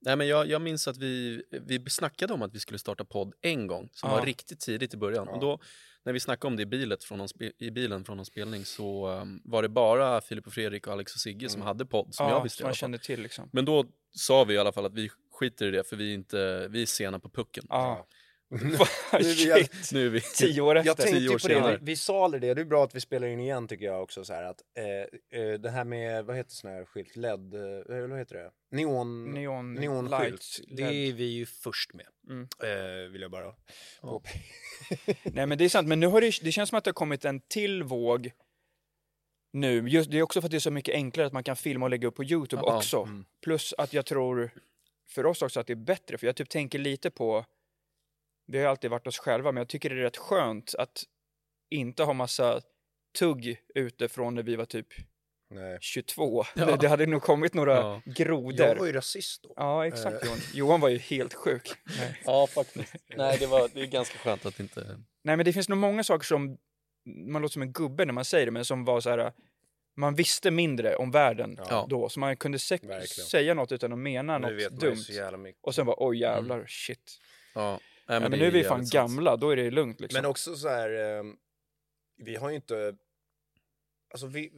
Nej, 0.06 0.16
men 0.16 0.28
jag, 0.28 0.46
jag 0.46 0.62
minns 0.62 0.88
att 0.88 0.96
vi, 0.96 1.42
vi 1.50 1.90
snackade 1.90 2.32
om 2.34 2.42
att 2.42 2.54
vi 2.54 2.60
skulle 2.60 2.78
starta 2.78 3.04
podd 3.04 3.34
en 3.40 3.66
gång, 3.66 3.88
som 3.92 4.10
Ja. 4.10 4.16
var 4.16 4.26
riktigt 4.26 4.60
tidigt 4.60 4.94
i 4.94 4.96
början. 4.96 5.28
Och 5.28 5.40
då, 5.40 5.58
när 6.04 6.12
vi 6.12 6.20
snackade 6.20 6.48
om 6.48 6.56
det 6.56 6.62
i, 6.62 6.66
bilet 6.66 7.04
från 7.04 7.18
någon 7.18 7.28
i 7.58 7.70
bilen 7.70 8.04
från 8.04 8.16
någon 8.16 8.26
spelning 8.26 8.64
så 8.64 9.08
um, 9.08 9.40
var 9.44 9.62
det 9.62 9.68
bara 9.68 10.20
Filip 10.20 10.46
och 10.46 10.52
Fredrik 10.52 10.86
och 10.86 10.92
Alex 10.92 11.14
och 11.14 11.20
Sigge 11.20 11.48
som 11.48 11.62
hade 11.62 11.86
podd, 11.86 12.14
som 12.14 12.26
jag 12.26 12.34
ja, 12.34 12.42
visste 12.42 12.56
i 12.56 12.58
som 12.58 12.66
man 12.66 12.74
kände 12.74 12.98
till 12.98 13.22
liksom. 13.22 13.48
Men 13.52 13.64
då 13.64 13.84
sa 14.12 14.44
vi 14.44 14.54
i 14.54 14.58
alla 14.58 14.72
fall 14.72 14.86
att 14.86 14.94
vi 14.94 15.10
skiter 15.32 15.66
i 15.66 15.70
det 15.70 15.88
för 15.88 15.96
vi 15.96 16.10
är, 16.10 16.14
inte, 16.14 16.68
vi 16.68 16.82
är 16.82 16.86
sena 16.86 17.18
på 17.18 17.28
pucken. 17.28 17.64
Ja. 17.68 18.06
är 19.12 19.18
vi 19.18 19.24
Shit, 19.64 19.92
Nu 19.92 20.06
är 20.06 20.10
vi... 20.10 20.20
tio 20.20 20.60
år 20.60 20.76
efter. 20.76 20.86
Jag 20.88 20.96
tänkte 20.96 21.38
på 21.38 21.48
det, 21.48 21.78
vi, 21.80 21.84
vi 21.84 21.96
sa 21.96 22.24
aldrig 22.24 22.42
det, 22.42 22.54
det 22.54 22.60
är 22.60 22.64
bra 22.64 22.84
att 22.84 22.94
vi 22.94 23.00
spelar 23.00 23.26
in 23.28 23.40
igen 23.40 23.68
tycker 23.68 23.84
jag 23.84 24.02
också 24.02 24.24
så 24.24 24.32
här 24.32 24.42
att 24.42 24.62
eh, 24.78 25.40
eh, 25.40 25.52
det 25.60 25.70
här 25.70 25.84
med, 25.84 26.24
vad 26.24 26.36
heter 26.36 26.50
sån 26.50 26.70
här 26.70 26.84
skylt, 26.84 27.16
LED, 27.16 27.54
eh, 27.54 28.08
vad 28.08 28.18
heter 28.18 28.34
det? 28.34 28.50
Neon, 28.70 29.24
Neon 29.32 29.74
neonskylt, 29.74 30.10
lights, 30.30 30.60
det 30.68 30.82
är 30.82 31.12
vi 31.12 31.24
ju 31.24 31.46
först 31.46 31.94
med, 31.94 32.06
Mm. 32.28 32.48
eh, 32.62 33.10
vill 33.10 33.22
jag 33.22 33.30
bara 33.30 33.54
påpeka. 34.00 34.38
Nej 35.22 35.46
men 35.46 35.58
det 35.58 35.64
är 35.64 35.68
sant, 35.68 35.88
men 35.88 36.00
nu 36.00 36.06
har 36.06 36.20
det, 36.20 36.32
det 36.42 36.52
känns 36.52 36.68
som 36.68 36.78
att 36.78 36.84
det 36.84 36.88
har 36.88 36.94
kommit 36.94 37.24
en 37.24 37.40
till 37.40 37.82
våg 37.82 38.32
nu. 39.52 39.88
Just, 39.88 40.10
det 40.10 40.18
är 40.18 40.22
också 40.22 40.40
för 40.40 40.46
att 40.46 40.50
det 40.50 40.56
är 40.56 40.60
så 40.60 40.70
mycket 40.70 40.94
enklare 40.94 41.26
att 41.26 41.32
man 41.32 41.44
kan 41.44 41.56
filma 41.56 41.86
och 41.86 41.90
lägga 41.90 42.08
upp 42.08 42.14
på 42.16 42.24
Youtube 42.24 42.62
Ja, 42.66 42.76
också. 42.76 43.02
mm. 43.02 43.24
Plus 43.42 43.74
att 43.78 43.92
jag 43.92 44.06
tror 44.06 44.50
för 45.08 45.26
oss 45.26 45.42
också 45.42 45.60
att 45.60 45.66
det 45.66 45.72
är 45.72 45.74
bättre, 45.76 46.18
för 46.18 46.26
jag 46.26 46.36
typ 46.36 46.48
tänker 46.48 46.78
lite 46.78 47.10
på, 47.10 47.44
vi 48.46 48.58
har 48.58 48.66
alltid 48.68 48.90
varit 48.90 49.06
oss 49.06 49.18
själva, 49.18 49.52
men 49.52 49.60
jag 49.60 49.68
tycker 49.68 49.90
det 49.90 49.96
är 49.96 50.02
rätt 50.02 50.16
skönt 50.16 50.74
att 50.78 51.02
inte 51.70 52.02
ha 52.02 52.12
massa 52.12 52.60
tugg 53.18 53.56
ute 53.74 54.08
från 54.08 54.34
när 54.34 54.42
vi 54.42 54.56
var 54.56 54.64
typ 54.64 54.86
Nej. 55.50 55.78
22. 55.80 56.44
Ja. 56.56 56.64
Det, 56.66 56.76
det 56.80 56.88
hade 56.88 57.06
nog 57.06 57.22
kommit 57.22 57.54
några 57.54 57.74
Ja. 57.74 58.02
grodor. 58.06 58.66
Jag 58.66 58.76
var 58.76 58.86
ju 58.86 58.92
rasist 58.92 59.42
då. 59.42 59.52
Ja, 59.56 59.86
exakt 59.86 60.24
Johan. 60.24 60.38
Johan 60.54 60.80
var 60.80 60.88
ju 60.88 60.98
helt 60.98 61.34
sjuk. 61.34 61.72
Nej. 61.98 62.20
Ja, 62.24 62.46
faktiskt. 62.46 62.94
Nej, 63.16 63.36
det, 63.38 63.46
var, 63.46 63.68
det 63.74 63.80
är 63.80 63.86
ganska 63.86 64.18
skönt 64.18 64.46
att 64.46 64.60
inte... 64.60 64.80
Nej, 65.22 65.36
men 65.36 65.44
det 65.44 65.52
finns 65.52 65.68
nog 65.68 65.78
många 65.78 66.04
saker 66.04 66.24
som 66.24 66.58
man 67.32 67.42
låter 67.42 67.52
som 67.52 67.62
en 67.62 67.72
gubbe 67.72 68.04
när 68.04 68.12
man 68.12 68.24
säger 68.24 68.46
det, 68.46 68.52
men 68.52 68.64
som 68.64 68.84
var 68.84 69.00
så 69.00 69.10
här. 69.10 69.32
Man 69.96 70.14
visste 70.14 70.50
mindre 70.50 70.96
om 70.96 71.10
världen 71.10 71.58
Ja. 71.70 71.86
då, 71.90 72.08
så 72.08 72.20
man 72.20 72.36
kunde 72.36 72.58
säga 72.58 73.54
något 73.54 73.72
utan 73.72 73.92
att 73.92 73.98
mena 73.98 74.38
Nu 74.38 74.62
något 74.70 74.80
dumt. 74.80 74.96
så 74.96 75.12
jävla 75.12 75.38
mycket. 75.38 75.62
Och 75.64 75.74
sen 75.74 75.86
var 75.86 75.96
oj 75.98 76.20
jävlar, 76.20 76.66
shit. 76.68 77.18
Ja. 77.54 77.80
Nej, 78.06 78.20
Men, 78.20 78.22
men 78.22 78.30
det 78.30 78.36
nu 78.36 78.46
är 78.46 78.50
vi 78.50 78.64
fan 78.64 78.86
sant. 78.86 78.92
gamla, 78.92 79.36
då 79.36 79.50
är 79.50 79.56
det 79.56 79.70
lugnt 79.70 80.00
liksom. 80.00 80.22
Men 80.22 80.30
också 80.30 80.56
så 80.56 80.68
här, 80.68 80.90
eh, 81.18 81.24
vi 82.16 82.36
har 82.36 82.48
ju 82.50 82.56
inte, 82.56 82.96
alltså 84.10 84.26
vi, 84.26 84.52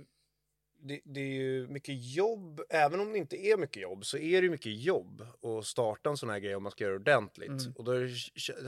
det, 0.82 1.00
det 1.04 1.20
är 1.20 1.24
ju 1.35 1.66
mycket 1.68 1.94
jobb, 2.14 2.61
även 2.70 3.00
om 3.00 3.12
det 3.12 3.18
inte 3.18 3.37
är 3.46 3.56
mycket 3.56 3.82
jobb 3.82 4.06
så 4.06 4.18
är 4.18 4.40
det 4.40 4.44
ju 4.44 4.50
mycket 4.50 4.80
jobb 4.80 5.26
att 5.42 5.66
starta 5.66 6.11
en 6.11 6.16
sån 6.16 6.30
här 6.30 6.38
grej 6.38 6.56
om 6.56 6.62
man 6.62 6.72
ska 6.72 6.85
göra 6.85 6.92
det 6.98 6.98
ordentligt. 7.16 7.48
Mm. 7.48 7.72
Och 7.76 7.85
då 7.85 7.92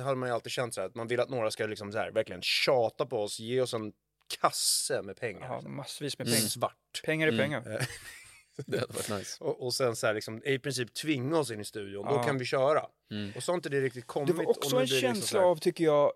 hade 0.02 0.16
man 0.16 0.28
ju 0.28 0.34
alltid 0.34 0.52
känt 0.52 0.74
så 0.74 0.80
här 0.80 0.88
att 0.88 0.94
man 0.94 1.06
vill 1.06 1.20
att 1.20 1.28
några 1.30 1.50
ska 1.50 1.66
liksom 1.66 1.92
så 1.92 1.98
här 1.98 2.10
verkligen 2.10 2.42
tjata 2.42 3.06
på 3.06 3.22
oss, 3.22 3.40
ge 3.40 3.60
oss 3.60 3.74
en 3.74 3.92
kasse 4.40 5.02
med 5.02 5.16
pengar. 5.16 5.60
ja, 5.62 5.68
massvis 5.68 6.18
med 6.18 6.26
Mm. 6.26 6.36
pengar. 6.36 6.48
Svart. 6.48 7.00
Pengar 7.04 7.28
är 7.28 7.32
Mm. 7.32 7.62
Det 8.66 8.78
hade 8.80 8.92
varit 8.92 9.10
nice. 9.10 9.44
Och, 9.44 9.62
och 9.66 9.74
sen 9.74 9.96
så 9.96 10.06
här 10.06 10.14
liksom, 10.14 10.42
i 10.44 10.58
princip 10.58 10.94
tvinga 10.94 11.38
oss 11.38 11.50
in 11.50 11.60
i 11.60 11.64
studion, 11.64 12.04
då 12.06 12.12
Ja. 12.12 12.22
kan 12.22 12.38
vi 12.38 12.44
köra. 12.44 12.86
Mm. 13.10 13.32
Och 13.36 13.42
så 13.42 13.52
har 13.52 13.56
inte 13.56 13.68
det 13.68 13.80
riktigt 13.80 14.06
kommit. 14.06 14.26
Det 14.28 14.32
var 14.34 14.44
och 14.44 14.50
också 14.50 14.76
nu 14.76 14.82
en 14.82 14.86
blir 14.88 15.00
det 15.02 15.08
liksom 15.08 15.14
så 15.14 15.20
känsla 15.20 15.40
här- 15.40 15.46
av, 15.46 15.56
tycker 15.56 15.84
jag, 15.84 16.12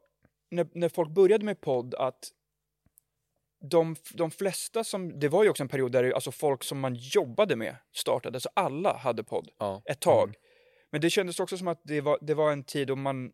när, 0.51 0.67
när 0.73 0.89
folk 0.89 1.11
började 1.11 1.45
med 1.45 1.61
podd, 1.61 1.95
att 1.95 2.31
de, 3.71 3.97
de 4.15 4.31
flesta 4.31 4.85
som, 4.85 5.19
det 5.21 5.29
var 5.29 5.43
ju 5.45 5.51
också 5.51 5.63
en 5.63 5.69
period 5.69 5.93
där 5.93 6.03
det- 6.03 6.15
alltså 6.15 6.33
folk 6.33 6.65
som 6.65 6.81
man 6.81 6.95
jobbade 6.95 7.57
med 7.57 7.77
startade, 7.95 8.41
så 8.41 8.49
alla 8.55 8.97
hade 8.97 9.25
podd 9.25 9.49
Ja. 9.59 9.83
ett 9.85 10.01
tag. 10.01 10.35
Men 10.93 11.01
det 11.01 11.11
kändes 11.11 11.41
också 11.41 11.59
som 11.59 11.69
att 11.69 11.81
det 11.85 12.01
var, 12.01 12.19
det 12.21 12.35
var 12.35 12.53
en 12.53 12.65
tid 12.65 12.89
då 12.89 12.97
man, 12.97 13.33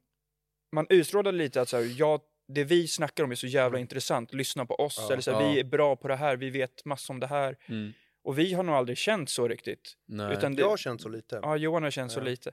man 0.73 0.87
utstrålade 0.90 1.38
lite 1.38 1.61
att 1.61 1.68
så 1.68 1.77
här, 1.77 1.94
ja, 1.99 2.21
det 2.49 2.64
vi 2.64 2.88
snackar 2.88 3.25
om 3.25 3.31
är 3.31 3.35
så 3.35 3.47
jävla 3.47 3.79
intressant, 3.79 4.35
lyssna 4.35 4.66
på 4.66 4.75
oss, 4.75 4.97
Ja, 4.99 5.12
eller 5.12 5.23
så 5.23 5.33
här, 5.33 5.42
ja. 5.42 5.51
vi 5.53 5.61
är 5.61 5.64
bra 5.64 5.97
på 5.97 6.09
det 6.09 6.16
här, 6.16 6.37
vi 6.37 6.51
vet 6.51 6.85
massor 6.85 7.14
om 7.14 7.21
det 7.21 7.27
här. 7.27 7.57
Mm. 7.68 7.92
Och 8.28 8.38
vi 8.38 8.52
har 8.54 8.62
nog 8.62 8.74
aldrig 8.74 8.98
känt 8.98 9.30
så 9.30 9.48
riktigt. 9.48 9.96
Nej. 10.06 10.32
Utan 10.32 10.54
det, 10.54 10.60
Jag 10.60 10.68
har 10.68 10.76
känt 10.76 11.02
så 11.02 11.08
lite. 11.08 11.38
Ja, 11.42 11.56
Johan 11.56 11.82
har 11.82 11.90
känt 11.90 12.12
så 12.12 12.20
Ja. 12.20 12.24
lite. 12.24 12.52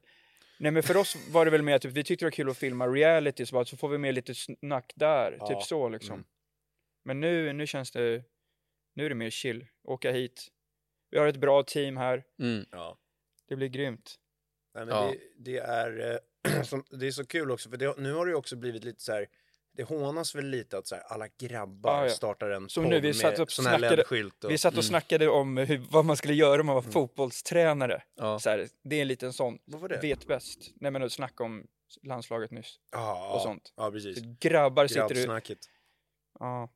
Nej 0.59 0.71
men 0.71 0.83
för 0.83 0.97
oss 0.97 1.15
var 1.31 1.45
det 1.45 1.51
väl 1.51 1.61
mer 1.61 1.79
typ, 1.79 1.91
vi 1.91 2.03
tyckte 2.03 2.25
det 2.25 2.27
var 2.27 2.31
kul 2.31 2.49
att 2.49 2.57
filma 2.57 2.87
reality, 2.87 3.45
så, 3.45 3.53
bara, 3.55 3.65
så 3.65 3.77
får 3.77 3.89
vi 3.89 3.97
med 3.97 4.15
lite 4.15 4.35
snack 4.35 4.93
där, 4.95 5.35
Ja, 5.39 5.47
typ 5.47 5.61
så 5.63 5.89
liksom. 5.89 6.13
mm. 6.13 6.25
Men 7.03 7.19
nu, 7.19 7.53
nu 7.53 7.67
känns 7.67 7.91
det, 7.91 8.23
nu 8.93 9.05
är 9.05 9.09
det 9.09 9.15
mer 9.15 9.29
chill, 9.29 9.65
åka 9.83 10.11
hit. 10.11 10.47
Vi 11.11 11.17
har 11.17 11.27
ett 11.27 11.37
bra 11.37 11.63
team 11.63 11.97
här, 11.97 12.23
Mm. 12.39 12.65
Ja. 12.71 12.97
det 13.47 13.55
blir 13.55 13.67
grymt. 13.67 14.15
Nej, 14.75 14.85
men 14.85 14.95
Ja. 14.95 15.11
det, 15.11 15.51
det, 15.51 15.57
är, 15.57 16.19
eh, 16.45 16.61
som, 16.63 16.83
det 16.89 17.07
är 17.07 17.11
så 17.11 17.25
kul 17.25 17.51
också, 17.51 17.69
för 17.69 17.77
det, 17.77 17.97
nu 17.97 18.13
har 18.13 18.25
det 18.25 18.29
ju 18.29 18.35
också 18.35 18.55
blivit 18.55 18.83
lite 18.83 19.01
så 19.01 19.11
här, 19.11 19.27
det 19.75 19.83
hånas 19.83 20.35
väl 20.35 20.45
lite 20.45 20.77
att 20.77 20.87
så 20.87 20.95
här, 20.95 21.03
alla 21.07 21.27
grabbar 21.39 21.97
Ja, 21.97 22.03
ja. 22.03 22.09
startar 22.09 22.49
en 22.49 22.69
Som 22.69 22.83
nu, 22.83 22.99
vi 22.99 23.13
satt 23.13 23.39
med 23.39 23.39
här 23.65 23.77
snackade-. 23.79 24.03
Och, 24.45 24.51
Vi 24.51 24.57
satt 24.57 24.73
och 24.73 24.77
Mm. 24.77 24.83
snackade 24.83 25.27
om 25.27 25.57
hur, 25.57 25.77
vad 25.89 26.05
man 26.05 26.17
skulle 26.17 26.33
göra 26.33 26.59
om 26.61 26.65
man 26.65 26.75
var 26.75 26.81
Mm. 26.81 26.93
fotbollstränare. 26.93 28.03
Ja. 28.15 28.39
Så 28.39 28.49
här, 28.49 28.67
det 28.83 28.95
är 28.95 29.01
en 29.01 29.07
liten 29.07 29.33
sån, 29.33 29.57
Vad 29.65 29.81
var 29.81 29.89
det? 29.89 29.99
vet 30.01 30.27
bäst. 30.27 30.59
Nej 30.75 30.91
men 30.91 31.09
snacka 31.09 31.43
om 31.43 31.63
landslaget 32.03 32.51
nyss. 32.51 32.75
ja, 32.91 33.33
och 33.35 33.41
sånt. 33.41 33.73
Ja, 33.77 33.91
precis. 33.91 34.19
Så 34.19 34.35
grabbar 34.39 34.87
sitter 34.87 35.09
du, 35.15 35.21
ja, 36.39 36.59
Nej, 36.61 36.69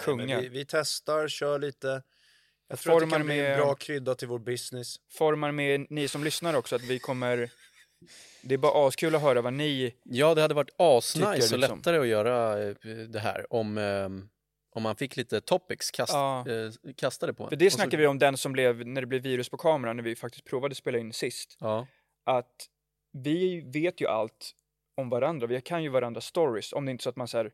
kungar. 0.00 0.40
Vi, 0.40 0.48
vi 0.48 0.64
testar, 0.68 1.28
kör 1.28 1.58
lite. 1.58 2.02
Jag 2.68 2.78
tror 2.78 2.92
att 2.94 3.00
det 3.00 3.06
Formar 3.06 3.18
kan 3.18 3.26
bli 3.26 3.38
en 3.38 3.44
med- 3.44 3.58
bra 3.58 3.74
krydda 3.74 4.14
till 4.14 4.28
vår 4.28 4.38
business. 4.38 4.96
Formar 5.12 5.52
med 5.52 5.86
ni 5.90 6.08
som 6.08 6.24
lyssnar 6.24 6.54
också 6.54 6.76
att 6.76 6.82
vi 6.82 6.98
kommer, 6.98 7.50
det 8.42 8.54
är 8.54 8.58
bara 8.58 8.88
askul 8.88 9.14
att 9.14 9.22
höra 9.22 9.40
vad 9.42 9.52
ni 9.52 9.94
Ja, 10.02 10.34
det 10.34 10.42
hade 10.42 10.54
varit 10.54 10.70
asnice 10.76 11.26
och 11.26 11.36
liksom. 11.38 11.60
lättare 11.60 11.98
att 11.98 12.06
göra 12.06 12.62
eh, 12.68 12.74
det 13.08 13.18
här 13.20 13.52
om, 13.52 13.78
eh, 13.78 14.08
om 14.76 14.82
man 14.82 14.96
fick 14.96 15.16
lite 15.16 15.40
topics 15.40 15.90
kast, 15.90 16.12
Ja. 16.12 16.44
eh, 16.48 16.92
kastade 16.96 17.34
på 17.34 17.44
en. 17.44 17.48
För 17.50 17.56
det 17.56 17.66
Och 17.66 17.72
så- 17.72 17.76
snackade 17.76 17.96
vi 17.96 18.06
om 18.06 18.18
den 18.18 18.36
som 18.36 18.52
blev, 18.52 18.86
när 18.86 19.00
det 19.00 19.06
blev 19.06 19.22
virus 19.22 19.48
på 19.48 19.56
kameran, 19.56 19.96
när 19.96 20.02
vi 20.04 20.16
faktiskt 20.16 20.44
provade 20.44 20.74
spela 20.74 20.98
in 20.98 21.12
sist. 21.12 21.56
Ja, 21.60 21.86
Att 22.26 22.66
vi 23.12 23.60
vet 23.60 24.00
ju 24.00 24.06
allt 24.06 24.50
om 24.96 25.08
varandra, 25.08 25.46
vi 25.46 25.60
kan 25.60 25.82
ju 25.82 25.88
varandras 25.88 26.26
stories, 26.26 26.72
om 26.72 26.84
det 26.84 26.90
inte 26.92 27.02
är 27.02 27.04
så 27.04 27.10
att 27.10 27.16
man 27.16 27.28
så 27.28 27.36
här, 27.36 27.50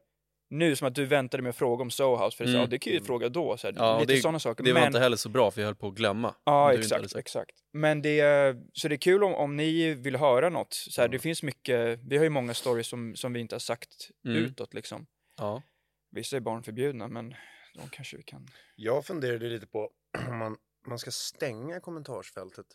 nu 0.51 0.77
som 0.77 0.89
att 0.89 0.95
du 0.95 1.05
väntade 1.07 1.43
med 1.43 1.51
att 1.51 1.57
fråga 1.57 1.83
om 1.83 1.91
Sohouse, 1.91 2.37
för 2.37 2.45
det, 2.45 2.51
Mm. 2.51 2.61
mm. 2.61 2.71
det 2.71 2.79
kan 2.79 2.93
ju 2.93 3.01
fråga 3.03 3.29
då, 3.29 3.57
så 3.57 3.67
här, 3.67 3.75
Ja, 3.79 4.01
lite 4.01 4.13
det, 4.13 4.21
sådana 4.21 4.39
saker. 4.39 4.65
det 4.65 4.73
var 4.73 4.81
men, 4.81 4.87
inte 4.87 4.99
heller 4.99 5.17
så 5.17 5.29
bra 5.29 5.51
för 5.51 5.61
jag 5.61 5.67
höll 5.67 5.75
på 5.75 5.89
att 5.89 5.95
glömma. 5.95 6.35
Ja, 6.45 6.73
exakt, 6.75 7.17
exakt. 7.17 7.57
Men 7.73 8.03
det, 8.03 8.21
är- 8.21 8.57
så 8.73 8.89
det 8.89 8.95
är 8.95 8.97
kul 8.97 9.25
om, 9.25 9.35
om 9.35 9.57
ni 9.57 9.95
vill 9.95 10.17
höra 10.17 10.49
något. 10.49 10.75
Så 10.75 11.01
här, 11.01 11.09
Det 11.09 11.19
finns 11.19 11.43
mycket, 11.43 11.99
vi 12.09 12.17
har 12.17 12.25
ju 12.25 12.31
många 12.31 12.55
stories 12.55 12.87
som, 12.87 13.17
som 13.17 13.33
vi 13.33 13.41
inte 13.41 13.55
har 13.55 13.61
sagt 13.61 14.09
Mm. 14.25 14.37
utåt 14.37 14.75
liksom. 14.75 15.07
Ja. 15.37 15.63
Vissa 16.11 16.37
är 16.37 16.41
barnförbjudna, 16.41 17.09
men 17.09 17.35
de 17.75 17.89
kanske 17.91 18.17
vi 18.17 18.23
kan... 18.23 18.49
Jag 18.77 19.07
funderade 19.07 19.49
lite 19.49 19.67
på 19.67 19.91
om 20.29 20.39
man, 20.39 20.57
man 20.87 20.99
ska 20.99 21.11
stänga 21.11 21.81
kommentarsfältet. 21.81 22.67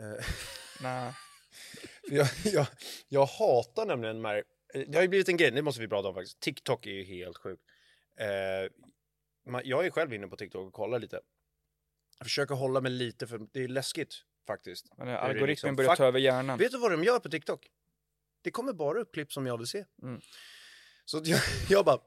Eh, 0.00 0.24
Nej. 0.82 1.12
För 2.08 2.14
jag, 2.16 2.26
jag, 2.44 2.66
jag 3.08 3.26
hatar 3.26 3.86
nämligen 3.86 4.16
de 4.16 4.24
här, 4.28 4.42
det 4.72 4.94
har 4.94 5.02
ju 5.02 5.08
blivit 5.08 5.28
en 5.28 5.36
grej, 5.36 5.50
det 5.50 5.62
måste 5.62 5.80
vi 5.80 5.88
prata 5.88 6.08
om 6.08 6.14
faktiskt. 6.14 6.40
TikTok 6.40 6.86
är 6.86 6.90
ju 6.90 7.04
helt 7.04 7.38
sjukt. 7.38 7.62
Eh, 8.20 8.26
jag 9.64 9.86
är 9.86 9.90
själv 9.90 10.12
inne 10.12 10.28
på 10.28 10.36
TikTok 10.36 10.66
och 10.66 10.72
kollar 10.72 10.98
lite. 10.98 11.20
Jag 12.18 12.26
försöker 12.26 12.54
hålla 12.54 12.80
mig 12.80 12.92
lite, 12.92 13.26
för 13.26 13.40
det 13.52 13.64
är 13.64 13.68
läskigt 13.68 14.14
faktiskt. 14.46 14.86
Men 14.96 15.08
algoritmen 15.08 15.48
liksom- 15.48 15.76
börjar 15.76 15.96
ta 15.96 16.04
över 16.04 16.18
hjärnan. 16.18 16.58
Vet 16.58 16.72
du 16.72 16.78
vad 16.78 16.90
de 16.90 17.04
gör 17.04 17.18
på 17.18 17.28
TikTok? 17.28 17.66
Det 18.42 18.50
kommer 18.50 18.72
bara 18.72 19.00
upp 19.00 19.12
klipp 19.12 19.32
som 19.32 19.46
jag 19.46 19.58
vill 19.58 19.66
se. 19.66 19.84
Mm. 20.02 20.20
Så 21.04 21.22
jag, 21.24 21.40
jag 21.68 21.84
bara, 21.84 22.00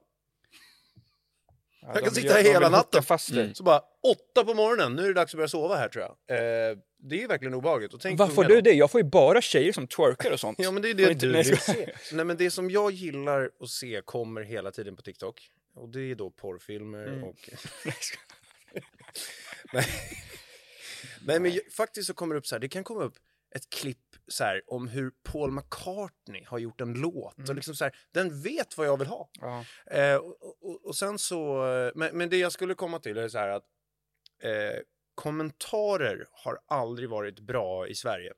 Ja, 1.85 1.91
jag 1.93 2.03
kan 2.03 2.13
sitta 2.13 2.27
gör- 2.27 2.33
här 2.35 2.43
hela 2.53 2.69
natten. 2.69 3.03
Fast 3.03 3.33
dig. 3.33 3.55
så 3.55 3.63
bara 3.63 3.81
åtta 4.11 4.43
på 4.45 4.53
morgonen, 4.53 4.95
nu 4.95 5.03
är 5.03 5.07
det 5.07 5.13
dags 5.13 5.33
att 5.33 5.37
börja 5.37 5.47
sova 5.47 5.75
här 5.75 5.89
tror 5.89 6.05
jag. 6.27 6.37
Eh, 6.71 6.77
det 6.97 7.23
är 7.23 7.27
verkligen 7.27 7.53
obehagligt. 7.53 7.93
Och 7.93 7.99
tänk 8.01 8.19
Varför 8.19 8.43
du 8.43 8.61
det? 8.61 8.71
Jag 8.73 8.91
får 8.91 9.01
ju 9.01 9.07
bara 9.09 9.41
tjejer 9.41 9.73
som 9.73 9.87
twerkar 9.87 10.31
och 10.31 10.39
sånt. 10.39 10.59
Ja 10.61 10.71
men 10.71 10.81
det 10.81 10.89
är 10.89 10.93
det 10.93 11.11
inte- 11.11 11.25
du 11.25 11.31
vill 11.33 11.57
se. 11.57 11.93
Nej 12.13 12.25
men 12.25 12.37
det 12.37 12.51
som 12.51 12.69
jag 12.71 12.91
gillar 12.91 13.49
att 13.59 13.69
se 13.69 14.01
kommer 14.05 14.41
hela 14.41 14.71
tiden 14.71 14.95
på 14.95 15.01
TikTok. 15.01 15.49
Och 15.75 15.89
det 15.89 16.11
är 16.11 16.15
då 16.15 16.29
porrfilmer 16.29 17.07
Mm. 17.07 17.23
och... 17.23 17.49
Nej. 19.73 19.85
Nej 21.25 21.39
men 21.39 21.59
faktiskt 21.77 22.07
så 22.07 22.13
kommer 22.13 22.35
det 22.35 22.39
upp 22.39 22.47
så 22.47 22.55
här, 22.55 22.59
det 22.59 22.67
kan 22.69 22.83
komma 22.83 23.03
upp 23.03 23.15
ett 23.55 23.69
klipp 23.69 24.12
så 24.27 24.43
här 24.43 24.61
om 24.67 24.87
hur 24.87 25.11
Paul 25.23 25.51
McCartney 25.51 26.43
har 26.45 26.59
gjort 26.59 26.81
en 26.81 26.93
låt. 26.93 27.49
Och 27.49 27.55
liksom 27.55 27.75
så 27.75 27.83
här, 27.83 27.95
den 28.11 28.41
vet 28.41 28.77
vad 28.77 28.87
jag 28.87 28.97
vill 28.97 29.07
ha. 29.07 29.29
Eh, 29.91 30.15
och, 30.15 30.63
och, 30.63 30.85
och 30.85 30.95
sen 30.95 31.19
så, 31.19 31.63
men, 31.95 32.17
men 32.17 32.29
det 32.29 32.37
jag 32.37 32.51
skulle 32.51 32.73
komma 32.75 32.99
till 32.99 33.17
är 33.17 33.27
så 33.29 33.37
här 33.37 33.49
att 33.49 33.63
eh, 34.43 34.79
kommentarer 35.15 36.27
har 36.31 36.59
aldrig 36.67 37.09
varit 37.09 37.39
bra 37.39 37.87
i 37.87 37.95
Sverige. 37.95 38.33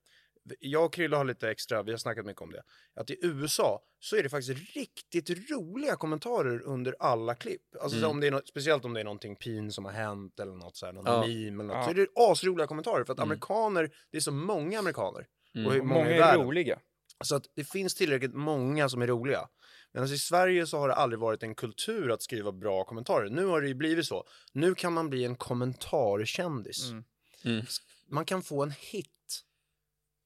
Jag 0.59 0.85
och 0.85 0.93
Krille 0.93 1.15
har 1.15 1.25
lite 1.25 1.49
extra, 1.49 1.83
vi 1.83 1.91
har 1.91 1.97
snackat 1.97 2.25
mycket 2.25 2.41
om 2.41 2.51
det, 2.51 2.63
att 2.95 3.09
i 3.09 3.19
USA 3.21 3.81
så 3.99 4.15
är 4.15 4.23
det 4.23 4.29
faktiskt 4.29 4.75
riktigt 4.75 5.49
roliga 5.51 5.95
kommentarer 5.95 6.61
under 6.61 6.95
alla 6.99 7.35
klipp. 7.35 7.61
Alltså 7.81 7.99
så 7.99 8.07
om 8.07 8.19
det 8.19 8.27
är 8.27 8.31
något, 8.31 8.47
speciellt 8.47 8.85
om 8.85 8.93
det 8.93 8.99
är 8.99 9.03
någonting 9.03 9.35
pin 9.35 9.71
som 9.71 9.85
har 9.85 9.91
hänt 9.91 10.39
eller 10.39 10.53
något 10.55 10.77
så 10.77 10.85
här, 10.85 10.93
någon 10.93 11.05
Ja. 11.05 11.19
meme 11.21 11.63
eller 11.63 11.73
något, 11.73 11.75
Ja. 11.75 11.83
så 11.85 11.89
är 11.89 11.93
det 11.95 12.07
asroliga 12.15 12.67
kommentarer 12.67 13.03
för 13.03 13.13
att 13.13 13.19
amerikaner, 13.19 13.89
det 14.11 14.17
är 14.17 14.21
så 14.21 14.31
många 14.31 14.79
amerikaner. 14.79 15.27
Och 15.55 15.73
hur 15.73 15.79
Och 15.79 15.85
många, 15.85 15.99
många 15.99 16.15
är 16.15 16.19
världen. 16.19 16.45
roliga. 16.45 16.79
Så 17.23 17.35
att 17.35 17.45
det 17.55 17.63
finns 17.63 17.95
tillräckligt 17.95 18.33
många 18.33 18.89
som 18.89 19.01
är 19.01 19.07
roliga. 19.07 19.47
Medan 19.91 20.07
i 20.09 20.17
Sverige 20.17 20.67
så 20.67 20.77
har 20.77 20.87
det 20.87 20.95
aldrig 20.95 21.19
varit 21.19 21.43
en 21.43 21.55
kultur 21.55 22.11
att 22.11 22.21
skriva 22.21 22.51
bra 22.51 22.83
kommentarer. 22.83 23.29
Nu 23.29 23.45
har 23.45 23.61
det 23.61 23.67
ju 23.67 23.73
blivit 23.73 24.05
så. 24.05 24.23
Nu 24.51 24.75
kan 24.75 24.93
man 24.93 25.09
bli 25.09 25.25
en 25.25 25.35
kommentarkändis. 25.35 26.91
Mm. 26.91 27.03
Mm. 27.45 27.65
Man 28.09 28.25
kan 28.25 28.43
få 28.43 28.63
en 28.63 28.71
hit 28.71 29.41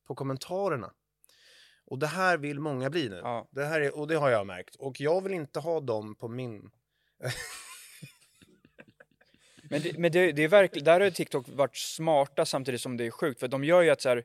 på 0.07 0.15
kommentarerna. 0.15 0.93
Och 1.85 1.99
det 1.99 2.07
här 2.07 2.37
vill 2.37 2.59
många 2.59 2.89
bli 2.89 3.09
nu. 3.09 3.15
Ja. 3.23 3.49
Det 3.51 3.65
här 3.65 3.81
är, 3.81 3.97
och 3.97 4.07
det 4.07 4.15
har 4.15 4.29
jag 4.29 4.47
märkt. 4.47 4.75
Och 4.75 5.01
jag 5.01 5.23
vill 5.23 5.33
inte 5.33 5.59
ha 5.59 5.79
dem 5.79 6.15
på 6.15 6.27
min... 6.27 6.71
Men, 9.71 9.81
det, 9.81 9.97
men 9.97 10.11
det, 10.11 10.31
det 10.31 10.43
är 10.43 10.47
verkligen, 10.47 10.85
där 10.85 11.01
har 11.01 11.09
TikTok 11.09 11.45
varit 11.49 11.77
smarta 11.77 12.45
samtidigt 12.45 12.81
som 12.81 12.97
det 12.97 13.05
är 13.05 13.11
sjukt. 13.11 13.39
För 13.39 13.47
de 13.47 13.63
gör 13.63 13.81
ju 13.81 13.89
att 13.89 14.01
så 14.01 14.09
här, 14.09 14.23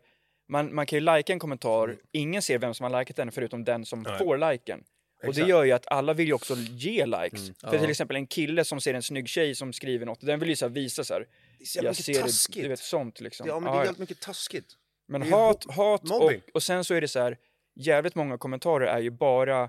man, 0.49 0.75
man 0.75 0.87
kan 0.87 0.97
ju 0.97 1.01
lajka 1.01 1.33
en 1.33 1.39
kommentar, 1.39 1.97
ingen 2.13 2.43
ser 2.43 2.59
vem 2.59 2.75
som 2.75 2.93
har 2.93 3.01
likat 3.01 3.17
den 3.17 3.33
förutom 3.33 3.65
den 3.65 3.85
som 3.85 4.03
Nej. 4.03 4.19
får 4.19 4.39
liken. 4.53 4.85
Och 5.27 5.35
det 5.35 5.41
gör 5.41 5.65
ju 5.65 5.73
att 5.73 5.87
alla 5.87 6.15
vill 6.15 6.27
ju 6.27 6.33
också 6.33 6.55
ge 6.57 7.07
likes. 7.07 7.47
För 7.61 7.73
Ja. 7.75 7.81
till 7.81 7.91
exempel 7.91 8.17
en 8.17 8.27
kille 8.27 8.65
som 8.65 8.81
ser 8.81 8.95
en 8.95 9.03
snygg 9.03 9.29
tjej 9.29 9.55
som 9.55 9.73
skriver 9.73 10.07
något, 10.07 10.21
den 10.21 10.41
vill 10.41 10.49
ju 10.49 10.57
så 10.57 10.69
visa 10.69 11.05
så 11.05 11.15
här. 11.15 11.27
Det 11.59 11.79
är 11.81 11.85
Jag 11.85 11.97
ser 11.97 12.13
det, 12.13 12.21
taskigt. 12.21 12.63
du 12.63 12.69
vet 12.69 12.79
sånt 12.81 13.21
liksom. 13.21 13.47
Ja, 13.49 13.61
men 13.61 13.73
det 13.73 13.79
är 13.79 13.85
helt 13.85 13.99
mycket 13.99 14.21
taskigt. 14.21 14.67
Men 15.09 15.21
det 15.21 15.31
hat, 15.31 15.65
hat 15.75 16.11
och, 16.11 16.33
och 16.55 16.63
sen 16.63 16.85
så 16.85 16.95
är 16.95 17.01
det 17.01 17.09
så 17.09 17.21
här, 17.21 17.39
jävligt 17.75 18.15
många 18.15 18.39
kommentarer 18.39 18.87
är 18.87 18.99
ju 19.01 19.11
bara, 19.11 19.69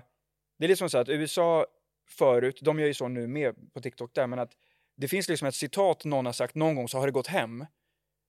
det 0.58 0.64
är 0.64 0.68
liksom 0.68 0.90
så 0.90 0.96
här 0.98 1.02
att 1.02 1.08
USA 1.08 1.66
förut, 2.08 2.58
de 2.62 2.78
gör 2.80 2.86
ju 2.86 2.94
så 2.94 3.08
nu 3.08 3.26
med 3.26 3.54
på 3.74 3.80
TikTok 3.80 4.14
där, 4.14 4.26
men 4.26 4.38
att 4.38 4.50
det 4.96 5.08
finns 5.08 5.28
liksom 5.28 5.48
ett 5.48 5.54
citat 5.54 6.04
någon 6.04 6.26
har 6.26 6.32
sagt 6.32 6.54
någon 6.54 6.74
gång 6.74 6.88
så 6.88 6.98
har 6.98 7.06
det 7.06 7.12
gått 7.12 7.26
hem. 7.26 7.66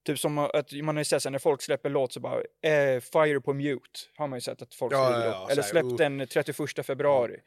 Typ 0.08 0.20
som 0.20 0.38
att 0.38 0.72
man 0.72 0.96
har 0.96 1.02
ju 1.02 1.06
sett 1.06 1.32
när 1.32 1.40
folk 1.40 1.62
släpper 1.62 1.90
låt 1.90 2.14
så 2.14 2.20
bara, 2.20 2.42
eh, 2.62 3.00
fire 3.00 3.42
på 3.42 3.54
mute, 3.54 4.00
har 4.16 4.28
man 4.28 4.38
ju 4.38 4.42
sett 4.42 4.62
att 4.62 4.74
folk 4.74 4.94
Ja, 4.94 5.06
skriver 5.06 5.26
ja, 5.26 5.32
ja, 5.32 5.50
Eller 5.50 5.62
så 5.62 5.66
här, 5.66 5.70
släpp 5.70 5.86
uh. 5.86 5.96
den 5.96 6.28
31 6.28 6.86
februari. 6.86 7.38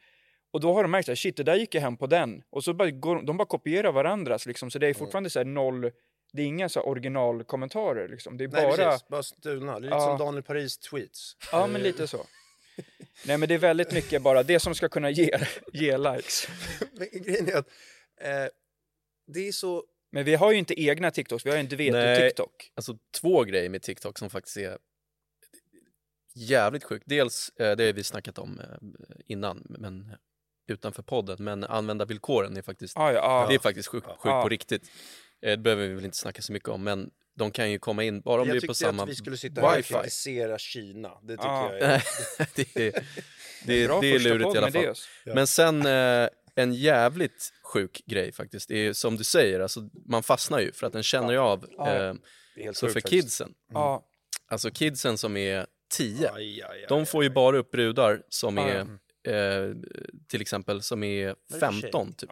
Och 0.53 0.59
då 0.59 0.73
har 0.73 0.81
de 0.83 0.91
märkt 0.91 1.09
att 1.09 1.17
shit, 1.17 1.37
det 1.37 1.43
där 1.43 1.55
gick 1.55 1.73
ju 1.75 1.79
hem 1.79 1.97
på 1.97 2.07
den. 2.07 2.43
Och 2.49 2.63
så 2.63 2.73
bara 2.73 2.89
går, 2.89 3.21
de 3.21 3.37
bara 3.37 3.45
kopierar 3.45 3.91
varandras 3.91 4.45
liksom, 4.45 4.71
så 4.71 4.79
det 4.79 4.87
är 4.87 4.93
fortfarande 4.93 5.29
så 5.29 5.39
här 5.39 5.45
noll, 5.45 5.91
det 6.33 6.41
är 6.41 6.45
inga 6.45 6.69
så 6.69 6.81
originalkommentarer 6.81 8.07
liksom. 8.07 8.37
Det 8.37 8.43
är 8.43 8.47
Nej, 8.47 8.67
bara... 8.67 8.91
precis. 8.91 9.07
Bara 9.07 9.23
stulna. 9.23 9.71
Det 9.71 9.77
är 9.77 9.81
lite 9.81 9.95
Ja. 9.95 10.17
som 10.17 10.17
Daniel 10.25 10.43
Paris 10.43 10.77
tweets. 10.77 11.37
Ja, 11.51 11.67
men 11.67 11.81
lite 11.81 12.07
så. 12.07 12.25
Nej, 13.25 13.37
men 13.37 13.49
det 13.49 13.53
är 13.53 13.59
väldigt 13.59 13.91
mycket 13.91 14.21
bara 14.21 14.43
det 14.43 14.59
som 14.59 14.75
ska 14.75 14.89
kunna 14.89 15.09
ge, 15.09 15.37
ge 15.73 15.97
likes. 15.97 16.47
Men 16.91 17.07
grejen 17.11 17.47
är 17.47 17.57
att 17.57 17.67
eh, 18.21 18.51
det 19.27 19.47
är 19.47 19.51
så... 19.51 19.83
Men 20.11 20.23
vi 20.25 20.35
har 20.35 20.51
ju 20.51 20.57
inte 20.57 20.81
egna 20.81 21.11
TikToks, 21.11 21.45
vi 21.45 21.49
har 21.49 21.57
ju 21.57 21.63
inte 21.63 21.75
Nej. 21.75 21.91
veto-TikTok. 21.91 22.71
Alltså 22.75 22.97
två 23.21 23.43
grejer 23.43 23.69
med 23.69 23.81
TikTok 23.81 24.17
som 24.19 24.29
faktiskt 24.29 24.57
är 24.57 24.77
jävligt 26.35 26.83
sjukt. 26.83 27.03
Dels, 27.07 27.49
eh, 27.59 27.75
det 27.75 27.85
har 27.85 27.93
vi 27.93 28.03
snackat 28.03 28.37
om 28.37 28.59
eh, 28.59 28.65
innan, 29.27 29.65
men 29.69 30.11
utanför 30.67 31.03
podden, 31.03 31.37
men 31.39 31.63
användarvillkoren 31.63 32.57
är 32.57 32.61
faktiskt, 32.61 32.93
Ja, 32.97 33.13
ja, 33.13 33.19
ja. 33.41 33.45
det 33.49 33.55
är 33.55 33.59
faktiskt 33.59 33.87
sjukt 33.87 34.07
sjuk 34.07 34.17
Ja. 34.23 34.43
på 34.43 34.49
riktigt. 34.49 34.91
Eh, 35.41 35.49
Det 35.51 35.57
behöver 35.57 35.87
vi 35.87 35.93
väl 35.93 36.05
inte 36.05 36.17
snacka 36.17 36.41
så 36.41 36.53
mycket 36.53 36.69
om, 36.69 36.83
men 36.83 37.09
de 37.35 37.51
kan 37.51 37.71
ju 37.71 37.79
komma 37.79 38.03
in 38.03 38.21
bara 38.21 38.41
om 38.41 38.47
jag 38.47 38.55
det 38.55 38.57
är 38.57 38.61
på 38.61 38.73
tyckte 38.73 38.85
samma 38.85 39.03
att 39.03 39.09
vi 39.09 39.15
skulle 39.15 39.37
sitta 39.37 39.61
här 39.61 39.79
och 39.79 39.85
kritisera 39.85 40.57
Kina. 40.57 41.11
Det 41.23 41.33
tycker 41.37 41.47
Ja. 41.47 41.73
jag 41.73 41.81
är... 41.81 42.03
det 42.55 42.75
är, 42.75 43.03
det 43.65 43.83
är, 43.83 44.01
det 44.01 44.07
är 44.07 44.13
första 44.13 44.29
lurigt 44.29 44.43
podd 44.43 44.55
i 44.55 44.57
alla 44.57 44.67
med 44.67 44.73
fall. 44.73 44.83
Deus. 44.83 45.07
Men 45.25 45.47
sen 45.47 45.85
eh, 45.85 46.29
en 46.55 46.73
jävligt 46.73 47.53
sjuk 47.63 48.01
grej 48.05 48.31
faktiskt, 48.31 48.67
det 48.67 48.75
är 48.87 48.93
som 48.93 49.17
du 49.17 49.23
säger, 49.23 49.59
alltså, 49.59 49.89
man 50.05 50.23
fastnar 50.23 50.59
ju 50.59 50.71
för 50.71 50.87
att 50.87 50.93
den 50.93 51.03
känner 51.03 51.31
ju 51.31 51.37
av. 51.37 51.65
Ja. 51.77 51.93
Eh, 51.93 52.15
är 52.55 52.73
så 52.73 52.87
för 52.89 52.99
kidsen, 53.01 53.53
Ja, 53.73 54.05
alltså 54.47 54.71
kidsen 54.71 55.17
som 55.17 55.37
är 55.37 55.67
10, 55.91 56.31
Aj, 56.31 56.61
aj, 56.61 56.61
aj, 56.69 56.85
de 56.89 57.05
får 57.05 57.23
ju 57.23 57.29
bara 57.29 57.57
upp 57.57 57.71
brudar 57.71 58.23
som 58.29 58.57
är 58.57 58.79
eh, 59.23 59.75
till 60.27 60.41
exempel 60.41 60.81
som 60.81 61.03
är 61.03 61.27
är 61.27 61.35
det 61.47 61.59
för 61.59 61.59
15 61.59 62.13
typ, 62.13 62.29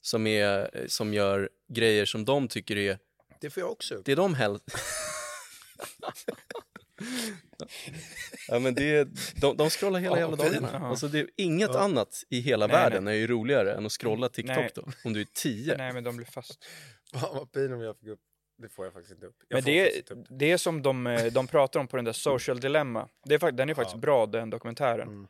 som, 0.00 0.26
är, 0.26 0.70
eh, 0.72 0.86
som 0.86 1.14
gör 1.14 1.50
grejer 1.68 2.04
som 2.04 2.24
de 2.24 2.48
tycker 2.48 2.76
är, 2.76 2.98
Det 3.40 3.50
får 3.50 3.60
jag 3.60 3.72
också 3.72 3.94
upp. 3.94 4.04
det 4.04 4.14
de 4.14 4.34
helst... 4.34 4.64
ja 8.48 8.58
men 8.58 8.74
det 8.74 8.96
är, 8.96 9.08
de, 9.40 9.56
de 9.56 9.70
scrollar 9.70 10.00
hela 10.00 10.16
Ja, 10.16 10.20
jävla 10.20 10.36
dagarna. 10.36 10.78
Alltså 10.88 11.08
det 11.08 11.18
är 11.18 11.28
inget 11.36 11.70
Ja. 11.72 11.80
annat 11.80 12.22
i 12.30 12.40
hela 12.40 12.66
Nej, 12.66 12.76
världen 12.76 13.08
är 13.08 13.12
ju 13.12 13.26
roligare 13.26 13.74
än 13.74 13.86
att 13.86 13.92
scrolla 13.92 14.28
TikTok 14.28 14.56
Nej. 14.56 14.70
då, 14.74 14.82
om 15.04 15.12
du 15.12 15.20
är 15.20 15.26
10. 15.34 15.76
Nej, 15.76 15.92
men 15.92 16.04
de 16.04 16.16
blir 16.16 16.26
fast. 16.26 16.64
Vad 17.12 17.52
pin 17.52 17.72
om 17.72 17.80
jag 17.80 17.98
fick 17.98 18.08
upp. 18.08 18.20
Det 18.62 18.68
får 18.68 18.84
jag 18.86 18.92
faktiskt 18.92 19.12
inte 19.14 19.26
upp. 19.26 19.36
Jag 19.48 19.56
Men 19.56 19.64
det 19.64 20.10
upp. 20.10 20.26
det 20.38 20.52
är 20.52 20.56
som 20.56 20.82
de, 20.82 21.06
eh, 21.06 21.24
de 21.24 21.46
pratar 21.46 21.80
om 21.80 21.86
på 21.88 21.96
den 21.96 22.04
där 22.04 22.12
Social 22.12 22.60
Dilemma. 22.60 23.08
Det 23.24 23.34
är, 23.42 23.52
den 23.52 23.70
är 23.70 23.74
faktiskt 23.74 23.94
Ja. 23.94 24.00
bra, 24.00 24.26
den 24.26 24.50
dokumentären. 24.50 25.08
Mm. 25.08 25.26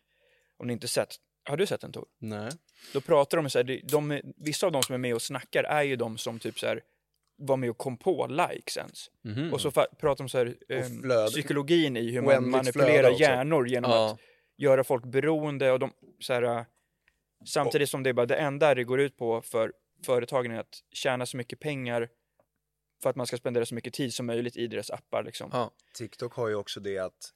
Om 0.57 0.67
ni 0.67 0.73
inte 0.73 0.89
sett. 0.89 1.17
Har 1.49 1.57
du 1.57 1.67
sett 1.67 1.81
den 1.81 1.93
Tor? 1.93 2.07
Nej. 2.21 2.51
Då 2.93 3.01
pratar 3.01 3.37
de 3.39 3.51
så 3.51 3.59
här, 3.59 3.65
de, 3.65 3.81
de, 3.83 4.21
vissa 4.37 4.67
av 4.67 4.73
de 4.73 4.83
som 4.83 4.95
är 4.95 4.99
med 4.99 5.15
och 5.15 5.23
snackar 5.23 5.65
är 5.65 5.83
ju 5.83 5.97
de 5.97 6.19
som 6.19 6.39
typ 6.39 6.59
så 6.59 6.67
här 6.67 6.81
var 7.47 7.57
med 7.57 7.71
och 7.71 7.79
kom 7.79 7.97
på 7.97 8.27
likes 8.27 8.77
ens. 8.77 9.11
Mhm. 9.23 9.53
Och 9.53 9.61
så 9.61 9.71
pratar 9.71 10.17
de 10.25 10.29
så 10.29 10.39
här, 10.39 10.57
flöde. 11.01 11.27
psykologin 11.27 11.97
i 11.97 12.11
hur 12.11 12.23
man 12.23 12.35
Oändligt 12.35 12.53
manipulerar 12.53 13.11
hjärnor 13.21 13.69
genom 13.69 13.91
Ja. 13.91 14.11
att 14.13 14.19
göra 14.57 14.85
folk 14.85 15.05
beroende 15.05 15.73
och 15.73 15.79
de 15.79 15.93
så 16.21 16.33
här, 16.33 16.43
äh, 16.43 16.63
samtidigt 17.47 17.89
som 17.91 18.03
det 18.03 18.11
är 18.11 18.15
bara 18.15 18.27
det 18.27 18.37
enda 18.37 18.75
det 18.75 18.85
går 18.85 19.01
ut 19.01 19.17
på 19.17 19.43
för 19.43 19.73
företagen 20.07 20.51
är 20.53 20.59
att 20.61 20.79
tjäna 20.93 21.27
så 21.27 21.37
mycket 21.37 21.61
pengar 21.61 22.09
för 23.03 23.11
att 23.11 23.17
man 23.17 23.27
ska 23.27 23.37
spendera 23.37 23.67
så 23.67 23.75
mycket 23.75 23.95
tid 23.95 24.15
som 24.15 24.27
möjligt 24.27 24.57
i 24.57 24.67
deras 24.67 24.91
appar 24.91 25.23
liksom. 25.23 25.51
Ja. 25.53 25.71
TikTok 25.99 26.35
har 26.35 26.49
ju 26.49 26.55
också 26.55 26.81
det 26.81 26.99
att 26.99 27.31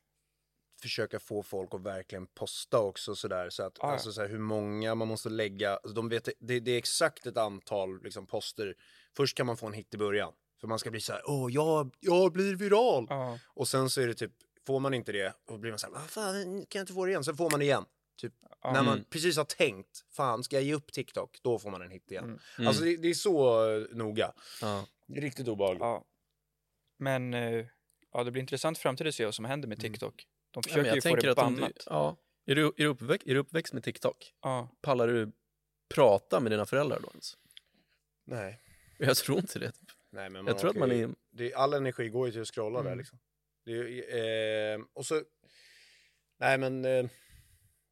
försöka 0.80 1.20
få 1.20 1.42
folk 1.42 1.74
att 1.74 1.80
verkligen 1.82 2.26
posta 2.26 2.78
också 2.78 3.14
sådär 3.14 3.50
så 3.50 3.62
att 3.62 3.78
Ah, 3.78 3.86
ja. 3.86 3.92
alltså 3.92 4.12
så 4.12 4.20
här, 4.20 4.28
hur 4.28 4.38
många 4.38 4.94
man 4.94 5.08
måste 5.08 5.28
lägga, 5.28 5.70
alltså, 5.76 5.94
de 5.94 6.08
vet, 6.08 6.28
det, 6.40 6.60
det 6.60 6.70
är 6.70 6.78
exakt 6.78 7.26
ett 7.26 7.36
antal 7.36 8.02
liksom 8.02 8.26
poster. 8.26 8.74
Först 9.16 9.36
kan 9.36 9.46
man 9.46 9.56
få 9.56 9.66
en 9.66 9.72
hit 9.72 9.94
i 9.94 9.96
början 9.98 10.32
för 10.60 10.68
man 10.68 10.78
ska 10.78 10.90
bli 10.90 11.00
så 11.00 11.12
här, 11.12 11.22
åh 11.26 11.52
jag, 11.52 11.94
jag 12.00 12.32
blir 12.32 12.54
viral. 12.56 13.06
Ja. 13.10 13.38
Och 13.46 13.68
sen 13.68 13.90
så 13.90 14.00
är 14.00 14.06
det 14.06 14.14
typ, 14.14 14.32
får 14.66 14.80
man 14.80 14.94
inte 14.94 15.12
det, 15.12 15.34
då 15.48 15.58
blir 15.58 15.70
man 15.72 15.78
så 15.78 15.86
här, 15.86 15.94
vad 15.94 16.10
fan 16.10 16.44
kan 16.44 16.78
jag 16.78 16.82
inte 16.82 16.92
få 16.92 17.04
det 17.04 17.10
igen? 17.10 17.24
Sen 17.24 17.36
får 17.36 17.50
man 17.50 17.58
det 17.60 17.64
igen. 17.66 17.84
Typ 18.20 18.32
Ja. 18.62 18.72
när 18.72 18.82
man 18.82 18.92
Mm. 18.94 19.04
precis 19.10 19.36
har 19.36 19.44
tänkt, 19.44 20.04
fan 20.10 20.44
ska 20.44 20.56
jag 20.56 20.62
ge 20.62 20.74
upp 20.74 20.92
TikTok? 20.92 21.38
Då 21.42 21.58
får 21.58 21.70
man 21.70 21.82
en 21.82 21.90
hit 21.90 22.10
igen. 22.10 22.24
Mm. 22.58 22.68
Alltså 22.68 22.84
det, 22.84 22.96
det 22.96 23.08
är 23.08 23.14
så 23.14 23.70
eh, 23.70 23.86
noga. 23.96 24.32
Ja. 24.60 24.86
Riktigt 25.08 25.48
obehagligt. 25.48 25.80
Ja. 25.80 26.04
Men 26.98 27.34
eh, 27.34 27.66
ja, 28.12 28.24
det 28.24 28.30
blir 28.30 28.40
intressant 28.42 28.78
framtid 28.78 29.06
att 29.06 29.14
se 29.14 29.24
vad 29.24 29.34
som 29.34 29.44
händer 29.44 29.68
med 29.68 29.78
Mm. 29.78 29.92
TikTok. 29.92 30.26
De 30.50 30.58
Ja, 30.58 30.62
försöker 30.62 30.86
jag 30.86 30.94
ju 30.94 31.00
få 31.00 31.08
tänker 31.08 31.28
det 31.28 31.34
bannat. 31.34 31.72
du, 31.76 31.82
ja. 31.86 32.16
är, 32.46 32.54
du, 32.54 32.66
är, 32.66 32.72
du 32.76 32.86
uppväxt, 32.86 33.26
är 33.26 33.34
du 33.34 33.40
uppväxt 33.40 33.72
med 33.72 33.84
TikTok? 33.84 34.34
Ja. 34.42 34.68
Pallar 34.80 35.08
du 35.08 35.32
prata 35.94 36.40
med 36.40 36.52
dina 36.52 36.66
föräldrar 36.66 37.00
då 37.00 37.08
ens? 37.08 37.36
Nej. 38.24 38.60
Jag 38.98 39.16
tror 39.16 39.38
inte 39.38 39.58
det. 39.58 39.72
Nej, 40.10 40.30
men 40.30 40.46
Jag 40.46 40.58
tror 40.58 40.70
att 40.70 40.76
man 40.76 40.92
är... 40.92 41.10
det, 41.30 41.54
all 41.54 41.72
energi 41.74 42.08
går 42.08 42.26
ju 42.26 42.32
till 42.32 42.40
att 42.40 42.48
scrolla 42.54 42.78
där 42.82 42.86
Mm. 42.86 42.98
liksom. 42.98 43.18
Det, 43.64 44.72
eh, 44.72 44.80
och 44.92 45.06
så, 45.06 45.22
nej 46.38 46.58
men 46.58 46.84
eh, 46.84 47.06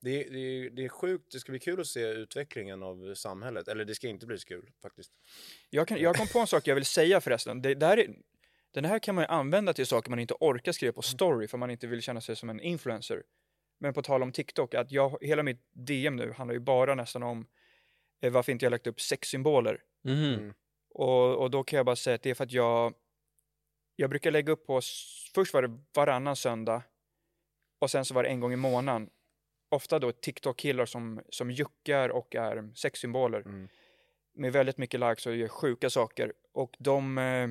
det, 0.01 0.25
det, 0.25 0.69
det 0.69 0.85
är 0.85 0.89
sjukt, 0.89 1.33
det 1.33 1.41
ska 1.41 1.53
bli 1.53 1.59
kul 1.59 1.81
att 1.81 1.87
se 1.87 2.01
utvecklingen 2.01 2.83
av 2.83 3.15
samhället. 3.15 3.69
Eller 3.69 3.85
det 3.85 3.95
ska 3.95 4.09
inte 4.09 4.27
bli 4.27 4.39
så 4.39 4.47
kul 4.47 4.71
faktiskt. 4.83 5.13
Jag, 5.71 5.89
kan, 5.89 5.99
jag 6.01 6.17
kom 6.17 6.27
på 6.29 6.39
en 6.39 6.47
sak 6.47 6.67
jag 6.67 6.75
vill 6.75 6.87
säga 6.87 7.21
förresten. 7.21 7.63
Det, 7.63 7.75
det 7.75 7.87
här 7.87 7.99
är, 7.99 8.15
den 8.77 8.85
här 8.85 8.99
kan 8.99 9.15
man 9.15 9.25
ju 9.25 9.29
använda 9.29 9.73
till 9.73 9.87
saker 9.87 10.11
man 10.11 10.19
inte 10.19 10.35
orkar 10.41 10.73
skriva 10.73 10.93
på 10.93 11.03
story 11.03 11.49
för 11.49 11.59
man 11.59 11.71
inte 11.71 11.87
vill 11.87 12.03
känna 12.03 12.21
sig 12.21 12.37
som 12.37 12.51
en 12.51 12.61
influencer. 12.61 13.23
Men 13.79 13.95
på 13.95 14.03
tal 14.03 14.23
om 14.23 14.33
TikTok, 14.33 14.75
att 14.75 14.93
jag, 14.93 15.19
hela 15.21 15.43
mitt 15.43 15.61
DM 15.73 16.17
nu 16.17 16.33
handlar 16.33 16.55
ju 16.55 16.61
bara 16.61 16.95
nästan 16.95 17.23
om 17.23 17.47
eh, 18.23 18.33
varför 18.33 18.53
inte 18.53 18.65
jag 18.65 18.71
lagt 18.71 18.87
upp 18.87 19.01
sexsymboler. 19.01 19.81
Mhm. 20.05 20.35
Mm. 20.35 20.55
Och, 20.95 21.43
och 21.43 21.51
då 21.51 21.65
kan 21.65 21.77
jag 21.77 21.87
bara 21.87 21.97
säga 21.97 22.15
att 22.15 22.23
det 22.23 22.31
är 22.31 22.35
för 22.35 22.45
att 22.45 22.53
jag, 22.53 22.95
jag 23.97 24.11
brukar 24.11 24.31
lägga 24.31 24.53
upp 24.53 24.67
på, 24.67 24.81
först 25.35 25.55
var 25.55 25.63
det 25.63 25.79
varannan 25.95 26.37
söndag 26.37 26.83
och 27.79 27.91
sen 27.91 28.05
så 28.05 28.15
var 28.15 28.23
det 28.23 28.29
en 28.29 28.41
gång 28.41 28.53
i 28.53 28.57
månaden. 28.57 29.11
Ofta 29.69 29.99
då 29.99 30.13
TikTok-killar 30.13 30.87
som, 30.87 31.21
som 31.29 31.51
juckar 31.51 32.09
och 32.09 32.35
är 32.35 32.71
sexsymboler. 32.75 33.41
Mm. 33.41 33.69
Med 34.35 34.53
väldigt 34.53 34.79
mycket 34.79 35.01
likes 35.01 35.27
och 35.27 35.37
gör 35.37 35.49
sjuka 35.49 35.91
saker. 35.91 36.33
Och 36.53 36.77
de, 36.79 37.19
eh, 37.19 37.49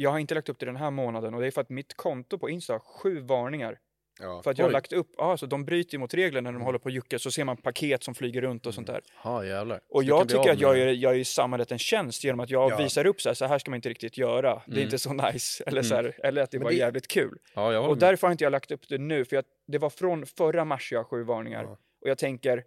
jag 0.00 0.10
har 0.10 0.18
inte 0.18 0.34
lagt 0.34 0.48
upp 0.48 0.58
det 0.58 0.66
den 0.66 0.76
här 0.76 0.90
månaden 0.90 1.34
och 1.34 1.40
det 1.40 1.46
är 1.46 1.50
för 1.50 1.60
att 1.60 1.70
mitt 1.70 1.94
konto 1.96 2.38
på 2.38 2.50
Insta 2.50 2.72
har 2.72 2.80
sju 2.80 3.20
varningar. 3.20 3.78
Ja. 4.20 4.42
För 4.42 4.50
att 4.50 4.58
jag 4.58 4.64
har 4.64 4.70
Oj. 4.70 4.72
lagt 4.72 4.92
upp, 4.92 5.08
ja, 5.16 5.36
så 5.36 5.46
de 5.46 5.64
bryter 5.64 5.92
ju 5.94 5.98
mot 5.98 6.14
reglerna 6.14 6.40
när 6.44 6.52
de 6.52 6.56
Mm. 6.56 6.64
håller 6.66 6.78
på 6.78 6.84
och 6.84 6.90
juckar 6.90 7.18
så 7.18 7.30
ser 7.30 7.44
man 7.44 7.56
paket 7.56 8.02
som 8.04 8.14
flyger 8.14 8.40
runt 8.40 8.66
och 8.66 8.74
sånt 8.74 8.86
där. 8.86 9.00
Ja, 9.24 9.44
jävlar. 9.44 9.76
Och 9.76 9.82
Så 9.90 10.00
du 10.00 10.08
kan 10.08 10.16
jag 10.18 10.26
bli 10.26 10.36
tycker 10.36 10.48
av 10.50 10.54
att 10.54 10.60
jag 10.60 10.70
med- 10.70 10.78
gör, 10.78 10.92
jag 10.92 11.16
gör 11.16 11.24
samhället 11.24 11.72
en 11.72 11.78
tjänst 11.78 12.24
genom 12.24 12.40
att 12.40 12.50
jag 12.50 12.70
Ja. 12.72 12.76
visar 12.76 13.06
upp 13.06 13.20
så 13.20 13.28
här, 13.28 13.34
så 13.34 13.44
här 13.46 13.58
ska 13.58 13.70
man 13.70 13.76
inte 13.76 13.88
riktigt 13.88 14.18
göra. 14.18 14.54
Det 14.66 14.72
är 14.72 14.76
Mm. 14.76 14.84
inte 14.84 14.98
så 14.98 15.12
nice. 15.12 15.64
Eller, 15.66 15.82
så 15.82 15.94
här, 15.94 16.16
eller 16.22 16.42
att 16.42 16.50
det 16.50 16.58
Men 16.58 16.64
var 16.64 16.70
det- 16.70 16.76
jävligt 16.76 17.08
kul. 17.08 17.38
Ja, 17.54 17.72
jag 17.72 17.80
håller 17.80 17.90
Och 17.92 17.96
med. 17.96 18.08
därför 18.10 18.26
har 18.26 18.32
inte 18.32 18.44
jag 18.44 18.50
lagt 18.50 18.70
upp 18.70 18.88
det 18.88 18.98
nu, 18.98 19.24
för 19.24 19.36
jag, 19.36 19.44
det 19.66 19.78
var 19.78 19.90
från 19.90 20.26
förra 20.26 20.64
mars 20.64 20.92
jag 20.92 20.98
har 20.98 21.04
sju 21.04 21.22
varningar. 21.22 21.62
Ja. 21.62 21.78
Och 22.00 22.08
jag 22.08 22.18
tänker, 22.18 22.64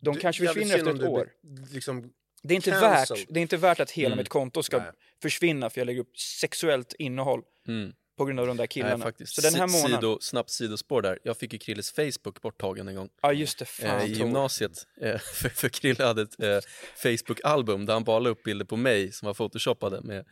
de 0.00 0.14
Det- 0.14 0.20
kanske 0.20 0.46
försvinner 0.46 0.74
efter 0.74 0.90
om 0.90 0.96
ett 0.96 1.02
du 1.02 1.08
år. 1.08 1.28
blir- 1.42 1.74
Liksom, 1.74 2.10
Det 2.48 2.54
är, 2.54 2.56
inte 2.56 2.70
värt, 2.70 3.08
det 3.28 3.40
är 3.40 3.42
inte 3.42 3.56
värt 3.56 3.80
att 3.80 3.90
hela 3.90 4.06
Mm. 4.06 4.18
mitt 4.18 4.28
konto 4.28 4.62
ska 4.62 4.78
Nej. 4.78 4.90
försvinna 5.22 5.70
för 5.70 5.80
jag 5.80 5.86
lägger 5.86 6.00
upp 6.00 6.18
sexuellt 6.18 6.94
innehåll 6.98 7.42
Mm. 7.68 7.92
på 8.18 8.24
grund 8.24 8.40
av 8.40 8.46
de 8.46 8.56
där 8.56 8.62
Nej, 8.62 8.68
killarna. 8.68 9.04
faktiskt. 9.04 9.34
så 9.34 9.40
den 9.40 9.54
här 9.54 9.66
månaden, 9.66 10.00
Sido, 10.00 10.18
snabbt 10.20 10.50
sidospår 10.50 11.02
där. 11.02 11.18
Jag 11.22 11.36
fick 11.36 11.52
ju 11.52 11.58
Krilles 11.58 11.92
Facebook 11.92 12.40
borttagen 12.42 12.88
en 12.88 12.94
gång. 12.94 13.08
ja 13.22 13.32
just 13.32 13.58
det, 13.58 13.64
fan 13.64 14.00
eh, 14.00 14.04
I 14.04 14.12
gymnasiet. 14.12 14.72
Eh, 15.00 15.18
för, 15.34 15.48
för 15.48 15.68
Krille 15.68 16.04
hade 16.04 16.22
ett 16.22 16.40
eh, 16.42 16.58
Facebook-album 17.02 17.86
där 17.86 17.92
han 17.94 18.04
bara 18.04 18.18
la 18.18 18.28
upp 18.30 18.42
bilder 18.42 18.64
på 18.64 18.76
mig 18.76 19.12
som 19.12 19.26
var 19.26 19.34
photoshoppade 19.34 20.00
med 20.00 20.24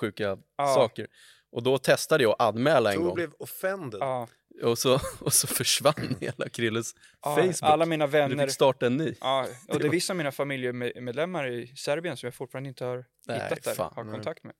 sjuka 0.00 0.38
Ja. 0.56 0.74
saker. 0.74 1.06
Och 1.52 1.62
då 1.62 1.78
testade 1.78 2.22
jag 2.24 2.30
att 2.32 2.40
anmäla 2.40 2.90
en 2.92 2.96
Tor 2.98 3.04
gång. 3.04 3.14
blev 3.14 3.32
offended. 3.38 4.00
Ja, 4.00 4.28
Och, 4.62 4.78
så, 4.78 5.00
och 5.20 5.32
så 5.32 5.46
försvann 5.46 6.16
hela 6.20 6.48
Krilles 6.48 6.94
ja, 7.22 7.34
Facebook. 7.36 7.58
alla 7.62 7.86
mina 7.86 8.06
Du 8.06 8.12
vänner, 8.12 8.46
fick 8.46 8.54
starta 8.54 8.86
en 8.86 8.96
ny. 8.96 9.14
ja, 9.20 9.46
och 9.68 9.78
det 9.78 9.86
är 9.86 9.90
vissa 9.90 10.12
av 10.12 10.16
mina 10.16 10.32
familjemedlemmar 10.32 11.48
i 11.48 11.72
Serbien 11.76 12.16
som 12.16 12.26
jag 12.26 12.34
fortfarande 12.34 12.68
inte 12.68 12.84
har 12.84 13.04
Nej, 13.26 13.40
hittat 13.42 13.62
där, 13.62 13.74
fan, 13.74 13.92
har 13.96 14.04
kontakt 14.04 14.44
med. 14.44 14.54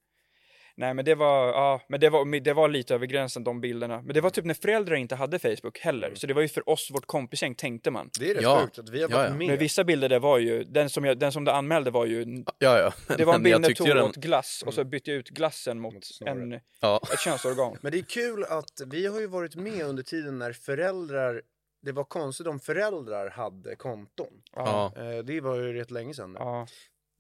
Nej 0.76 0.94
men 0.94 1.04
det 1.04 1.14
var, 1.14 1.46
ja, 1.48 1.80
men 1.88 2.00
det 2.00 2.10
var, 2.10 2.40
det 2.40 2.52
var 2.52 2.68
lite 2.68 2.94
över 2.94 3.06
gränsen 3.06 3.44
de 3.44 3.60
bilderna. 3.60 4.02
Men 4.02 4.14
det 4.14 4.20
var 4.20 4.30
typ 4.30 4.44
när 4.44 4.54
föräldrar 4.54 4.94
inte 4.96 5.14
hade 5.14 5.38
Facebook 5.38 5.78
heller. 5.78 6.14
Så 6.14 6.26
det 6.26 6.34
var 6.34 6.42
ju 6.42 6.48
för 6.48 6.68
oss, 6.68 6.90
vårt 6.92 7.06
kompisgäng 7.06 7.54
tänkte 7.54 7.90
man. 7.90 8.10
Det 8.20 8.30
är 8.30 8.34
rätt 8.34 8.42
Ja. 8.42 8.60
sjukt 8.62 8.78
att 8.78 8.88
vi 8.88 9.02
har 9.02 9.10
Ja, 9.10 9.16
varit 9.16 9.30
ja. 9.30 9.36
med. 9.36 9.46
Men 9.48 9.58
vissa 9.58 9.84
bilder 9.84 10.08
där 10.08 10.18
var 10.18 10.38
ju, 10.38 10.64
den 10.64 10.90
som, 10.90 11.04
jag, 11.04 11.18
den 11.18 11.32
som 11.32 11.44
det 11.44 11.52
anmälde 11.52 11.90
var 11.90 12.06
ju, 12.06 12.44
Ja, 12.58 12.78
ja. 12.78 12.92
det 13.16 13.24
var 13.24 13.34
en 13.34 13.42
bild 13.42 13.54
jag 13.54 13.60
när 13.60 13.68
ju 13.68 13.74
Tor 13.74 13.86
den- 13.86 14.04
åt 14.04 14.16
glass 14.16 14.62
och 14.66 14.74
så 14.74 14.84
bytte 14.84 15.10
jag 15.10 15.18
ut 15.18 15.28
glassen 15.28 15.80
mot 15.80 15.94
Mot 15.94 16.10
en, 16.26 16.60
Ja, 16.80 17.00
ett 17.12 17.20
könsorgan. 17.20 17.76
Men 17.80 17.92
det 17.92 17.98
är 17.98 18.02
kul 18.02 18.44
att 18.44 18.80
vi 18.86 19.06
har 19.06 19.20
ju 19.20 19.26
varit 19.26 19.56
med 19.56 19.82
under 19.86 20.02
tiden 20.02 20.38
när 20.38 20.52
föräldrar, 20.52 21.42
det 21.82 21.92
var 21.92 22.04
konstigt 22.04 22.46
om 22.46 22.60
föräldrar 22.60 23.30
hade 23.30 23.76
konton. 23.76 24.26
Ja. 24.56 24.92
Eh, 24.96 25.24
Det 25.24 25.40
var 25.40 25.56
ju 25.56 25.72
rätt 25.72 25.90
länge 25.90 26.14
sedan. 26.14 26.32
nu. 26.32 26.38
ja. 26.38 26.66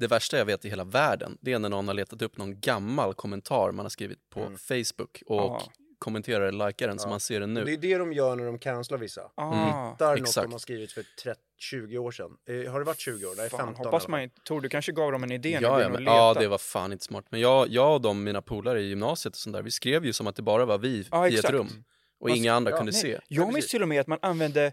Det 0.02 0.08
värsta 0.08 0.38
jag 0.38 0.44
vet 0.44 0.64
i 0.64 0.68
hela 0.68 0.84
världen, 0.84 1.38
det 1.40 1.52
är 1.52 1.58
när 1.58 1.68
någon 1.68 1.86
har 1.88 1.94
letat 1.94 2.22
upp 2.22 2.36
någon 2.38 2.60
gammal 2.60 3.14
kommentar 3.14 3.72
man 3.72 3.84
har 3.84 3.90
skrivit 3.90 4.30
på 4.30 4.40
Mm. 4.40 4.58
Facebook 4.58 5.22
och 5.26 5.36
Ja. 5.40 5.62
kommenterar 5.98 6.44
eller 6.48 6.66
likar 6.66 6.88
den 6.88 6.98
så 6.98 7.06
Ja. 7.06 7.10
man 7.10 7.20
ser 7.20 7.40
den 7.40 7.54
nu. 7.54 7.64
Det 7.64 7.72
är 7.72 7.76
det 7.76 7.98
de 7.98 8.12
gör 8.12 8.36
när 8.36 8.44
de 8.44 8.58
cancelar 8.58 8.98
vissa. 8.98 9.20
Ah. 9.34 9.90
Hittar 9.90 10.10
något 10.10 10.18
exakt. 10.28 10.44
de 10.44 10.52
har 10.52 10.58
skrivit 10.58 10.92
för 10.92 11.04
30, 11.22 11.40
20 11.58 11.98
år 11.98 12.10
sedan. 12.10 12.30
Eh, 12.48 12.72
har 12.72 12.78
det 12.78 12.84
varit 12.86 13.00
20 13.00 13.26
år? 13.26 13.34
Nej, 13.36 13.50
15 13.50 13.74
Fan, 13.74 13.84
hoppas 13.84 14.08
man 14.08 14.20
inte, 14.22 14.40
Tor 14.44 14.60
du 14.60 14.68
kanske 14.68 14.92
gav 14.92 15.12
dem 15.12 15.22
en 15.24 15.32
idé 15.32 15.60
nu, 15.60 15.66
Ja, 15.66 15.80
ja, 15.80 15.88
de 15.88 15.92
men, 15.92 16.04
ja, 16.04 16.34
det 16.34 16.48
var 16.48 16.58
fan 16.58 16.92
inte 16.92 17.04
smart. 17.04 17.24
Men 17.30 17.40
jag, 17.40 17.68
jag 17.68 17.94
och 17.94 18.00
de, 18.00 18.24
mina 18.24 18.42
polare 18.42 18.80
i 18.80 18.88
gymnasiet 18.88 19.34
och 19.34 19.38
sånt 19.38 19.54
där, 19.56 19.62
vi 19.62 19.70
skrev 19.70 20.04
ju 20.04 20.12
som 20.12 20.26
att 20.26 20.36
det 20.36 20.42
bara 20.42 20.64
var 20.64 20.78
vi 20.78 21.06
Ja, 21.10 21.26
i 21.26 21.28
ett 21.28 21.34
exakt. 21.38 21.54
rum. 21.54 21.84
Och 22.20 22.28
Man- 22.28 22.36
inga 22.38 22.54
andra 22.54 22.70
ja, 22.70 22.76
kunde 22.76 22.92
nej. 22.92 23.00
se. 23.00 23.18
Jag 23.28 23.52
minns 23.52 23.68
till 23.68 23.82
och 23.82 23.88
med 23.88 24.00
att 24.00 24.06
man 24.06 24.18
använde, 24.22 24.72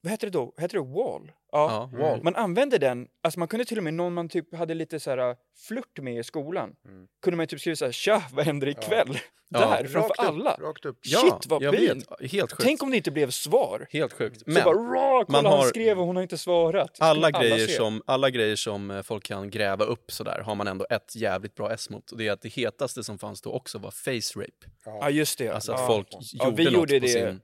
vad 0.00 0.10
heter 0.10 0.26
det 0.26 0.30
då? 0.30 0.54
Heter 0.58 0.74
det 0.78 0.84
wall? 0.84 1.32
Ja. 1.52 1.90
Ja, 1.92 1.98
wall. 1.98 2.22
Man 2.22 2.34
använde 2.36 2.78
den, 2.78 3.06
alltså 3.22 3.38
man 3.38 3.48
kunde 3.48 3.64
till 3.64 3.78
och 3.78 3.84
med 3.84 3.94
någon 3.94 4.14
man 4.14 4.28
typ 4.28 4.54
hade 4.54 4.74
lite 4.74 5.00
så 5.00 5.10
här 5.10 5.18
äh, 5.30 5.36
flört 5.68 5.98
med 6.00 6.18
i 6.18 6.22
skolan. 6.24 6.74
Mm. 6.84 7.06
Kunde 7.22 7.36
man 7.36 7.46
typ 7.46 7.60
skriva 7.60 7.76
så 7.76 7.84
här, 7.84 7.92
tja, 7.92 8.22
vad 8.32 8.44
händer 8.44 8.66
ikväll? 8.66 9.18
Ja. 9.50 9.60
Där, 9.60 9.84
framför 9.84 9.98
Rakt 10.00 10.10
upp, 10.20 10.26
alla. 10.28 10.56
Rakt 10.60 10.84
upp. 10.84 10.98
Shit, 11.06 11.46
vad 11.46 11.62
jag 11.62 11.76
pin. 11.76 12.02
Helt 12.20 12.52
sjukt. 12.52 12.62
Tänk 12.62 12.82
om 12.82 12.90
det 12.90 12.96
inte 12.96 13.10
blev 13.10 13.30
svar. 13.30 13.86
Helt 13.90 14.12
sjukt. 14.12 14.38
så 14.38 14.42
Men 14.46 14.64
bara, 14.64 14.74
"Rah, 14.74 15.24
kolla 15.24 15.42
man 15.42 15.44
han 15.52 15.58
har- 15.60 15.66
skrev 15.66 16.00
och 16.00 16.06
hon 16.06 16.16
har 16.16 16.22
inte 16.22 16.38
svarat. 16.38 16.96
Så 16.96 17.04
alla 17.04 17.30
grejer, 17.30 17.66
se. 17.66 17.72
som, 17.72 18.02
alla 18.06 18.30
grejer 18.30 18.56
som 18.56 18.90
eh, 18.90 19.02
folk 19.02 19.24
kan 19.24 19.50
gräva 19.50 19.84
upp 19.84 20.12
sådär 20.12 20.40
har 20.44 20.54
man 20.54 20.68
ändå 20.68 20.86
ett 20.90 21.16
jävligt 21.16 21.54
bra 21.54 21.72
S 21.72 21.90
mot. 21.90 22.10
Och 22.10 22.18
det 22.18 22.26
är 22.28 22.32
att 22.32 22.40
det 22.42 22.48
hetaste 22.48 23.04
som 23.04 23.18
fanns 23.18 23.42
då 23.42 23.52
också 23.52 23.78
var 23.78 23.90
face 23.90 24.40
rape. 24.40 24.66
Ja, 24.84 25.10
just 25.10 25.38
det. 25.38 25.48
Alltså 25.48 25.72
att 25.72 25.80
ja. 25.80 25.86
folk 25.86 26.08
Ja, 26.10 26.44
gjorde 26.44 26.56
vi 26.56 26.64
något 26.64 26.72
gjorde 26.74 27.00
på 27.00 27.06
det. 27.06 27.12
sin... 27.12 27.40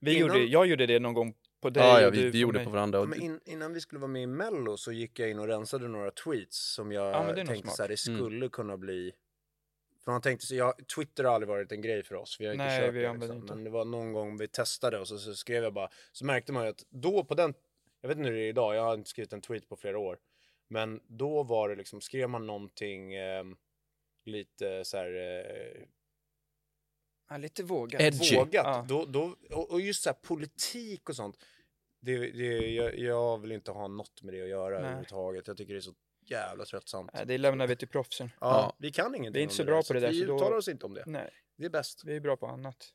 Vi 0.00 0.14
Innan- 0.16 0.20
gjorde, 0.28 0.44
jag 0.44 0.66
gjorde 0.66 0.86
det 0.86 0.98
någon 0.98 1.14
gång 1.14 1.34
på 1.60 1.70
dig 1.70 1.82
Ja, 1.82 2.00
ja 2.00 2.10
vi, 2.10 2.22
du 2.22 2.30
vi 2.30 2.38
gjorde 2.38 2.58
mig. 2.58 2.64
på 2.64 2.70
varandra. 2.70 3.00
Och, 3.00 3.08
Men 3.08 3.22
in, 3.22 3.40
innan 3.44 3.72
vi 3.72 3.80
skulle 3.80 3.98
vara 3.98 4.10
med 4.10 4.22
i 4.22 4.26
Mello 4.26 4.76
så 4.76 4.92
gick 4.92 5.18
jag 5.18 5.30
in 5.30 5.38
och 5.38 5.46
rensade 5.46 5.88
några 5.88 6.10
tweets 6.10 6.74
som 6.74 6.92
jag 6.92 7.06
Ja, 7.14 7.34
tänkte 7.46 7.70
så 7.70 7.82
här, 7.82 7.88
det 7.88 8.08
Mm. 8.08 8.18
skulle 8.26 8.48
kunna 8.48 8.76
bli... 8.76 9.12
För 10.04 10.12
man 10.12 10.22
tänkte 10.22 10.46
så, 10.46 10.54
jag, 10.54 10.88
Twitter 10.96 11.24
har 11.24 11.34
aldrig 11.34 11.48
varit 11.48 11.72
en 11.72 11.80
grej 11.82 12.02
för 12.02 12.14
oss, 12.14 12.36
vi 12.40 12.46
har 12.46 12.52
inte 12.52 12.64
Nej, 12.64 12.80
kört 12.80 12.94
vi 12.94 13.00
det 13.02 13.12
liksom. 13.12 13.36
inte. 13.36 13.54
Men 13.54 13.64
det 13.64 13.70
var 13.70 13.84
någon 13.84 14.12
gång 14.12 14.36
vi 14.38 14.48
testade 14.48 14.98
och 14.98 15.08
så, 15.08 15.18
så 15.18 15.34
skrev 15.34 15.62
jag 15.64 15.72
bara, 15.74 15.88
så 16.12 16.24
märkte 16.24 16.52
man 16.52 16.64
ju 16.64 16.70
att 16.70 16.84
då 16.90 17.24
på 17.24 17.34
den, 17.34 17.54
jag 18.00 18.08
vet 18.08 18.18
inte 18.18 18.30
hur 18.30 18.36
det 18.36 18.42
är 18.44 18.48
idag, 18.48 18.74
jag 18.76 18.82
har 18.82 18.94
inte 18.94 19.10
skrivit 19.10 19.32
en 19.32 19.40
tweet 19.40 19.68
på 19.68 19.76
flera 19.76 19.98
år. 19.98 20.18
Men 20.68 21.00
då 21.06 21.42
var 21.42 21.68
det 21.68 21.74
liksom, 21.74 22.00
skrev 22.00 22.28
man 22.30 22.46
någonting 22.46 23.14
eh, 23.14 23.44
lite 24.24 24.84
så 24.84 24.96
här 24.96 25.14
eh, 25.16 25.82
Ja, 27.28 27.36
lite 27.36 27.62
vågat. 27.62 28.00
Edgy. 28.00 28.36
vågat. 28.36 28.52
Ja. 28.66 28.84
Då, 28.88 29.04
då, 29.04 29.36
och, 29.50 29.70
och 29.70 29.80
just 29.80 30.02
så 30.02 30.08
här 30.08 30.14
politik 30.22 31.08
och 31.08 31.16
sånt. 31.16 31.36
Det, 32.00 32.16
det, 32.30 32.70
jag, 32.74 32.98
jag 32.98 33.38
vill 33.38 33.52
inte 33.52 33.70
ha 33.70 33.88
något 33.88 34.22
med 34.22 34.34
det 34.34 34.42
att 34.42 34.48
göra 34.48 34.68
Nej. 34.74 34.78
överhuvudtaget. 34.78 35.46
Jag 35.46 35.56
tycker 35.56 35.72
det 35.72 35.78
är 35.78 35.80
så 35.80 35.94
jävla 36.26 36.64
tröttsamt. 36.64 37.10
Nej, 37.14 37.26
det 37.26 37.38
lämnar 37.38 37.66
vi 37.66 37.76
till 37.76 37.88
proffsen. 37.88 38.30
Ja, 38.40 38.46
Ja. 38.46 38.76
vi 38.78 38.90
kan 38.92 39.14
ingenting 39.14 39.32
Vi 39.32 39.38
är 39.38 39.42
inte 39.42 39.54
så 39.54 39.64
bra 39.64 39.82
på 39.82 39.92
det 39.92 40.00
där, 40.00 40.08
Vi 40.10 40.20
så 40.20 40.26
då- 40.26 40.36
uttalar 40.36 40.56
oss 40.56 40.68
inte 40.68 40.86
om 40.86 40.94
det. 40.94 41.02
Nej, 41.06 41.30
Det 41.56 41.64
är 41.64 41.70
bäst. 41.70 42.02
vi 42.04 42.16
är 42.16 42.20
bra 42.20 42.36
på 42.36 42.46
annat. 42.46 42.92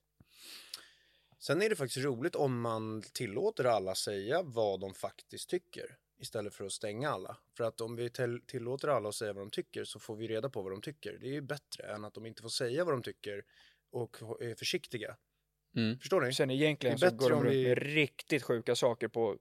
Sen 1.39 1.61
är 1.61 1.69
det 1.69 1.75
faktiskt 1.75 2.05
roligt 2.05 2.35
om 2.35 2.61
man 2.61 3.03
tillåter 3.13 3.63
alla 3.63 3.95
säga 3.95 4.41
vad 4.41 4.79
de 4.79 4.93
faktiskt 4.93 5.49
tycker. 5.49 5.97
Istället 6.19 6.53
för 6.53 6.65
att 6.65 6.71
stänga 6.71 7.09
alla. 7.09 7.37
För 7.57 7.63
att 7.63 7.81
om 7.81 7.95
vi 7.95 8.09
till- 8.09 8.41
tillåter 8.47 8.87
alla 8.87 9.09
att 9.09 9.15
säga 9.15 9.33
vad 9.33 9.41
de 9.41 9.49
tycker 9.49 9.83
så 9.83 9.99
får 9.99 10.15
vi 10.15 10.27
reda 10.27 10.49
på 10.49 10.61
vad 10.61 10.71
de 10.71 10.81
tycker. 10.81 11.17
Det 11.21 11.27
är 11.27 11.31
ju 11.31 11.41
bättre 11.41 11.83
än 11.93 12.05
att 12.05 12.13
de 12.13 12.25
inte 12.25 12.41
får 12.41 12.49
säga 12.49 12.83
vad 12.85 12.93
de 12.93 13.01
tycker 13.03 13.43
och 13.91 14.17
är 14.41 14.55
försiktiga. 14.55 15.15
Mm. 15.75 15.99
Förstår 15.99 16.21
ni? 16.21 16.33
Sen 16.33 16.51
egentligen 16.51 16.97
Det 16.99 17.05
är 17.05 17.09
så 17.09 17.15
går 17.15 17.29
de 17.29 17.35
om 17.35 17.43
runt 17.43 17.53
vi- 17.55 17.67
med 17.67 17.77
riktigt 17.77 18.43
sjuka 18.43 18.75
saker 18.75 19.07
på 19.07 19.37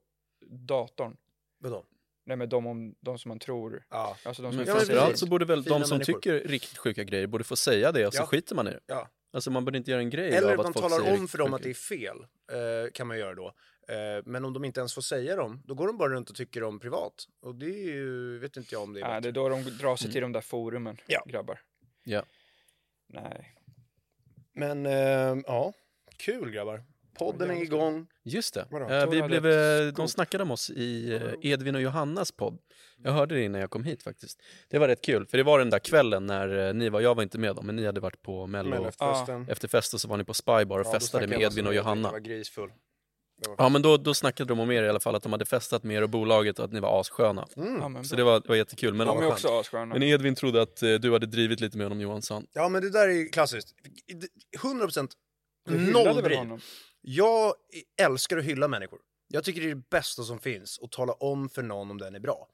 datorn. 0.47 1.17
Vadå? 1.59 1.85
Nej 2.27 2.37
men 2.37 2.49
de, 2.49 2.67
om, 2.67 2.95
de 3.01 3.19
som 3.19 3.29
man 3.29 3.39
tror, 3.39 3.87
Ja. 3.91 4.17
alltså 4.25 4.43
de 4.43 4.53
som 4.53 4.57
Men 4.57 4.67
framförallt 4.67 5.19
så 5.19 5.27
borde 5.27 5.45
väl 5.45 5.63
Fina 5.65 5.79
de 5.79 5.85
som 5.85 5.99
människor. 5.99 6.13
tycker 6.21 6.41
riktigt 6.49 6.79
sjuka 6.79 7.05
grejer 7.05 7.27
borde 7.27 7.45
få 7.45 7.57
säga 7.57 7.93
det 7.93 8.07
och 8.07 8.15
så 8.15 8.23
Ja. 8.23 8.27
skiter 8.27 8.55
man 8.55 8.69
i 8.69 8.71
det. 8.71 8.81
ja. 8.87 9.09
Alltså 9.33 9.51
man 9.51 9.65
borde 9.65 9.79
inte 9.79 9.91
göra 9.91 10.01
en 10.01 10.11
grej 10.11 10.35
Eller 10.35 10.53
av 10.55 10.61
att 10.61 10.67
man 10.67 10.73
folk 10.73 10.85
talar 10.85 10.97
säger 10.99 11.11
om 11.11 11.15
riktigt 11.17 11.31
för 11.31 11.39
dem 11.39 11.55
att 11.55 11.63
det 11.63 11.71
är 11.71 11.75
fel. 11.75 12.17
Eh, 12.53 12.91
kan 12.93 13.07
man 13.07 13.19
göra 13.19 13.35
då. 13.35 13.47
Eh, 13.89 14.23
men 14.25 14.45
om 14.45 14.53
de 14.53 14.65
inte 14.65 14.81
ens 14.81 14.95
får 14.95 15.03
säga 15.03 15.37
dem, 15.37 15.63
då 15.65 15.75
går 15.75 15.87
de 15.87 15.99
bara 15.99 16.09
runt 16.13 16.31
och 16.31 16.37
tycker 16.37 16.63
om 16.63 16.81
privat. 16.81 17.25
Och 17.41 17.55
det 17.55 17.67
är 17.67 17.85
ju, 17.95 18.39
vet 18.39 18.57
inte 18.57 18.75
jag 18.75 18.83
om 18.83 18.93
det 18.93 19.01
är 19.01 19.03
ja, 19.03 19.09
bättre. 19.09 19.21
det 19.21 19.29
är 19.29 19.33
då 19.33 19.49
de 19.49 19.63
drar 19.63 19.97
sig 19.97 20.13
till 20.13 20.21
de 20.23 20.33
där 20.33 20.41
forumen, 20.41 20.97
Ja. 21.07 21.25
grabbar. 21.27 21.61
Ja. 22.05 22.25
Nej. 23.09 23.57
Men 24.61 24.87
eh, 24.87 25.43
ja, 25.47 25.73
kul 26.17 26.51
grabbar. 26.51 26.83
Podden 27.19 27.51
är 27.51 27.63
igång. 27.63 28.07
Just 28.25 28.55
det. 28.55 28.67
Vadå? 28.71 28.91
Eh, 28.91 29.11
vi 29.11 29.23
blev, 29.23 29.47
eh, 29.47 29.93
de 29.93 30.09
snackade 30.09 30.43
om 30.43 30.51
oss 30.51 30.71
i 30.71 31.15
eh, 31.15 31.51
Edvin 31.51 31.75
och 31.75 31.83
Johannas 31.83 32.33
podd. 32.33 32.59
Jag 33.03 33.13
hörde 33.13 33.35
det 33.35 33.45
innan 33.45 33.61
jag 33.61 33.71
kom 33.71 33.85
hit 33.85 34.03
faktiskt. 34.03 34.43
Det 34.69 34.79
var 34.79 34.89
rätt 34.89 35.05
kul, 35.05 35.27
för 35.27 35.37
det 35.39 35.43
var 35.45 35.59
den 35.59 35.71
där 35.71 35.79
kvällen 35.79 36.27
när 36.27 36.69
eh, 36.69 36.75
ni 36.75 36.89
var, 36.89 37.01
jag 37.01 37.15
var 37.15 37.23
inte 37.23 37.39
med 37.39 37.57
då, 37.57 37.63
men 37.63 37.77
ni 37.77 37.87
hade 37.87 38.01
varit 38.01 38.23
på 38.23 38.47
Mello 38.47 38.71
Mellanfesten. 38.71 39.47
efter 39.49 39.69
fest 39.69 39.95
och 39.95 40.01
så 40.01 40.09
var 40.09 40.17
ni 40.17 40.25
på 40.25 40.35
Spybar 40.35 40.79
och 40.79 40.87
festade 40.87 41.27
med 41.27 41.41
Edvin 41.41 41.67
och 41.67 41.75
Johanna. 41.75 42.11
var 42.11 42.19
grisfull. 42.19 42.71
Ja 43.59 43.69
men 43.69 43.83
då, 43.83 43.97
då 43.97 44.15
snackade 44.15 44.49
de 44.49 44.61
om 44.61 44.71
er 44.71 44.83
i 44.83 44.89
alla 44.89 45.01
fall, 45.01 45.15
att 45.15 45.23
de 45.23 45.33
hade 45.33 45.45
festat 45.45 45.83
med 45.85 45.97
er 45.97 46.03
och 46.03 46.11
bolaget 46.11 46.59
och 46.59 46.65
att 46.65 46.73
ni 46.73 46.81
var 46.81 47.01
assköna. 47.01 47.47
Ja, 47.55 47.89
men 47.89 48.05
Så 48.05 48.17
det 48.17 48.25
var, 48.25 48.41
det 48.41 48.49
var 48.49 48.57
jättekul. 48.57 48.95
Men, 48.95 49.07
De 49.07 49.19
är 49.19 49.27
också 49.27 49.49
assköna. 49.49 49.87
men 49.87 50.03
Edvin 50.03 50.35
trodde 50.35 50.63
att 50.63 50.83
eh, 50.83 50.95
du 50.95 51.13
hade 51.13 51.27
drivit 51.27 51.61
lite 51.61 51.77
med 51.77 51.85
honom 51.85 52.01
Johansson. 52.01 52.47
Ja, 52.53 52.69
men 52.69 52.83
det 52.83 52.91
där 52.91 53.09
är 53.09 53.13
ju 53.13 53.29
klassiskt. 53.29 53.75
100 54.63 54.85
procent 54.87 55.13
noll 55.69 56.23
driv. 56.23 56.39
Jag 57.01 57.55
älskar 58.03 58.39
att 58.39 58.45
hylla 58.45 58.69
människor. 58.69 58.99
Jag 59.29 59.45
tycker 59.45 59.61
det 59.61 59.67
är 59.71 59.75
det 59.75 59.89
bästa 59.91 60.23
som 60.23 60.39
finns 60.39 60.81
att 60.83 60.93
tala 60.93 61.13
om 61.13 61.49
för 61.49 61.63
någon 61.63 61.91
om 61.91 61.99
den 61.99 62.15
är 62.15 62.21
bra. 62.21 62.49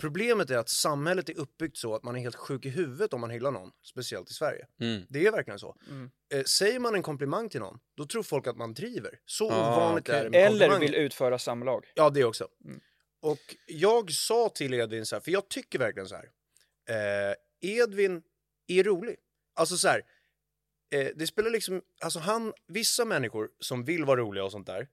Problemet 0.00 0.50
är 0.50 0.58
att 0.58 0.68
samhället 0.68 1.28
är 1.28 1.38
uppbyggt 1.38 1.76
så 1.76 1.94
att 1.94 2.02
man 2.02 2.16
är 2.16 2.20
helt 2.20 2.36
sjuk 2.36 2.66
i 2.66 2.68
huvudet 2.68 3.12
om 3.12 3.20
man 3.20 3.30
hyllar 3.30 3.50
någon, 3.50 3.70
speciellt 3.82 4.30
i 4.30 4.34
Sverige. 4.34 4.66
Mm. 4.80 5.02
Det 5.08 5.26
är 5.26 5.32
verkligen 5.32 5.58
så. 5.58 5.76
Mm. 5.90 6.10
Eh, 6.32 6.44
säger 6.44 6.78
man 6.78 6.94
en 6.94 7.02
komplimang 7.02 7.48
till 7.48 7.60
någon, 7.60 7.78
då 7.96 8.06
tror 8.06 8.22
folk 8.22 8.46
att 8.46 8.56
man 8.56 8.74
driver. 8.74 9.18
Så 9.26 9.50
Ah, 9.50 9.76
ovanligt 9.76 10.08
okej. 10.08 10.18
är 10.18 10.24
det 10.24 10.30
med 10.30 10.46
Eller 10.46 10.78
vill 10.78 10.94
utföra 10.94 11.38
samlag. 11.38 11.84
Ja, 11.94 12.10
det 12.10 12.24
också. 12.24 12.48
Mm. 12.64 12.80
Och 13.22 13.56
jag 13.66 14.10
sa 14.12 14.48
till 14.48 14.74
Edvin 14.74 15.06
så 15.06 15.16
här, 15.16 15.20
för 15.20 15.30
jag 15.30 15.48
tycker 15.48 15.78
verkligen 15.78 16.08
så 16.08 16.14
här. 16.16 16.30
Eh, 16.88 17.34
Edvin 17.60 18.22
är 18.66 18.84
rolig. 18.84 19.16
Alltså 19.54 19.76
så 19.76 19.88
här, 19.88 20.02
eh, 20.90 21.08
det 21.16 21.26
spelar 21.26 21.50
liksom, 21.50 21.82
alltså 22.00 22.18
han, 22.18 22.52
vissa 22.66 23.04
människor 23.04 23.50
som 23.58 23.84
vill 23.84 24.04
vara 24.04 24.20
roliga 24.20 24.44
och 24.44 24.52
sånt 24.52 24.66
där, 24.66 24.88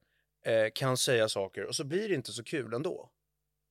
eh, 0.45 0.67
kan 0.73 0.97
säga 0.97 1.29
saker 1.29 1.65
och 1.65 1.75
så 1.75 1.83
blir 1.83 2.09
det 2.09 2.15
inte 2.15 2.31
så 2.31 2.43
kul 2.43 2.73
ändå. 2.73 3.09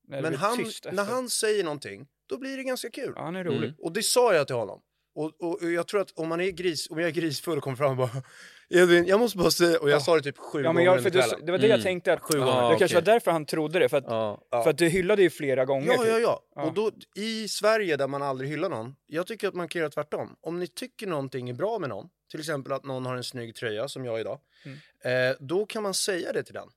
Det 0.08 0.22
Men 0.22 0.34
han, 0.34 0.58
när 0.92 1.04
han 1.04 1.30
säger 1.30 1.64
någonting, 1.64 2.06
då 2.26 2.38
blir 2.38 2.56
det 2.56 2.62
ganska 2.62 2.90
kul. 2.90 3.12
Ja, 3.16 3.22
han 3.22 3.36
är 3.36 3.44
rolig. 3.44 3.68
Mm. 3.68 3.74
Och 3.78 3.92
det 3.92 4.02
sa 4.02 4.34
jag 4.34 4.46
till 4.46 4.56
honom. 4.56 4.80
Och, 5.14 5.32
och, 5.40 5.62
och 5.62 5.70
jag 5.70 5.86
tror 5.88 6.00
att 6.00 6.12
om 6.16 6.28
man 6.28 6.40
är 6.40 6.50
gris, 6.50 6.90
om 6.90 6.98
jag 6.98 7.08
är 7.08 7.12
grisfull 7.12 7.56
och 7.58 7.64
kommer 7.64 7.76
fram 7.76 7.90
och 7.90 7.96
bara 7.96 8.22
Edvin, 8.68 9.06
jag 9.06 9.20
måste 9.20 9.38
bara 9.38 9.50
säga, 9.50 9.78
och 9.80 9.90
jag 9.90 9.96
Ja. 9.96 10.00
sa 10.00 10.16
det 10.16 10.22
typ 10.22 10.38
sju 10.38 10.58
Ja, 10.58 10.62
men 10.62 10.74
gånger 10.74 10.84
jag, 10.86 10.98
under 10.98 11.10
för 11.10 11.18
det, 11.18 11.22
kvällen. 11.28 11.46
det 11.46 11.52
var 11.52 11.58
det 11.58 11.66
jag 11.66 11.74
Mm. 11.74 11.82
tänkte. 11.84 12.12
Att, 12.12 12.20
Sju 12.20 12.32
det 12.32 12.38
gånger. 12.38 12.52
Ja, 12.62 12.68
kanske 12.68 12.84
okej. 12.84 12.94
var 12.94 13.02
därför 13.02 13.30
han 13.30 13.46
trodde 13.46 13.78
det. 13.78 13.88
För 13.88 13.96
att. 13.96 14.04
Ja. 14.06 14.42
för 14.50 14.70
att 14.70 14.78
du 14.78 14.88
hyllade 14.88 15.22
ju 15.22 15.30
flera 15.30 15.64
gånger. 15.64 15.86
Ja, 15.86 15.96
typ. 15.98 16.08
ja, 16.08 16.18
ja. 16.18 16.42
Ja. 16.54 16.62
Och 16.62 16.74
då 16.74 16.90
i 17.14 17.48
Sverige 17.48 17.96
där 17.96 18.08
man 18.08 18.22
aldrig 18.22 18.50
hyllar 18.50 18.68
någon, 18.68 18.96
jag 19.06 19.26
tycker 19.26 19.48
att 19.48 19.54
man 19.54 19.68
kan 19.68 19.80
göra 19.80 19.90
tvärtom. 19.90 20.36
Om 20.40 20.58
ni 20.58 20.66
tycker 20.66 21.06
någonting 21.06 21.48
är 21.50 21.54
bra 21.54 21.78
med 21.78 21.88
någon, 21.88 22.08
till 22.30 22.40
exempel 22.40 22.72
att 22.72 22.84
någon 22.84 23.06
har 23.06 23.16
en 23.16 23.24
snygg 23.24 23.54
tröja 23.54 23.88
som 23.88 24.04
jag 24.04 24.20
idag, 24.20 24.38
Mm. 24.64 25.30
eh, 25.30 25.36
då 25.40 25.66
kan 25.66 25.82
man 25.82 25.94
säga 25.94 26.32
det 26.32 26.42
till 26.42 26.54
den. 26.54 26.68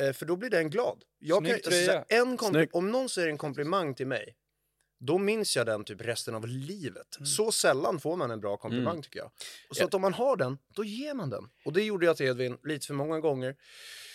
Eh, 0.00 0.12
för 0.12 0.26
då 0.26 0.36
blir 0.36 0.50
den 0.50 0.70
glad. 0.70 1.02
Jag 1.18 1.46
kan, 1.46 1.60
tröja. 1.60 1.98
alltså, 1.98 2.14
en 2.14 2.38
kompli- 2.38 2.68
om 2.72 2.90
någon 2.90 3.08
säger 3.08 3.28
en 3.28 3.38
komplimang 3.38 3.94
till 3.94 4.06
mig, 4.06 4.36
då 5.00 5.18
minns 5.18 5.56
jag 5.56 5.66
den 5.66 5.84
typ 5.84 6.00
resten 6.00 6.34
av 6.34 6.46
livet. 6.46 7.16
Mm. 7.16 7.26
Så 7.26 7.52
sällan 7.52 8.00
får 8.00 8.16
man 8.16 8.30
en 8.30 8.40
bra 8.40 8.56
komplimang 8.56 9.02
tycker 9.02 9.18
jag. 9.18 9.30
Och 9.70 9.76
så 9.76 9.84
att 9.84 9.94
om 9.94 10.00
man 10.02 10.14
har 10.14 10.36
den, 10.36 10.58
då 10.74 10.84
ger 10.84 11.14
man 11.14 11.30
den. 11.30 11.44
Och 11.64 11.72
det 11.72 11.82
gjorde 11.82 12.06
jag 12.06 12.16
till 12.16 12.26
Edvin 12.26 12.58
lite 12.62 12.86
för 12.86 12.94
många 12.94 13.20
gånger. 13.20 13.56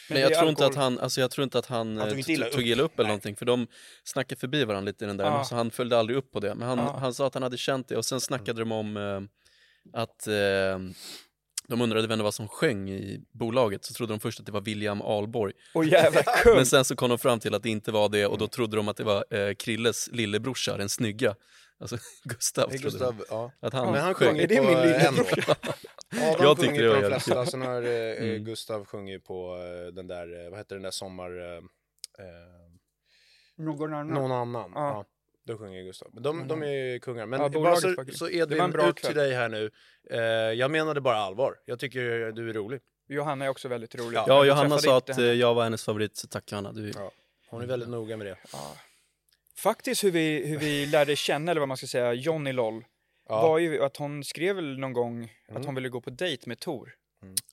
Men 0.09 0.21
jag 0.21 0.33
tror, 0.33 0.49
inte 0.49 0.65
att 0.65 0.75
han, 0.75 0.99
alltså 0.99 1.21
jag 1.21 1.31
tror 1.31 1.43
inte 1.43 1.59
att 1.59 1.65
han, 1.65 1.87
Han 1.97 2.07
eh, 2.07 2.09
tog 2.09 2.19
inte 2.19 2.31
illa 2.31 2.45
tog 2.45 2.59
upp. 2.59 2.65
illa 2.65 2.83
upp 2.83 2.93
eller 2.93 3.03
Nej. 3.03 3.09
någonting, 3.09 3.35
för 3.35 3.45
de 3.45 3.67
snackade 4.03 4.39
förbi 4.39 4.65
varandra 4.65 4.85
lite 4.91 5.03
i 5.05 5.07
den 5.07 5.17
där, 5.17 5.25
Ja. 5.25 5.43
så 5.43 5.55
han 5.55 5.71
följde 5.71 5.97
aldrig 5.97 6.17
upp 6.17 6.31
på 6.31 6.39
det. 6.39 6.55
Men 6.55 6.67
han, 6.67 6.77
Ja. 6.77 6.97
han 6.99 7.13
sa 7.13 7.27
att 7.27 7.33
han 7.33 7.43
hade 7.43 7.57
känt 7.57 7.87
det 7.87 7.97
och 7.97 8.05
sen 8.05 8.21
snackade 8.21 8.61
de 8.61 8.71
om 8.71 8.97
eh, 8.97 9.21
att 10.01 10.27
eh, 10.27 10.79
de 11.67 11.81
undrade 11.81 12.07
vem 12.07 12.17
det 12.17 12.23
var 12.23 12.31
som 12.31 12.47
sjöng 12.47 12.89
i 12.89 13.21
bolaget, 13.31 13.85
så 13.85 13.93
trodde 13.93 14.13
de 14.13 14.19
först 14.19 14.39
att 14.39 14.45
det 14.45 14.51
var 14.51 14.61
William 14.61 15.01
Alborg. 15.01 15.53
Åh 15.73 15.87
jävla 15.87 16.23
kung! 16.43 16.55
Men 16.55 16.65
sen 16.65 16.85
så 16.85 16.95
kom 16.95 17.09
de 17.09 17.17
fram 17.19 17.39
till 17.39 17.53
att 17.53 17.63
det 17.63 17.69
inte 17.69 17.91
var 17.91 18.09
det 18.09 18.25
och 18.25 18.37
då 18.37 18.47
trodde 18.47 18.77
de 18.77 18.87
att 18.87 18.97
det 18.97 19.03
var 19.03 19.25
eh, 19.35 19.53
Krilles 19.53 20.09
lillebrorsa, 20.11 20.77
den 20.77 20.89
snygga. 20.89 21.35
Alltså 21.79 21.97
Gustav 22.23 22.69
Hej, 22.69 22.79
trodde 22.79 22.97
de. 22.97 23.17
Gustav, 23.17 23.25
ja. 23.29 23.51
Att 23.67 23.73
han, 23.73 23.91
Men 23.91 24.01
han 24.01 24.13
sjöng. 24.13 24.37
det 24.37 24.57
på 24.57 24.63
min 24.63 24.77
eh. 24.77 25.07
Adam 26.29 26.45
Jag 26.45 26.59
tyckte 26.59 26.81
det 26.81 26.87
var 26.87 26.95
de 26.95 27.01
jävligt 27.01 27.23
flesta, 27.23 27.45
sen 27.45 27.61
har 27.61 27.81
eh, 27.81 28.17
Mm. 28.23 28.43
Gustav 28.43 28.85
sjunger 28.85 29.19
på 29.19 29.55
eh, 29.55 29.93
den 29.93 30.07
där, 30.07 30.43
eh, 30.45 30.49
vad 30.49 30.59
heter 30.59 30.75
den 30.75 30.83
där 30.83 30.91
sommar... 30.91 31.39
Eh, 31.39 31.57
eh, 32.25 32.67
Någon 33.57 33.93
annan. 33.93 34.07
någon 34.13 34.31
annan. 34.31 34.71
Ja. 34.75 34.87
Ja. 34.89 35.05
Då 35.47 35.57
sjunger 35.57 35.83
Gustav. 35.83 36.09
Men 36.13 36.23
de, 36.23 36.47
de 36.47 36.63
är 36.63 36.67
ju 36.71 36.99
kungar. 36.99 37.25
Men 37.25 37.41
Ja, 37.41 37.49
bara 37.49 37.75
så, 37.75 37.81
så 37.81 37.95
Det 37.95 38.21
var 38.21 38.29
en 38.29 38.35
Edvin, 38.41 38.71
bra 38.71 38.89
ut 38.89 38.95
kväll. 38.95 39.11
till 39.11 39.21
dig 39.21 39.33
här 39.33 39.49
nu. 39.49 39.71
Eh, 40.11 40.19
jag 40.59 40.71
menade 40.71 41.01
bara 41.01 41.17
allvar. 41.17 41.55
Jag 41.65 41.79
tycker 41.79 42.31
du 42.31 42.49
är 42.49 42.53
rolig. 42.53 42.79
Johanna 43.07 43.45
är 43.45 43.49
också 43.49 43.67
väldigt 43.67 43.95
rolig. 43.95 44.17
Ja, 44.17 44.25
Ja, 44.27 44.45
Johanna 44.45 44.77
sa 44.77 44.97
att 44.97 45.09
eh, 45.09 45.15
henne. 45.15 45.33
jag 45.33 45.53
var 45.53 45.63
hennes 45.63 45.83
favorit, 45.85 46.17
så 46.17 46.27
tack 46.27 46.51
Johanna. 46.51 46.71
Du, 46.71 46.91
Ja. 46.95 47.11
Hon 47.49 47.61
är 47.61 47.65
väldigt 47.67 47.89
noga 47.89 48.17
med 48.17 48.27
det. 48.27 48.37
Ja. 48.53 48.75
Faktiskt 49.57 50.03
hur 50.03 50.11
vi, 50.11 50.45
hur 50.47 50.57
vi 50.57 50.85
lärde 50.85 51.15
känna, 51.15 51.51
eller 51.51 51.59
vad 51.61 51.67
man 51.67 51.77
ska 51.77 51.87
säga, 51.87 52.13
Johnny 52.13 52.51
Loll, 52.51 52.85
Ja. 53.29 53.41
var 53.41 53.59
ju 53.59 53.83
att 53.83 53.97
hon 53.97 54.23
skrev 54.23 54.55
väl 54.55 54.77
någon 54.79 54.93
gång 54.93 55.23
att 55.47 55.49
Mm. 55.55 55.65
hon 55.65 55.75
ville 55.75 55.89
gå 55.89 56.01
på 56.01 56.09
dejt 56.09 56.43
med 56.49 56.59
Tor. 56.59 56.93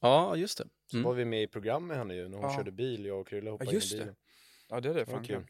ja 0.00 0.36
just 0.36 0.58
det. 0.58 0.64
Så 0.90 0.96
Mm. 0.96 1.04
var 1.08 1.14
vi 1.14 1.24
med 1.24 1.42
i 1.42 1.46
program 1.46 1.86
med 1.86 1.96
henne 1.96 2.14
ju, 2.14 2.28
när 2.28 2.38
hon 2.38 2.50
Ja. 2.50 2.56
körde 2.56 2.72
bil. 2.72 3.04
Jag 3.06 3.20
och 3.20 3.28
Krille 3.28 3.50
hoppade 3.50 3.70
just 3.72 3.92
in 3.92 3.96
i 3.96 4.00
det. 4.00 4.04
bilen. 4.04 4.16
Ja, 4.68 4.80
det 4.80 4.88
hade 4.88 5.00
jag 5.00 5.06
Det 5.08 5.12
var 5.12 5.18
fan 5.18 5.26
kul. 5.26 5.44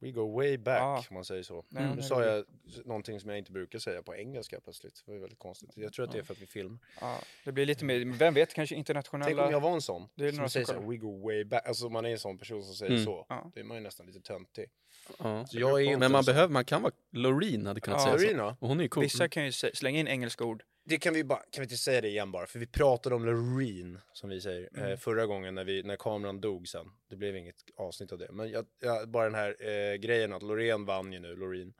We 0.00 0.10
go 0.10 0.36
way 0.36 0.56
back, 0.58 0.80
Ja. 0.80 1.04
om 1.10 1.14
man 1.14 1.24
säger 1.24 1.42
så. 1.42 1.64
Nej, 1.68 1.94
nu 1.96 2.02
sa 2.02 2.24
jag 2.24 2.44
någonting 2.84 3.20
som 3.20 3.30
jag 3.30 3.38
inte 3.38 3.52
brukar 3.52 3.78
säga 3.78 4.02
på 4.02 4.16
engelska 4.16 4.60
plötsligt. 4.60 5.02
Det 5.06 5.12
var 5.12 5.18
väldigt 5.18 5.38
konstigt. 5.38 5.70
Jag 5.74 5.92
tror 5.92 6.04
att 6.04 6.12
det 6.12 6.18
är 6.18 6.22
för 6.22 6.34
att 6.34 6.42
vi 6.42 6.46
filmar. 6.46 6.78
Ja, 7.00 7.18
det 7.44 7.52
blir 7.52 7.66
lite 7.66 7.84
mer, 7.84 8.18
vem 8.18 8.34
vet, 8.34 8.54
kanske 8.54 8.74
internationella... 8.74 9.26
Tänk 9.28 9.40
om 9.46 9.52
jag 9.52 9.60
var 9.60 9.72
en 9.72 9.80
sån. 9.80 10.08
Det 10.14 10.24
är 10.24 10.28
som 10.30 10.36
några 10.36 10.48
säger 10.48 10.66
så 10.66 10.72
här, 10.72 10.80
we 10.80 10.96
go 10.96 11.22
way 11.26 11.44
back. 11.44 11.68
Alltså 11.68 11.88
man 11.88 12.04
är 12.06 12.10
en 12.10 12.18
sån 12.18 12.38
person 12.38 12.64
som 12.64 12.74
säger 12.74 12.92
Mm. 12.92 13.04
så. 13.04 13.26
Ja. 13.28 13.50
Det 13.54 13.60
är 13.60 13.64
man 13.64 13.76
ju 13.76 13.82
nästan 13.82 14.06
lite 14.06 14.20
töntig. 14.20 14.66
Inte 15.08 15.96
Men 15.98 16.12
man 16.12 16.24
behöver, 16.24 16.52
man 16.52 16.64
kan 16.64 16.82
vara, 16.82 16.92
Loreen 17.12 17.66
hade 17.66 17.80
kunnat 17.80 18.02
säga 18.02 18.18
så. 18.18 18.36
ja. 18.36 18.56
Och 18.60 18.68
hon 18.68 18.78
är 18.78 18.82
ju 18.82 18.88
cool. 18.88 19.02
Vissa 19.02 19.28
kan 19.28 19.44
ju 19.44 19.52
slänga 19.52 20.00
in 20.00 20.08
engelska 20.08 20.44
ord. 20.44 20.62
Det 20.88 20.98
kan 20.98 21.14
vi 21.14 21.24
bara, 21.24 21.38
kan 21.38 21.62
vi 21.62 21.64
inte 21.64 21.76
säga 21.76 22.00
det 22.00 22.08
igen 22.08 22.32
bara? 22.32 22.46
För 22.46 22.58
vi 22.58 22.66
pratade 22.66 23.14
om 23.14 23.24
Loreen, 23.24 24.00
som 24.12 24.30
vi 24.30 24.40
säger, 24.40 24.68
Mm. 24.74 24.90
eh, 24.90 24.96
förra 24.98 25.26
gången 25.26 25.54
när, 25.54 25.64
vi, 25.64 25.82
när 25.82 25.96
kameran 25.96 26.40
dog 26.40 26.68
sen. 26.68 26.90
Det 27.08 27.16
blev 27.16 27.36
inget 27.36 27.56
avsnitt 27.76 28.12
av 28.12 28.18
det. 28.18 28.32
Men 28.32 28.50
jag, 28.50 28.66
jag, 28.80 29.08
bara 29.08 29.24
den 29.24 29.34
här 29.34 29.68
eh, 29.68 29.94
grejen 29.94 30.32
att 30.32 30.42
Loreen 30.42 30.84
vann 30.84 31.12
ju 31.12 31.18
nu, 31.18 31.36
Loreen. 31.36 31.74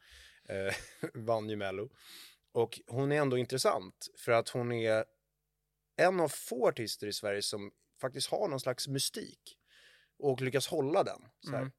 Eh, 0.49 0.75
vann 1.15 1.49
ju 1.49 1.57
Mello. 1.57 1.91
Och 2.53 2.81
hon 2.87 3.13
är 3.13 3.17
ändå 3.21 3.39
intressant, 3.39 4.09
för 4.17 4.33
att 4.33 4.49
hon 4.49 4.73
är 4.73 5.05
en 5.97 6.21
av 6.21 6.29
få 6.29 6.69
artister 6.69 7.07
i 7.07 7.13
Sverige 7.13 7.43
som 7.43 7.71
faktiskt 8.01 8.31
har 8.31 8.49
någon 8.49 8.61
slags 8.61 8.89
mystik. 8.89 9.59
Och 10.19 10.41
lyckas 10.41 10.67
hålla 10.69 11.05
den. 11.05 11.25
Mm. 11.49 11.71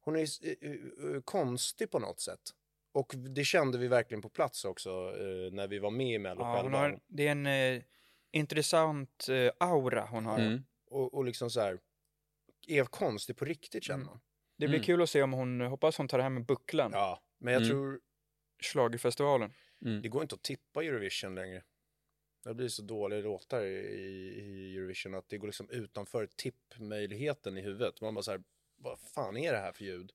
Hon 0.00 0.16
är 0.16 0.22
eh, 0.22 0.70
eh, 1.10 1.20
konstig 1.24 1.90
på 1.90 1.98
något 1.98 2.20
sätt. 2.20 2.40
Och 2.96 3.14
det 3.16 3.44
kände 3.44 3.78
vi 3.78 3.88
verkligen 3.88 4.22
på 4.22 4.28
plats 4.28 4.64
också 4.64 4.90
eh, 4.90 5.52
när 5.52 5.68
vi 5.68 5.78
var 5.78 5.90
med 5.90 6.14
i 6.14 6.18
Mello 6.18 6.40
Ja, 6.40 6.46
hon 6.46 6.62
själva. 6.62 6.78
har, 6.78 7.00
det 7.06 7.26
är 7.26 7.30
en 7.32 7.46
eh, 7.46 7.82
intressant 8.32 9.26
eh, 9.28 9.50
aura 9.60 10.06
hon 10.10 10.26
har. 10.26 10.38
Mm. 10.38 10.62
och, 10.90 11.14
och 11.14 11.24
liksom 11.24 11.50
så 11.50 11.60
här 11.60 11.78
är 12.68 12.84
konstig 12.84 13.36
på 13.36 13.44
riktigt 13.44 13.84
känner 13.84 13.96
Mm. 14.02 14.06
man. 14.06 14.20
Det 14.58 14.66
blir 14.68 14.78
Mm. 14.78 14.84
kul 14.86 15.02
att 15.02 15.10
se 15.10 15.22
om 15.22 15.32
hon, 15.32 15.60
hoppas 15.60 15.98
hon 15.98 16.08
tar 16.08 16.18
hem 16.18 16.44
bucklan, 16.44 16.90
Ja, 16.92 17.22
men 17.38 17.52
jag 17.54 17.62
Mm. 17.62 17.70
tror 17.70 18.00
schlagerfestivalen. 18.62 19.52
Mm. 19.84 20.02
det 20.02 20.08
går 20.08 20.22
inte 20.22 20.34
att 20.34 20.42
tippa 20.42 20.84
Eurovision 20.84 21.34
längre. 21.34 21.62
Det 22.44 22.54
blir 22.54 22.68
så 22.68 22.82
dåliga 22.82 23.20
låtar 23.20 23.62
i, 23.64 23.74
i 24.40 24.76
Eurovision 24.76 25.14
att 25.14 25.28
det 25.28 25.38
går 25.38 25.48
liksom 25.48 25.70
utanför 25.70 26.28
tippmöjligheten 26.36 27.58
i 27.58 27.60
huvudet. 27.60 28.00
Man 28.00 28.14
bara 28.14 28.22
så 28.22 28.30
här, 28.30 28.42
vad 28.76 29.00
fan 29.00 29.36
är 29.36 29.52
det 29.52 29.58
här 29.58 29.72
för 29.72 29.84
ljud? 29.84 30.12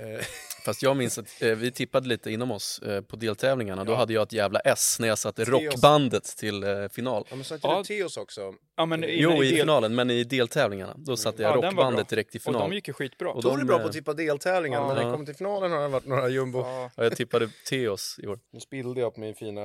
Eh, 0.00 0.20
Fast 0.64 0.82
jag 0.82 0.96
minns 0.96 1.18
att 1.18 1.42
eh, 1.42 1.54
vi 1.56 1.72
tippade 1.72 2.08
lite 2.08 2.30
inom 2.30 2.50
oss 2.50 2.78
eh, 2.78 3.00
på 3.02 3.16
deltävlingarna. 3.16 3.84
Då 3.84 3.92
Ja. 3.92 3.96
hade 3.96 4.12
jag 4.12 4.22
ett 4.22 4.32
jävla 4.32 4.60
S 4.60 4.96
när 5.00 5.08
jag 5.08 5.18
satte 5.18 5.44
Teos. 5.44 5.62
rockbandet 5.62 6.24
till 6.24 6.64
eh, 6.64 6.88
final. 6.88 7.26
ja, 7.30 7.36
men 7.36 7.44
sa 7.44 7.54
inte 7.54 7.66
Ja. 7.66 7.78
du 7.78 7.84
Teos 7.84 8.16
också? 8.16 8.54
Ja, 8.76 8.86
men 8.86 9.04
i, 9.04 9.20
Jo, 9.20 9.30
i 9.44 9.48
del- 9.50 9.58
finalen, 9.60 9.94
men 9.94 10.10
i 10.10 10.24
deltävlingarna. 10.24 10.94
Då 10.98 11.16
satte 11.16 11.42
jag 11.42 11.56
Ja, 11.56 11.62
rockbandet 11.68 12.08
direkt 12.08 12.34
i 12.34 12.38
Och 12.38 12.42
final. 12.42 12.70
de 12.70 12.74
gick 12.74 12.88
ju 12.88 12.94
skitbra. 12.94 13.32
Och 13.32 13.42
Tor 13.42 13.60
är 13.60 13.64
bra 13.64 13.78
på 13.78 13.86
att 13.86 13.92
tippa 13.92 14.12
deltävlingar, 14.14 14.80
Ja. 14.80 14.86
men 14.86 14.96
när 14.96 15.04
det 15.04 15.10
kommer 15.12 15.26
till 15.26 15.34
finalen 15.36 15.72
har 15.72 15.80
det 15.82 15.88
varit 15.88 16.06
några 16.06 16.28
jumbo. 16.28 16.58
Ja, 16.58 16.90
Ja, 16.96 17.02
jag 17.04 17.16
tippade 17.16 17.50
Teos 17.68 18.16
i 18.22 18.26
år. 18.26 18.40
Nu 18.50 18.60
spillde 18.60 19.00
jag 19.00 19.14
på 19.14 19.20
min 19.20 19.34
fina 19.34 19.62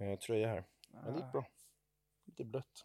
eh, 0.00 0.18
tröja 0.26 0.48
här. 0.48 0.64
Men 1.04 1.12
det 1.14 1.20
gick 1.20 1.32
bra. 1.32 1.46
Lite 2.26 2.44
blött. 2.44 2.84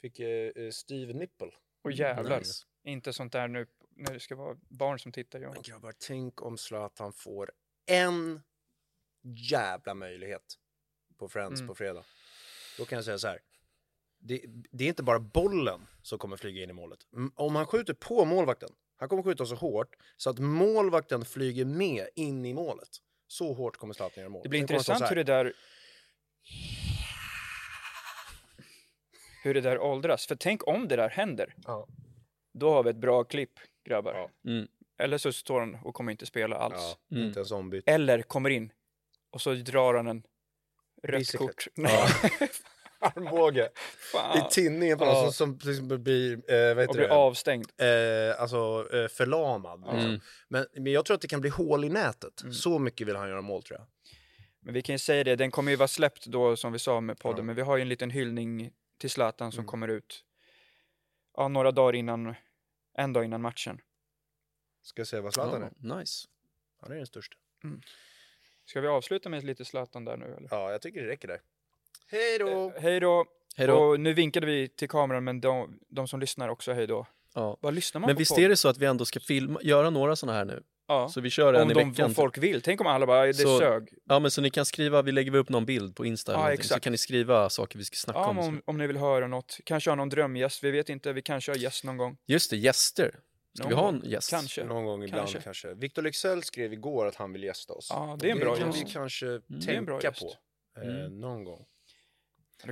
Fick 0.00 0.20
eh, 0.20 0.70
Steve 0.72 1.12
Nipple. 1.12 1.50
och 1.84 1.92
jävlar. 1.92 2.38
Nice. 2.38 2.64
Inte 2.84 3.12
sånt 3.12 3.32
där 3.32 3.48
nu 3.48 3.66
när 3.96 4.12
det 4.14 4.20
ska 4.20 4.36
vara 4.36 4.56
barn 4.68 4.98
som 4.98 5.12
tittar. 5.12 5.38
Johan. 5.40 5.54
Men 5.54 5.62
grabbar, 5.62 5.94
tänk 5.98 6.42
om 6.42 6.58
Zlatan 6.58 7.12
får 7.12 7.52
en 7.86 8.42
jävla 9.50 9.94
möjlighet 9.94 10.58
på 11.18 11.28
Friends 11.28 11.60
Mm. 11.60 11.68
på 11.68 11.74
fredag. 11.74 12.04
Då 12.78 12.84
kan 12.84 12.96
jag 12.96 13.04
säga 13.04 13.18
så 13.18 13.26
här. 13.28 13.40
Det, 14.18 14.44
det 14.70 14.84
är 14.84 14.88
inte 14.88 15.02
bara 15.02 15.18
bollen 15.18 15.86
som 16.02 16.18
kommer 16.18 16.36
flyga 16.36 16.62
in 16.62 16.70
i 16.70 16.72
målet. 16.72 16.98
Om 17.34 17.56
han 17.56 17.66
skjuter 17.66 17.94
på 17.94 18.24
målvakten, 18.24 18.70
han 18.96 19.08
kommer 19.08 19.22
skjuta 19.22 19.46
så 19.46 19.54
hårt 19.54 19.96
så 20.16 20.30
att 20.30 20.38
målvakten 20.38 21.24
flyger 21.24 21.64
med 21.64 22.08
in 22.14 22.44
i 22.44 22.54
målet. 22.54 22.88
Så 23.26 23.52
hårt 23.52 23.76
kommer 23.76 23.94
Zlatan 23.94 24.20
göra 24.20 24.28
mål. 24.28 24.42
Det 24.42 24.48
blir 24.48 24.60
intressant 24.60 25.10
hur 25.10 25.16
det 25.16 25.24
där... 25.24 25.52
hur 29.42 29.54
det 29.54 29.60
där 29.60 29.78
åldras. 29.78 30.26
För 30.26 30.36
tänk 30.36 30.68
om 30.68 30.88
det 30.88 30.96
där 30.96 31.08
händer. 31.08 31.54
Ja. 31.64 31.88
Då 32.58 32.70
har 32.70 32.82
vi 32.82 32.90
ett 32.90 32.96
bra 32.96 33.24
klipp, 33.24 33.52
grabbar. 33.84 34.14
Ja. 34.14 34.50
Mm. 34.50 34.66
Eller 34.98 35.18
så 35.18 35.32
står 35.32 35.60
han 35.60 35.74
och 35.84 35.94
kommer 35.94 36.12
inte 36.12 36.26
spela 36.26 36.56
alls. 36.56 36.74
Ja, 36.76 37.16
Mm. 37.16 37.26
inte 37.28 37.38
ens 37.40 37.52
ombytt. 37.52 37.88
Eller 37.88 38.22
kommer 38.22 38.50
in 38.50 38.72
och 39.30 39.40
så 39.40 39.54
drar 39.54 39.94
han 39.94 40.06
en 40.06 40.22
rött 41.02 41.32
kort. 41.36 41.66
Ja. 41.74 42.08
Armbåge. 42.98 43.68
Fan. 44.12 44.38
I 44.38 44.42
tinningen 44.50 44.98
på 44.98 45.04
Ja. 45.04 45.12
någon 45.22 45.32
som, 45.32 45.58
som 45.60 45.70
liksom 45.70 46.02
blir, 46.02 46.32
eh, 46.32 46.74
vad 46.74 46.82
heter 46.82 46.88
Och 46.88 46.94
blir 46.94 47.08
det? 47.08 47.14
avstängd. 47.14 47.66
Eh, 47.78 48.40
alltså 48.40 48.88
eh, 48.92 49.08
förlamad. 49.08 49.80
Liksom. 49.80 49.98
Mm. 49.98 50.20
Men, 50.48 50.66
men 50.74 50.92
jag 50.92 51.04
tror 51.04 51.14
att 51.14 51.20
det 51.20 51.28
kan 51.28 51.40
bli 51.40 51.50
hål 51.50 51.84
i 51.84 51.88
nätet. 51.88 52.40
Mm. 52.42 52.52
Så 52.52 52.78
mycket 52.78 53.06
vill 53.06 53.16
han 53.16 53.28
göra 53.28 53.42
mål 53.42 53.62
tror 53.62 53.78
jag. 53.78 53.86
Men 54.60 54.74
vi 54.74 54.82
kan 54.82 54.94
ju 54.94 54.98
säga 54.98 55.24
det, 55.24 55.36
den 55.36 55.50
kommer 55.50 55.70
ju 55.70 55.76
vara 55.76 55.88
släppt 55.88 56.26
då 56.26 56.56
som 56.56 56.72
vi 56.72 56.78
sa 56.78 57.00
med 57.00 57.18
podden, 57.18 57.38
Ja. 57.38 57.42
men 57.44 57.54
vi 57.56 57.62
har 57.62 57.76
ju 57.76 57.82
en 57.82 57.88
liten 57.88 58.10
hyllning 58.10 58.70
till 58.98 59.10
Zlatan 59.10 59.52
som 59.52 59.58
Mm. 59.60 59.68
kommer 59.68 59.88
ut 59.88 60.24
ja, 61.36 61.48
några 61.48 61.70
dagar 61.70 61.92
innan, 61.94 62.34
en 62.98 63.12
dag 63.12 63.24
innan 63.24 63.40
matchen. 63.40 63.80
Ska 64.82 65.00
jag 65.00 65.06
säga 65.06 65.22
vad 65.22 65.34
Zlatan 65.34 65.62
är? 65.62 65.72
Ja, 65.82 65.98
nice. 65.98 66.28
Han 66.80 66.92
är 66.92 66.96
den 66.96 67.06
största. 67.06 67.36
Ska 68.64 68.80
vi 68.80 68.88
avsluta 68.88 69.28
med 69.28 69.44
lite 69.44 69.64
Zlatan 69.64 70.04
där 70.04 70.16
nu 70.16 70.24
eller? 70.24 70.48
Ja, 70.50 70.70
jag 70.72 70.82
tycker 70.82 71.02
det 71.02 71.08
räcker 71.08 71.28
där. 71.28 71.40
Hej 72.08 72.38
då! 72.38 72.72
Eh, 72.76 72.82
hej 72.82 73.00
då! 73.00 73.24
Hej 73.56 73.66
då. 73.66 73.74
Och 73.76 74.00
nu 74.00 74.12
vinkade 74.12 74.46
vi 74.46 74.68
till 74.68 74.88
kameran, 74.88 75.24
men 75.24 75.40
de, 75.40 75.78
de 75.88 76.08
som 76.08 76.20
lyssnar 76.20 76.48
också, 76.48 76.72
hej 76.72 76.86
då. 76.86 77.06
Ja. 77.34 77.56
Vad 77.60 77.74
lyssnar 77.74 78.00
man 78.00 78.08
Men 78.08 78.16
på? 78.16 78.18
visst 78.18 78.34
podd? 78.34 78.44
är 78.44 78.48
det 78.48 78.56
så 78.56 78.68
att 78.68 78.78
vi 78.78 78.86
ändå 78.86 79.04
ska 79.04 79.20
filma, 79.20 79.60
göra 79.62 79.90
några 79.90 80.16
sådana 80.16 80.38
här 80.38 80.44
nu? 80.44 80.62
Ja. 80.88 81.08
Så 81.08 81.20
vi 81.20 81.30
kör 81.30 81.54
en 81.54 81.62
Om 81.62 81.70
i 81.70 81.74
de 81.74 81.90
veckan. 81.90 82.04
om 82.06 82.14
folk 82.14 82.38
vill. 82.38 82.62
Tänk 82.62 82.80
om 82.80 82.86
alla 82.86 83.06
bara, 83.06 83.26
det 83.26 83.34
Så- 83.34 83.58
sög. 83.58 83.88
Ja 84.08 84.18
men 84.18 84.30
så 84.30 84.40
ni 84.40 84.50
kan 84.50 84.64
skriva, 84.66 85.02
vi 85.02 85.12
lägger 85.12 85.34
upp 85.34 85.48
någon 85.48 85.66
bild 85.66 85.96
på 85.96 86.04
Insta 86.06 86.32
eller 86.32 86.40
Ja, 86.40 86.44
någonting, 86.44 86.64
så 86.64 86.80
kan 86.80 86.92
ni 86.92 86.98
skriva 86.98 87.50
saker 87.50 87.78
vi 87.78 87.84
ska 87.84 87.96
snacka 87.96 88.18
Ja, 88.18 88.28
om. 88.28 88.38
om, 88.38 88.62
om 88.64 88.78
ni 88.78 88.86
vill 88.86 88.96
höra 88.96 89.26
något. 89.26 89.58
Kanske 89.64 89.90
ha 89.90 89.94
någon 89.94 90.08
drömgäst, 90.08 90.64
vi 90.64 90.70
vet 90.70 90.88
inte. 90.88 91.12
Vi 91.12 91.22
kanske 91.22 91.52
har 91.52 91.56
gäst 91.56 91.84
någon 91.84 91.96
gång. 91.96 92.16
Just 92.26 92.50
det, 92.50 92.56
gäster. 92.56 93.18
Ska 93.54 93.62
Någon 93.62 93.68
vi 93.70 93.74
ha 93.76 93.88
en 93.88 94.02
gäst? 94.10 94.30
Kanske. 94.30 94.64
Någon 94.64 94.84
gång 94.84 95.02
ibland 95.04 95.20
Kanske. 95.22 95.40
kanske. 95.40 95.74
Victor 95.74 96.02
Lexell 96.02 96.42
skrev 96.42 96.72
igår 96.72 97.06
att 97.06 97.14
han 97.14 97.32
vill 97.32 97.42
gästa 97.44 97.72
oss. 97.72 97.86
Ja, 97.90 98.16
det 98.20 98.28
är 98.28 98.32
en 98.32 98.38
bra 98.38 98.54
Det 98.54 98.60
kan 98.60 98.72
gäst. 98.72 98.82
vi 98.88 98.92
kanske 98.92 99.26
bra 99.26 99.60
tänka 99.66 100.08
gäst. 100.08 100.20
på. 100.20 100.32
Eh, 100.80 100.88
Mm. 100.88 101.20
någon 101.20 101.44
gång. 101.44 101.64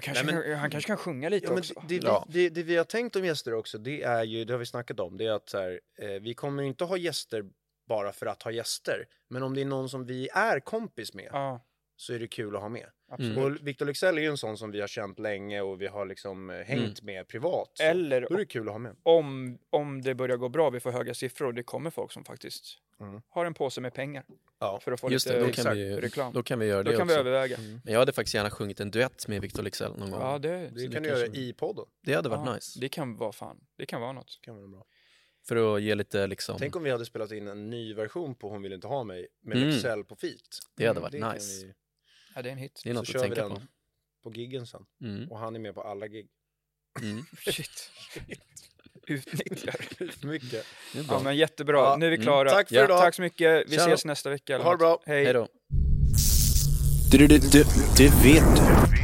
Kanske, 0.03 0.25
Nej, 0.25 0.35
men- 0.47 0.59
Han 0.59 0.71
kanske 0.71 0.87
kan 0.87 0.97
sjunga 0.97 1.29
lite 1.29 1.47
Ja, 1.47 1.59
också. 1.59 1.75
det, 1.89 1.99
det, 1.99 2.07
Ja. 2.07 2.27
det, 2.29 2.49
det 2.49 2.62
vi 2.62 2.77
har 2.77 2.85
tänkt 2.85 3.17
om 3.17 3.25
gäster 3.25 3.55
också, 3.55 3.79
det 3.79 4.03
är 4.03 4.25
ju, 4.25 4.45
det 4.45 4.53
har 4.53 4.59
vi 4.59 4.67
snackat 4.67 5.01
om, 5.01 5.17
det 5.17 5.27
är 5.27 5.31
att 5.33 5.49
så 5.49 5.59
här, 5.59 5.81
eh, 5.99 6.09
vi 6.09 6.35
kommer 6.35 6.62
inte 6.62 6.85
ha 6.85 6.97
gäster 6.97 7.45
bara 7.89 8.12
för 8.12 8.26
att 8.26 8.43
ha 8.43 8.51
gäster. 8.51 9.07
Men 9.28 9.43
om 9.43 9.55
det 9.55 9.61
är 9.61 9.64
någon 9.64 9.89
som 9.89 10.07
vi 10.07 10.28
är 10.28 10.61
kompis 10.61 11.14
med 11.14 11.28
Ja, 11.32 11.61
så 11.97 12.12
är 12.12 12.18
det 12.18 12.26
kul 12.26 12.57
att 12.57 12.62
ha 12.62 12.68
med. 12.68 12.87
absolut. 13.11 13.37
Mm. 13.39 13.53
Och 13.53 13.66
Victor 13.68 13.87
Lexell 13.87 14.18
är 14.18 14.22
ju 14.22 14.28
en 14.28 14.37
sån 14.37 14.59
som 14.59 14.70
vi 14.70 14.80
har 14.80 14.89
känt 14.89 15.18
länge 15.18 15.61
och 15.61 15.80
vi 15.82 15.87
har 15.87 16.07
liksom 16.07 16.51
eh, 16.51 16.57
hängt 16.61 17.03
med 17.03 17.28
privat. 17.28 17.70
Så 17.74 17.82
Eller 17.82 18.20
Då 18.20 18.35
är 18.35 18.39
det 18.39 18.47
kul 18.47 18.68
att 18.68 18.74
ha 18.74 18.78
med. 18.78 18.97
om, 19.03 19.59
om 19.70 20.03
det 20.03 20.14
börjar 20.14 20.37
gå 20.37 20.49
bra, 20.49 20.70
vi 20.70 20.80
får 20.80 20.93
höga 20.93 21.14
siffror 21.14 21.47
och 21.47 21.55
det 21.55 21.62
kommer 21.62 21.91
folk 21.91 22.12
som 22.12 22.24
faktiskt 22.24 22.78
Mm. 23.01 23.20
har 23.28 23.45
en 23.47 23.55
påse 23.55 23.80
med 23.80 23.95
pengar 23.95 24.24
Ja. 24.61 24.80
för 24.82 24.93
att 24.93 25.01
få 25.01 25.11
Just 25.12 25.26
lite 25.26 25.39
det, 25.39 25.47
då 25.47 25.53
kan, 25.53 25.74
vi, 25.74 25.97
reklam. 25.97 26.32
då 26.32 26.43
kan 26.43 26.59
vi 26.59 26.66
göra 26.66 26.82
Då 26.82 26.91
det 26.91 26.97
kan 26.97 27.07
vi 27.07 27.12
också. 27.12 27.20
överväga. 27.20 27.57
Mm. 27.57 27.80
Men 27.85 27.93
jag 27.93 28.01
hade 28.01 28.12
faktiskt 28.12 28.35
gärna 28.35 28.51
sjungit 28.51 28.80
en 28.80 28.91
duett 28.91 29.28
med 29.28 29.41
Victor 29.43 29.62
Leksell 29.62 29.97
någon 29.99 30.11
gång. 30.11 30.20
Ja, 30.20 30.39
det, 30.39 30.49
Det 30.49 30.80
Så 30.80 30.93
kan 30.93 31.03
det 31.03 31.09
du 31.09 31.09
göra 31.18 31.26
i 31.26 31.53
podden. 31.53 31.85
Det 32.05 32.14
hade 32.14 32.28
varit 32.28 32.47
ja, 32.47 32.55
nice. 32.55 32.80
det 32.80 32.89
kan 32.89 33.16
vara 33.16 33.32
fan. 33.32 33.57
Det 33.76 33.87
kan 33.87 34.01
vara 34.01 34.12
något. 34.12 34.39
Det 34.41 34.45
kan 34.47 34.57
vara 34.57 34.68
bra. 34.68 34.85
För 35.49 35.76
att 35.76 35.82
ge 35.82 35.95
lite 35.95 36.26
liksom, 36.26 36.57
Tänk 36.59 36.76
om 36.76 36.82
vi 36.82 36.90
hade 36.90 37.05
spelat 37.07 37.32
in 37.32 37.49
en 37.49 37.70
ny 37.70 37.95
version 37.95 38.34
på 38.34 38.49
Hon 38.51 38.62
vill 38.62 38.72
inte 38.72 38.86
ha 38.86 39.05
mig 39.05 39.26
med 39.42 39.57
Mm. 39.57 40.05
På 40.05 40.16
feat. 40.16 40.40
det 40.76 40.86
hade 40.86 40.99
Mm, 41.01 41.03
varit 41.03 41.20
kan 41.22 41.34
nice. 41.34 41.66
vi- 41.66 41.72
Ja, 42.34 42.42
det 42.42 42.49
är 42.49 42.53
en 42.53 42.59
hit. 42.59 42.80
Det 42.84 42.90
är 42.90 42.95
något 42.95 43.07
så 43.07 43.11
att 43.18 43.22
kör 43.22 43.28
vi 43.28 43.34
tänka 43.34 43.49
den 43.49 43.61
på. 44.22 44.30
på 44.30 44.36
giggen 44.36 44.66
sen. 44.66 44.82
Mm. 45.05 45.30
Och 45.30 45.38
han 45.38 45.55
är 45.55 45.61
med 45.61 45.74
på 45.74 45.82
alla 45.82 46.09
gig. 46.09 46.28
Mm. 47.03 47.24
Shit. 47.45 47.90
Utnyttjar. 49.07 49.76
Mycket. 50.26 50.51
Det. 50.92 51.05
Ja, 51.09 51.20
men 51.24 51.36
jättebra. 51.36 51.78
Ja, 51.78 51.97
Nu 51.99 52.07
är 52.07 52.11
vi 52.11 52.16
mm. 52.16 52.24
klara. 52.24 52.51
Tack 52.51 52.68
för 52.68 52.74
ja, 52.76 52.84
idag. 52.84 52.99
Tack 53.01 53.14
så 53.14 53.22
mycket. 53.22 53.64
Vi 53.70 53.76
Ciao. 53.76 53.86
ses 53.86 54.05
nästa 54.05 54.30
vecka. 54.30 54.55
eller 54.55 54.64
Ha 54.64 54.72
det 54.72 54.78
bra. 54.78 55.03
Hej. 55.07 55.24
Hej 55.24 55.32
då. 55.32 55.49
Du, 57.11 57.18
du, 57.18 57.38
du, 57.38 57.64
du 57.97 58.09
vet 58.09 58.57
du. 58.57 59.03